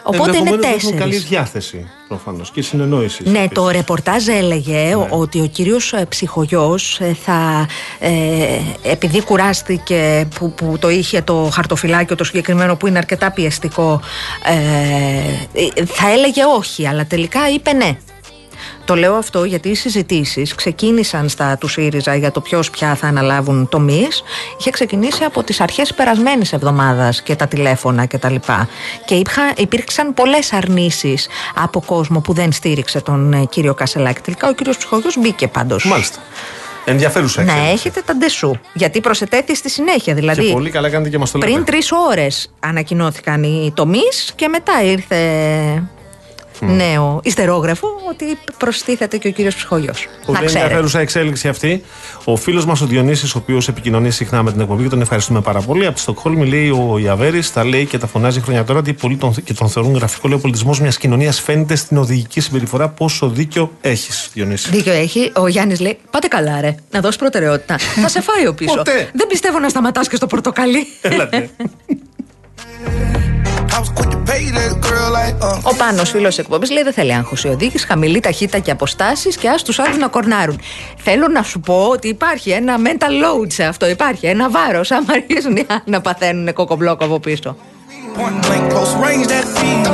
[0.06, 1.28] Οπότε είναι Ενδεχομένως έχουν καλή τέσσερις.
[1.28, 3.26] διάθεση προφανώς και συνεννόησης.
[3.26, 3.54] Ναι, επίσης.
[3.54, 7.66] το ρεπορτάζ έλεγε ο- ότι ο κύριος ε, ψυχογιός ε, θα,
[7.98, 8.10] ε,
[8.82, 14.00] επειδή κουράστηκε που, που το είχε το χαρτοφυλάκιο το συγκεκριμένο που είναι αρκετά πιεστικό,
[14.44, 17.96] ε, ε, θα έλεγε όχι, αλλά τελικά είπε ναι.
[18.86, 23.06] Το λέω αυτό γιατί οι συζητήσεις ξεκίνησαν στα του ΣΥΡΙΖΑ για το ποιος πια θα
[23.06, 24.22] αναλάβουν τομείς.
[24.58, 28.08] Είχε ξεκινήσει από τις αρχές περασμένης εβδομάδας και τα τηλέφωνα κτλ.
[28.10, 28.68] Και, τα λοιπά.
[29.04, 34.20] και υπήρχαν, υπήρξαν πολλές αρνήσεις από κόσμο που δεν στήριξε τον ε, κύριο Κασελάκη.
[34.20, 35.84] Τελικά ο κύριος Ψυχογιός μπήκε πάντως.
[35.84, 36.18] Μάλιστα.
[36.84, 37.74] Ενδιαφέρουσα Να εξέλιξη.
[37.74, 38.54] έχετε τα ντεσού.
[38.74, 40.14] Γιατί προσετέθη στη συνέχεια.
[40.14, 41.50] Δηλαδή, Και πολύ καλά κάνετε και μας το λέτε.
[41.52, 45.18] πριν τρεις ώρες ανακοινώθηκαν οι τομείς και μετά ήρθε
[46.66, 48.24] νέο ιστερόγραφο ότι
[48.58, 50.08] προστίθεται και ο κύριος Ψυχογιός.
[50.20, 50.58] Να Πολύ ξέρετε.
[50.58, 51.82] ενδιαφέρουσα εξέλιξη αυτή.
[52.24, 55.40] Ο φίλος μας ο Διονύσης, ο οποίος επικοινωνεί συχνά με την εκπομπή και τον ευχαριστούμε
[55.40, 55.86] πάρα πολύ.
[55.86, 59.16] Από τη Στοκχόλμη λέει ο Ιαβέρης, τα λέει και τα φωνάζει χρόνια τώρα ότι πολλοί
[59.16, 60.28] τον, και τον θεωρούν γραφικό.
[60.28, 62.88] Λέει ο πολιτισμός μιας κοινωνίας φαίνεται στην οδηγική συμπεριφορά.
[62.88, 64.70] Πόσο δίκιο έχεις, Διονύση.
[64.70, 65.32] Δίκιο έχει.
[65.34, 66.74] Ο Γιάννης λέει: Πάτε καλά, ρε.
[66.90, 67.78] Να δώσει προτεραιότητα.
[68.02, 68.74] Θα σε φάει ο πίσω.
[68.74, 69.10] Ποτέ.
[69.14, 70.86] Δεν πιστεύω να σταματάς και στο πορτοκαλί.
[71.00, 71.50] Έλατε.
[73.74, 76.92] I was quick to pay that girl like, uh; Ο Πάνος φίλος εκπομπής λέει: Δεν
[76.92, 80.60] θέλει άγχος η οδήγηση, χαμηλή ταχύτητα και αποστάσεις και α του άλλους να κορνάρουν.
[80.96, 83.88] Θέλω να σου πω ότι υπάρχει ένα mental load σε αυτό.
[83.88, 87.56] Υπάρχει ένα βάρος άμα αρχίζουν οι άλλοι να παθαίνουν κοκομπλόκο από πίσω.
[88.18, 89.84] Point blank, close range, that feed.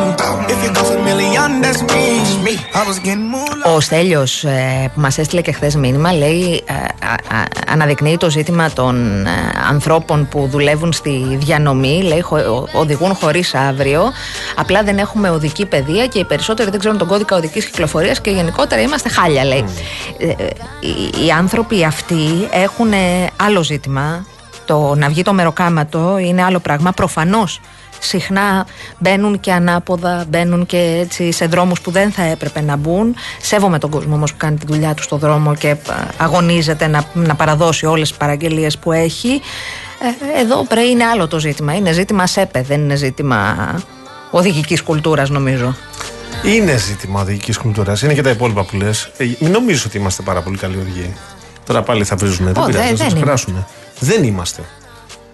[0.54, 2.54] If it goes a million, that's me.
[2.80, 3.74] I was getting moolah.
[3.76, 6.72] Ο Στέλιος ε, που μας έστειλε και χθες μήνυμα λέει ε,
[7.06, 9.30] α- α- αναδεικνύει το ζήτημα των ε,
[9.68, 12.02] ανθρώπων που δουλεύουν στη διανομή.
[12.02, 14.12] Λέει χω- ο- οδηγούν χωρίς αύριο.
[14.56, 18.30] Απλά δεν έχουμε οδική παιδεία και οι περισσότεροι δεν ξέρουν τον κώδικα οδικής κυκλοφορίας και
[18.30, 19.64] γενικότερα είμαστε χάλια λέει.
[20.18, 20.34] Ε, ε,
[20.80, 22.96] οι, οι άνθρωποι αυτοί έχουν ε,
[23.36, 24.24] άλλο ζήτημα.
[24.64, 26.92] Το να βγει το μεροκάματο είναι άλλο πράγμα.
[26.92, 27.60] Προφανώς
[28.00, 28.66] συχνά
[28.98, 33.14] μπαίνουν και ανάποδα, μπαίνουν και έτσι σε δρόμους που δεν θα έπρεπε να μπουν.
[33.42, 35.76] Σέβομαι τον κόσμο όμως που κάνει τη δουλειά του στο δρόμο και α,
[36.16, 39.40] αγωνίζεται να, να παραδώσει όλες τις παραγγελίες που έχει.
[40.36, 41.74] Ε, εδώ πρέπει είναι άλλο το ζήτημα.
[41.76, 43.56] Είναι ζήτημα ΣΕΠΕ, δεν είναι ζήτημα
[44.30, 45.74] οδηγικής κουλτούρας νομίζω.
[46.44, 48.02] Είναι ζήτημα οδηγικής κουλτούρας.
[48.02, 49.10] Είναι και τα υπόλοιπα που λες.
[49.16, 51.14] Ε, μην νομίζω ότι είμαστε πάρα πολύ καλοί οδηγοί.
[51.66, 52.52] Τώρα πάλι θα βρίζουμε.
[52.52, 53.24] Δεν Ω, πειράζει, δεν- θα δεν του είναι.
[53.24, 53.66] περάσουμε.
[54.00, 54.62] Δεν είμαστε.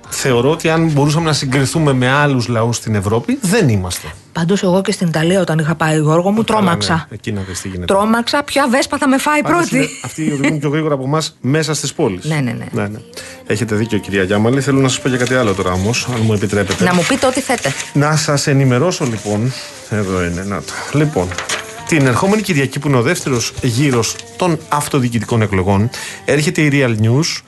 [0.08, 4.06] Θεωρώ ότι αν μπορούσαμε να συγκριθούμε με άλλους λαούς στην Ευρώπη, δεν είμαστε.
[4.32, 6.88] Πάντως εγώ και στην Ιταλία όταν είχα πάει Γιώργο μου τρόμαξα.
[6.88, 7.14] Καλά, ναι.
[7.14, 7.84] Εκεί να δεις τι γίνεται.
[7.94, 10.00] Τρόμαξα, ποια βέσπα θα με φάει Πάντως είναι- πρώτη.
[10.04, 12.24] Αυτοί οδηγούν πιο γρήγορα από εμάς μέσα στις πόλεις.
[12.24, 12.88] Ναι, ναι, ναι.
[13.46, 14.60] Έχετε δίκιο, κυρία Γιάμαλη.
[14.60, 16.84] Θέλω να σας πω για κάτι άλλο τώρα όμως, αν μου επιτρέπετε.
[16.84, 17.72] Να μου πείτε ό,τι θέτε.
[17.92, 19.52] Να σας ενημερώσω λοιπόν.
[19.90, 20.72] Εδώ είναι, να το.
[20.98, 21.28] Λοιπόν,
[21.88, 25.90] την ερχόμενη Κυριακή που είναι ο δεύτερος γύρος των αυτοδιοικητικών εκλογών,
[26.24, 27.40] έρχεται η Real News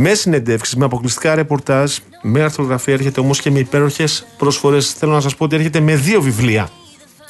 [0.00, 4.92] με συνεντεύξεις, με αποκλειστικά ρεπορτάζ, με αρθρογραφία, έρχεται όμως και με υπέροχες προσφορές.
[4.92, 6.68] Θέλω να σας πω ότι έρχεται με δύο βιβλία.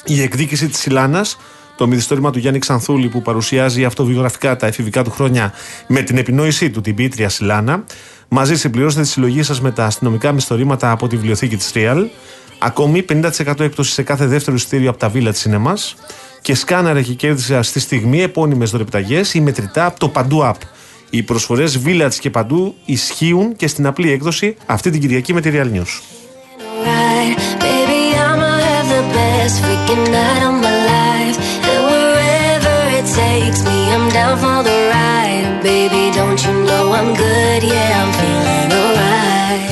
[0.05, 1.37] Η εκδίκηση της Ιλάνας,
[1.77, 5.53] το μυθιστόρημα του Γιάννη Ξανθούλη που παρουσιάζει αυτοβιογραφικά τα εφηβικά του χρόνια
[5.87, 7.83] με την επινόησή του, την ποιήτρια Σιλάνα.
[8.27, 12.05] Μαζί συμπληρώστε τη συλλογή σας με τα αστυνομικά μυθιστορήματα από τη βιβλιοθήκη της Real.
[12.59, 15.73] Ακόμη 50% έκπτωση σε κάθε δεύτερο εισιτήριο από τα βίλα της Cinema.
[16.41, 20.57] Και σκάναρε και κέρδισε στη στιγμή επώνυμες δωρεπιταγές ή μετρητά από το Παντού App.
[21.09, 25.49] Οι προσφορές Village και παντού ισχύουν και στην απλή έκδοση αυτή την Κυριακή με τη
[25.53, 26.01] Real News.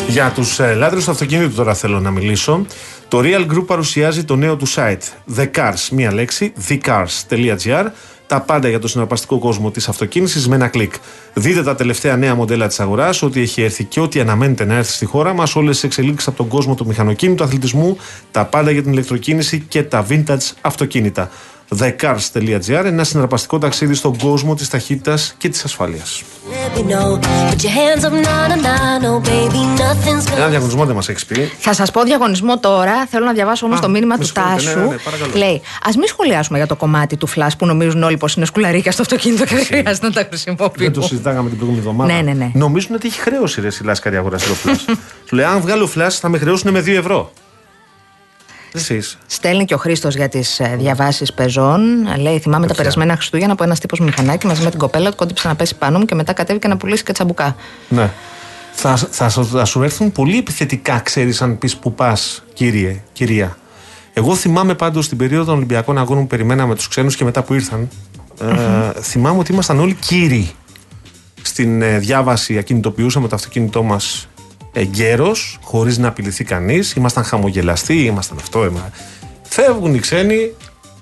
[0.08, 2.66] Για τους ε, λάτρε του αυτοκίνητου τώρα θέλω να μιλήσω.
[3.08, 7.86] Το Real Group παρουσιάζει το νέο του site, The Cars, μία λέξη, thecars.gr.
[8.28, 10.94] Τα πάντα για το συναρπαστικό κόσμο της αυτοκίνησης με ένα κλικ.
[11.34, 14.92] Δείτε τα τελευταία νέα μοντέλα της αγοράς, ό,τι έχει έρθει και ό,τι αναμένεται να έρθει
[14.92, 17.98] στη χώρα μας, όλες τις εξελίξεις από τον κόσμο του μηχανοκίνητου αθλητισμού,
[18.32, 21.30] τα πάντα για την ηλεκτροκίνηση και τα vintage αυτοκίνητα
[21.80, 26.24] thecars.gr ένα συναρπαστικό ταξίδι στον κόσμο της ταχύτητας και της ασφάλειας.
[30.36, 31.52] Ένα διαγωνισμό δεν μας έχεις πει.
[31.60, 33.06] Θα σας πω διαγωνισμό τώρα.
[33.06, 34.80] Θέλω να διαβάσω όμως το μήνυμα του Τάσου.
[34.80, 34.96] Ναι, ναι,
[35.34, 38.46] ναι, Λέει, ας μην σχολιάσουμε για το κομμάτι του φλάς που νομίζουν όλοι πως είναι
[38.46, 40.86] σκουλαρίκια στο αυτοκίνητο και δεν χρειάζεται να τα χρησιμοποιούν.
[40.86, 42.14] Δεν το συζητάγαμε την προηγούμενη εβδομάδα.
[42.14, 42.52] Ναι, ναι, ναι.
[42.54, 44.86] Νομίζουν ότι έχει χρέωση ρε Σιλάσκαρη αγοραστή το φλάς.
[45.26, 47.32] Του λέει, αν βγάλω φλάς θα με χρεώσουν με 2 ευρώ.
[48.78, 49.18] Εσείς.
[49.28, 51.82] Στέλνει και ο Χρήστος για τις ε, διαβάσεις πεζών.
[52.20, 55.48] Λέει: Θυμάμαι τα περασμένα Χριστούγεννα που ένας τύπος μηχανάκι μαζί με την κοπέλα του κόντυψε
[55.48, 57.56] να πέσει πάνω μου και μετά κατέβηκε να πουλήσει και τσαμπουκά.
[57.90, 58.10] Ναι.
[58.74, 63.58] Θα, θα, θα σου έρθουν πολύ επιθετικά, ξέρεις, αν πεις που πας, κύριε, κυρία.
[64.14, 67.54] Εγώ θυμάμαι πάντως στην περίοδο των Ολυμπιακών Αγώνων που περιμέναμε τους ξένους και μετά που
[67.54, 67.90] ηρθαν
[68.42, 70.52] ε, θυμάμαι ότι ήμασταν όλοι κύριοι.
[71.42, 74.28] Στην ε, διάβαση ακινητοποιούσαμε το αυτοκίνητό μας
[74.78, 76.94] εγκαίρος, χωρίς να απειληθεί κανείς.
[76.94, 78.66] Ήμασταν χαμογελαστοί, ήμασταν αυτό.
[78.66, 78.92] Είμα.
[79.42, 80.54] Φεύγουν οι ξένοι,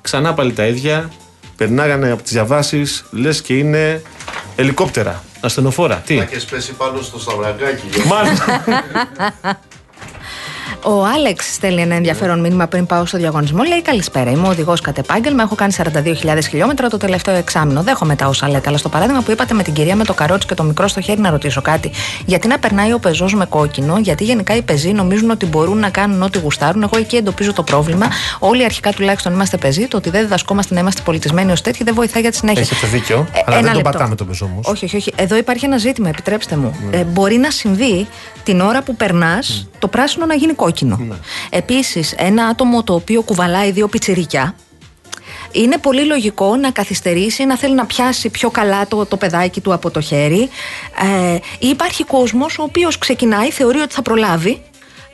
[0.01, 1.11] ξανά πάλι τα ίδια.
[1.57, 4.01] Περνάγανε από τις διαβάσεις, λες και είναι
[4.55, 5.95] ελικόπτερα, ασθενοφόρα.
[5.95, 8.07] Τι; Να και πέσει πάνω στο σταυραγκάκι.
[8.07, 8.63] Μάλιστα.
[10.87, 13.63] Ο Άλεξ στέλνει ένα ενδιαφέρον μήνυμα πριν πάω στο διαγωνισμό.
[13.63, 14.31] Λέει: Καλησπέρα.
[14.31, 15.43] Είμαι οδηγός κατ' επάγγελμα.
[15.43, 17.81] Έχω κάνει 42.000 χιλιόμετρα το τελευταίο εξάμεινο.
[17.83, 18.69] Δέχομαι τα όσα λέτε.
[18.69, 21.01] Αλλά στο παράδειγμα που είπατε με την κυρία με το καρότσι και το μικρό στο
[21.01, 21.91] χέρι, να ρωτήσω κάτι.
[22.25, 25.89] Γιατί να περνάει ο πεζός με κόκκινο, γιατί γενικά οι πεζοί νομίζουν ότι μπορούν να
[25.89, 26.83] κάνουν ό,τι γουστάρουν.
[26.83, 28.07] Εγώ εκεί εντοπίζω το πρόβλημα.
[28.39, 29.87] Όλοι αρχικά τουλάχιστον είμαστε πεζοί.
[29.87, 32.61] Το ότι δεν διδασκόμαστε να είμαστε πολιτισμένοι ως τέτοιοι δεν βοηθάει για τη συνέχεια.
[32.61, 33.27] Έχετε δίκιο.
[33.33, 34.67] Ε, αλλά δεν τον πατάμε τον πεζό όμως.
[34.67, 35.13] Όχι, όχι, όχι.
[35.15, 36.75] Εδώ υπάρχει ένα ζήτημα, επιτρέψτε μου.
[36.89, 36.97] Ναι.
[36.97, 38.07] Ε, μπορεί να συμβεί
[38.43, 39.75] την ώρα που περνάς mm.
[39.79, 40.73] το πράσινο να γίνει κόκκινο.
[40.81, 41.15] Ναι.
[41.49, 44.55] Επίσης, ένα άτομο το οποίο κουβαλάει δύο πιτσιρίκια,
[45.51, 49.73] είναι πολύ λογικό να καθυστερήσει, να θέλει να πιάσει πιο καλά το, το παιδάκι του
[49.73, 50.49] από το χέρι.
[51.33, 54.61] Ε, υπάρχει κόσμος ο οποίος ξεκινάει, θεωρεί ότι θα προλάβει.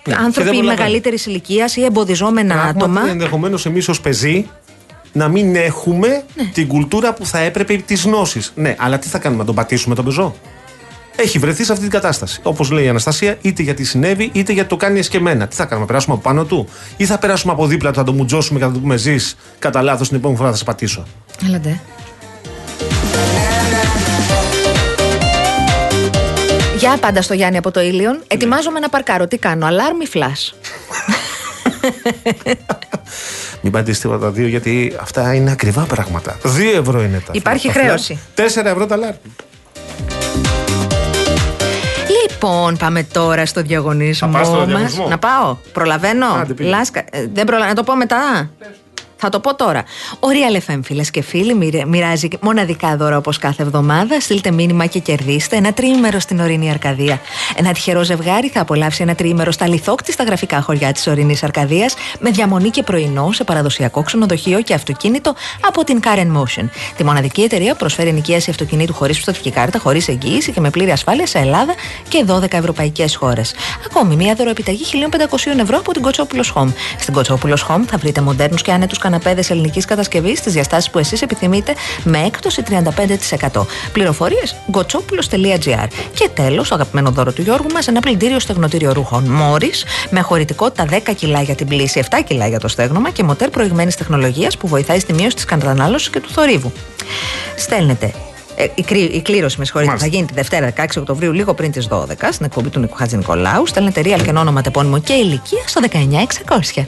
[0.07, 3.09] Ναι, άνθρωποι μεγαλύτερης ηλικίας ή εμποδιζόμενα Πράγματι, άτομα.
[3.09, 4.49] Ενδεχομένως εμείς ως πεζοί
[5.11, 6.43] να μην έχουμε ναι.
[6.53, 8.41] την κουλτούρα που θα έπρεπε τη γνώση.
[8.55, 10.35] Ναι, αλλά τι θα κάνουμε, να τον πατήσουμε τον πεζό;
[11.15, 12.39] Έχει βρεθεί σε αυτή την κατάσταση.
[12.43, 15.47] Όπως λέει η Αναστασία, είτε γιατί συνέβη, είτε γιατί το κάνει εσκεμμένα.
[15.47, 18.13] Τι θα κάνουμε, περάσουμε από πάνω του, ή θα περάσουμε από δίπλα του, θα το
[18.13, 21.05] μουτζώσουμε και θα το πούμε ζεις κατά λάθος την επόμενη φορά θα σε πατήσω.
[21.45, 21.79] Έλατε.
[26.77, 28.23] Γεια πάντα στο Γιάννη από το Ήλιον.
[28.27, 29.27] Ετοιμάζομαι να παρκάρω.
[29.27, 30.55] Τι κάνω, αλάρμ ή φλάς.
[33.61, 36.37] Μην πατήσετε τα δύο γιατί αυτά είναι ακριβά πράγματα.
[36.43, 37.31] Δύο ευρώ είναι τα.
[37.35, 38.19] Υπάρχει χρέωση.
[38.33, 39.15] Τέσσερα ευρώ τα αλάρμ.
[42.43, 44.29] Λοιπόν, πάμε τώρα στο διαγωνισμό
[44.67, 44.97] μας.
[45.09, 45.57] Να πάω.
[45.73, 46.25] Προλαβαίνω.
[46.57, 46.99] Λάσκα.
[46.99, 47.69] Ε, δεν προλαβαίνω.
[47.69, 48.49] Να το πω μετά.
[49.23, 49.83] Θα το πω τώρα.
[50.13, 54.19] Ο Real FM, φίλες και φίλοι, μοιράζει μοναδικά δώρα όπως κάθε εβδομάδα.
[54.19, 57.21] Στείλτε μήνυμα και κερδίστε ένα τριήμερο στην Ορεινή Αρκαδία.
[57.55, 62.29] Ένα τυχερό ζευγάρι θα απολαύσει ένα τριήμερο στα λιθόκτη γραφικά χωριά της Ορεινής Αρκαδίας με
[62.29, 65.35] διαμονή και πρωινό σε παραδοσιακό ξενοδοχείο και αυτοκίνητο
[65.67, 66.69] από την Karen Motion.
[66.97, 71.25] Τη μοναδική εταιρεία προσφέρει ενοικίαση αυτοκινήτου χωρίς πιστοτική κάρτα, χωρίς εγγύηση και με πλήρη ασφάλεια
[71.25, 71.73] σε Ελλάδα
[72.07, 73.53] και 12 ευρωπαϊκές χώρες.
[73.85, 76.73] Ακόμη, μία δωροεπιταγή 1500 ευρώ από την Κοτσόπουλος Home.
[76.99, 81.21] Στην Κοτσόπουλος Home θα βρείτε μοντέρνους και άνετους καναπέδε ελληνικής κατασκευής στις διαστάσεις που εσείς
[81.21, 81.73] επιθυμείτε
[82.03, 82.63] με έκπτωση
[83.51, 83.65] 35%.
[83.91, 85.87] Πληροφορίες gotsopoulos.gr.
[86.13, 90.85] Και τέλος, το αγαπημένο δώρο του Γιώργου μας, ένα πλυντήριο στεγνοτήριο ρούχων Μόρις με χωρητικότητα
[90.85, 94.67] 10 κιλά για την πλήση, 7 κιλά για το στέγνομα και μοτέρ προηγμένης τεχνολογίας που
[94.67, 96.71] βοηθάει στη μείωση της κατανάλωσης και του θορύβου.
[97.55, 98.13] Στέλνετε
[98.55, 98.67] ε,
[99.15, 102.45] η, κλήρωση, με συγχωρείτε, θα γίνει τη Δευτέρα 16 Οκτωβρίου, λίγο πριν τις 12, στην
[102.45, 103.67] εκπομπή του Νικού Χατζη Νικολάου.
[103.67, 105.81] Στέλνετε real και όνομα, τεπώνυμο και ηλικία στο
[106.75, 106.85] 19600.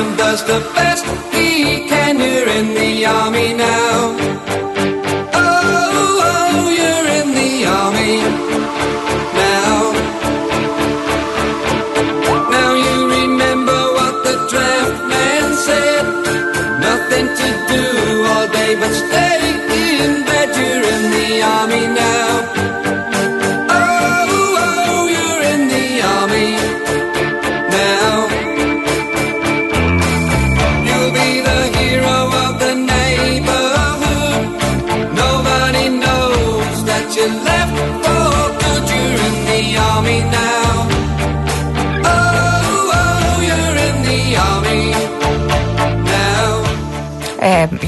[0.00, 2.18] Sam does the best he can.
[2.18, 3.89] You're in the army now.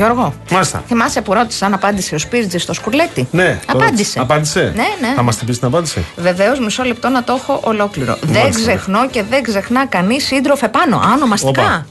[0.05, 0.83] Γιώργο, Μάλιστα.
[0.87, 3.91] θυμάσαι που ρώτησα αν απάντησε ο Σπίρτζη στο σκουρλέτι; Ναι, το Απάντησε.
[3.91, 4.21] ρώτησα.
[4.21, 4.73] Απάντησε.
[4.77, 5.15] Ναι, ναι.
[5.17, 6.05] Θα μας την πεις την απάντηση.
[6.17, 8.17] Βεβαίως, μισό λεπτό να το έχω ολόκληρο.
[8.23, 8.61] Δεν Μάλιστα.
[8.61, 10.97] ξεχνώ και δεν ξεχνά κανείς σύντροφε πάνω.
[10.97, 11.87] Α, ονομαστικά.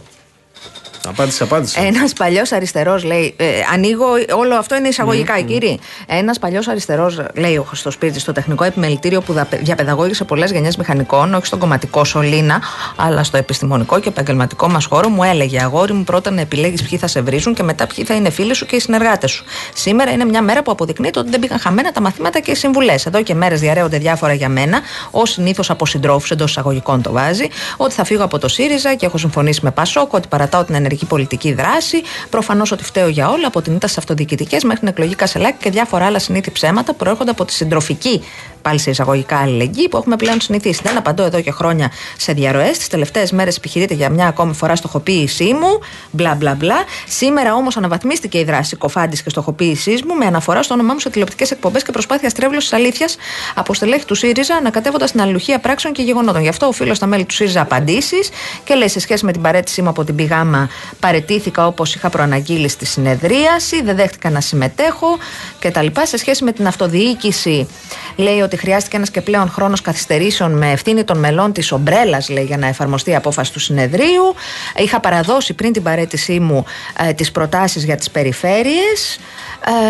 [1.02, 1.10] Όπα.
[1.10, 1.80] Απάντησε, απάντησε.
[1.80, 3.34] Ένας παλιός αριστερός λέει.
[3.38, 4.06] Ε, ανοίγω,
[4.38, 5.76] όλο αυτό είναι εισαγωγικά, κύριε.
[6.07, 10.76] Ένας παλιός αριστερός, λέει ο Χριστός Σπίρτη, στο τεχνικό επιμελητήριο που δα- διαπαιδαγώγησε πολλές γενιές
[10.78, 12.61] μηχανικών, όχι στον κομματικό σωλήνα,
[12.95, 16.98] αλλά στο επιστημονικό και επαγγελματικό μας χώρο, μου έλεγε Αγόρι μου, πρώτα να επιλέγεις ποιοι
[16.98, 19.44] θα σε βρίζουν και μετά ποιοι θα είναι φίλοι σου και οι συνεργάτες σου.
[19.73, 23.06] Σήμερα είναι μια μέρα που αποδεικνύεται ότι δεν πήγαν χαμένα τα μαθήματα και οι συμβουλές.
[23.06, 24.80] Εδώ και μέρες διαρρέονται διάφορα για μένα,
[25.11, 27.48] ως συνήθως από συντρόφους εντός εισαγωγικών το βάζει,
[27.78, 30.90] ότι θα φύγω από το ΣΥΡΙΖΑ και έχω συμφωνήσει με Πασόκ, ότι παρατάω την ενεργή
[31.07, 32.01] πολιτική δράση.
[32.30, 35.69] Προφανώς ότι φταίω για όλα, από την ήττα στις αυτοδιοικητικές μέχρι την εκλογή Κασελάκη και
[35.69, 38.23] διάφορα άλλα συνήθι ψέματα που προέρχονται από τη συντροφική,
[38.62, 40.82] πάλι σε εισαγωγικά αλληλεγγύη, που έχουμε πλέον συνηθίσει.
[40.84, 42.78] Δεν απαντώ εδώ και χρόνια σε διαρροές.
[42.78, 45.80] Τις τελευταίες μέρες επιχειρείται για μια ακόμη φορά στοχοποίησή μου.
[46.12, 46.84] Μπλα μπλα μπλα.
[47.08, 51.10] Σήμερα όμως αναβαθμίστηκε η δράση κοφάντης και στοχοποίησής μου με αναφορά στο όνομά μου σε
[51.10, 53.16] τηλεοπτικές εκπομπές και προσπάθειας τρέβλωσης αλήθειας
[53.56, 56.42] από στελέχη του ΣΥΡΙΖΑ ανακατεύοντας την αλληλουχία πράξεων και γεγονότων.
[56.42, 58.30] Γι' αυτό οφείλω στα μέλη του ΣΥΡΙΖΑ απαντήσεις
[58.64, 60.70] και λέει σε σχέση με την παρέτησή μου από την πηγάμα
[61.00, 65.18] παρετήθηκα όπως είχα προαναγγείλει στη συνεδρίαση, δεν δέχτηκα να συμμετέχω
[65.60, 65.88] κτλ.
[66.04, 67.68] Σε σχέση με την αυτοδιοίκηση,
[68.16, 72.44] λέει ότι χρειάστηκε ένας και πλέον χρόνος καθυστερήσεων με ευθύνη των μελών της ομπρέλας, λέει,
[72.44, 74.36] για να εφαρμοστεί η απόφαση του συνεδρίου.
[74.78, 76.65] Είχα παραδώσει πριν την παρέτησή μου
[77.10, 79.19] ε, τις προτάσεις για τις περιφέρειες.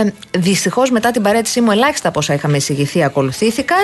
[0.05, 0.09] Ε,
[0.39, 3.83] Δυστυχώς μετά την παρέτησή μου, ελάχιστα από όσα είχαμε εισηγηθεί ακολουθήθηκαν.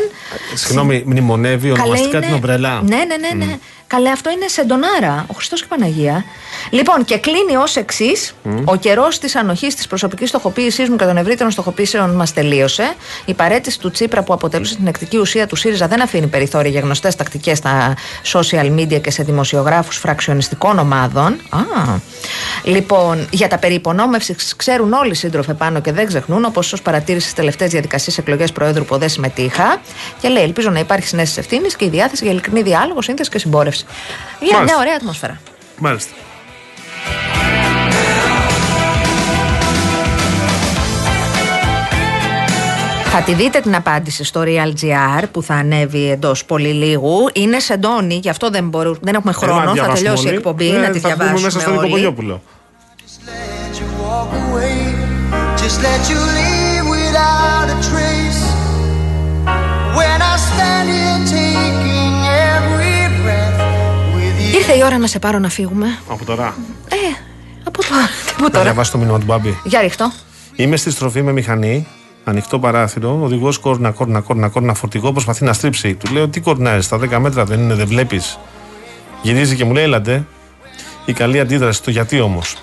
[0.54, 2.82] Συγγνώμη, μνημονεύει Καλέ ονομαστικά είναι- την ομπρέλα.
[2.82, 3.04] Ναι, ναι,
[3.36, 3.46] ναι.
[3.46, 3.58] ναι.
[3.88, 5.26] Καλέ, αυτό είναι σε ντονάρα.
[5.28, 6.24] Ο Χριστός και η Παναγία.
[6.70, 8.34] Λοιπόν, και κλείνει ως εξής.
[8.66, 12.94] Ο καιρός της ανοχής της προσωπικής στοχοποίησής μου και των ευρύτερων στοχοποίησεων μας τελείωσε.
[13.26, 16.80] Η παρέτηση του Τσίπρα που αποτελούσε την εκτική ουσία του ΣΥΡΙΖΑ δεν αφήνει περιθώρια για
[16.80, 17.94] γνωστές τακτικές στα
[18.34, 21.40] social media και σε δημοσιογράφους φραξιονιστικών ομάδων.
[21.50, 21.60] Α.
[22.64, 26.82] Λοιπόν, για τα περί υπονόμευση ξέρουν όλοι οι σύντροφοι πάνω και δεν ξεχνούν, όπως ως
[26.82, 29.82] παρατήρηση στις τελευταίες διαδικασίες εκλογές Προέδρου που δεν συμμετείχα.
[30.22, 33.40] Και λέει: Ελπίζω να υπάρχει συνέστηση ευθύνης και η διάθεση για ειλικρινή διάλογο, σύνθεση και
[33.40, 33.77] συμπόρευση.
[34.40, 34.78] Για μια Μάλιστα.
[34.80, 35.40] ωραία ατμόσφαιρα.
[35.78, 36.12] Μάλιστα.
[43.12, 47.30] Θα τη δείτε την απάντηση στο Real.gr που θα ανέβει εντός πολύ λίγου.
[47.34, 49.66] Είναι σε ντόνι, γι' αυτό δεν, μπορού, δεν έχουμε Ε, να χρόνο.
[49.66, 50.38] Θα διαβάσουμε τελειώσει η όλοι.
[50.38, 51.82] εκπομπή, Ε, να τη θα μπούμε διαβάσουμε μέσα στον όλοι.
[51.82, 52.42] Νικοπολιόπουλο.
[53.26, 54.76] let you walk away.
[55.62, 56.57] Just let you leave
[64.58, 65.98] Ήρθε η ώρα να σε πάρω να φύγουμε.
[66.10, 66.56] Από τώρα.
[66.90, 66.96] Ε,
[67.64, 68.02] από τώρα.
[68.26, 68.64] και Από Να τώρα.
[68.64, 69.58] διαβάσει το μήνυμα του Μπάμπη.
[69.64, 70.12] Για ρίχτω.
[70.56, 71.88] Είμαι στη στροφή με μηχανή,
[72.24, 75.94] ανοιχτό παράθυρο, οδηγός κόρνα, κόρνα, κόρνα, κόρνα, φορτηγό, προσπαθεί να στρίψει.
[75.96, 78.40] Του λέω τι κορνάρει, στα 10 μέτρα δεν είναι, δεν βλέπεις.
[79.22, 80.26] Γυρίζει και μου λέει, έλατε.
[81.06, 82.56] Η καλή αντίδραση, το γιατί όμως.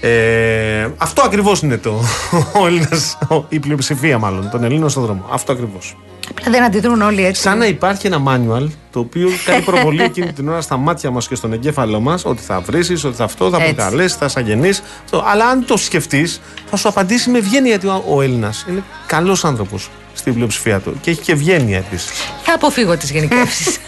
[0.00, 2.00] Ε, αυτό ακριβώς είναι το.
[2.60, 5.24] Ο Έλληνας, ο- η πλειοψηφία μάλλον των Ελλήνων στον δρόμο.
[5.32, 5.96] Αυτό ακριβώς.
[6.30, 7.42] Απλά δεν αντιδρούν όλοι έτσι.
[7.42, 11.28] Σαν να υπάρχει ένα manual το οποίο κάνει προβολή εκείνη την ώρα στα μάτια μας
[11.28, 13.74] και στον εγκέφαλό μας ότι θα βρει, ότι θα αυτό, θα Έτσι.
[13.74, 14.70] προκαλέσει, θα σαγενεί.
[15.24, 16.40] Αλλά αν το σκεφτείς,
[16.70, 20.98] θα σου απαντήσει με ευγένεια γιατί ο, ο Έλληνας είναι καλός άνθρωπος στην πλειοψηφία του
[21.00, 22.10] και έχει και ευγένεια επίσης.
[22.42, 23.78] Θα αποφύγω τις γενικεύσεις.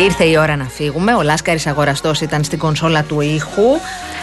[0.00, 0.20] There's nothing left.
[0.20, 1.14] Ήρθε η ώρα να φύγουμε.
[1.14, 3.62] Ο Λάσκαρης Αγοραστός ήταν στην κονσόλα του ήχου.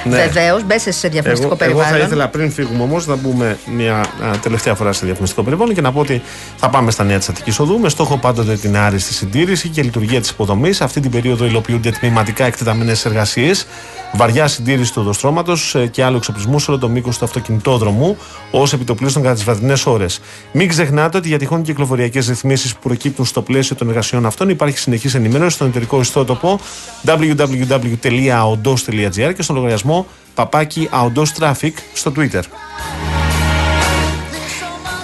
[0.03, 0.15] Ναι.
[0.15, 1.99] Βεβαίως, μπέσε σε διαφημιστικό Εγώ, εγώ περιβάλλον.
[1.99, 4.05] θα ήθελα πριν φύγουμε όμως να μπούμε μια α,
[4.41, 6.21] τελευταία φορά σε διαφημιστικό περιβάλλον και να πω ότι
[6.55, 10.19] θα πάμε στα νέα της Αττικής Οδού με στόχο πάντοτε την άριστη συντήρηση και λειτουργία
[10.19, 10.81] της υποδομής.
[10.81, 13.67] Αυτή την περίοδο υλοποιούνται τμηματικά εκτεταμένες εργασίες,
[14.13, 18.17] βαριά συντήρηση του οδοστρώματος και άλλου εξοπλισμού σε όλο το μήκος του αυτοκινητόδρομου,
[18.51, 20.19] ως επιτοπλίστων κατά τις βραδινές ώρες.
[20.51, 24.77] Μην ξεχνάτε ότι για τυχόν κυκλοφοριακές ρυθμίσεις που προκύπτουν στο πλαίσιο των εργασιών αυτών υπάρχει
[24.77, 26.59] συνεχής ενημέρωση στον εταιρικό ιστότοπο
[27.05, 32.41] www.aondos.gr και στον λογαριασμό παπάκι Aondos Traffic στο Twitter.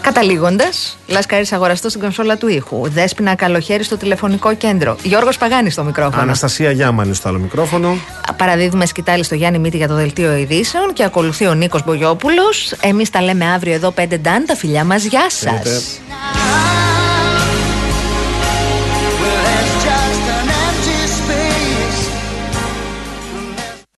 [0.02, 2.90] Καταλήγοντας, Λάσκαρης Αγοραστός στην κονσόλα του ήχου.
[2.90, 4.96] Δέσπινα Καλοχέρι στο τηλεφωνικό κέντρο.
[5.04, 6.22] Γιώργος Παγάνη στο μικρόφωνο.
[6.22, 7.98] Αναστασία Γιάμανη στο άλλο μικρόφωνο.
[8.38, 12.74] Παραδίδουμε σκητάλη στο Γιάννη Μύτη για το δελτίο ειδήσεων και ακολουθεί ο Νίκος Μπογιόπουλος.
[12.82, 14.46] Εμείς τα λέμε αύριο εδώ 5 Ντάν.
[14.46, 15.04] Τα φιλιά μας.
[15.04, 15.40] Γεια σας.
[15.40, 15.82] Χαίρετε.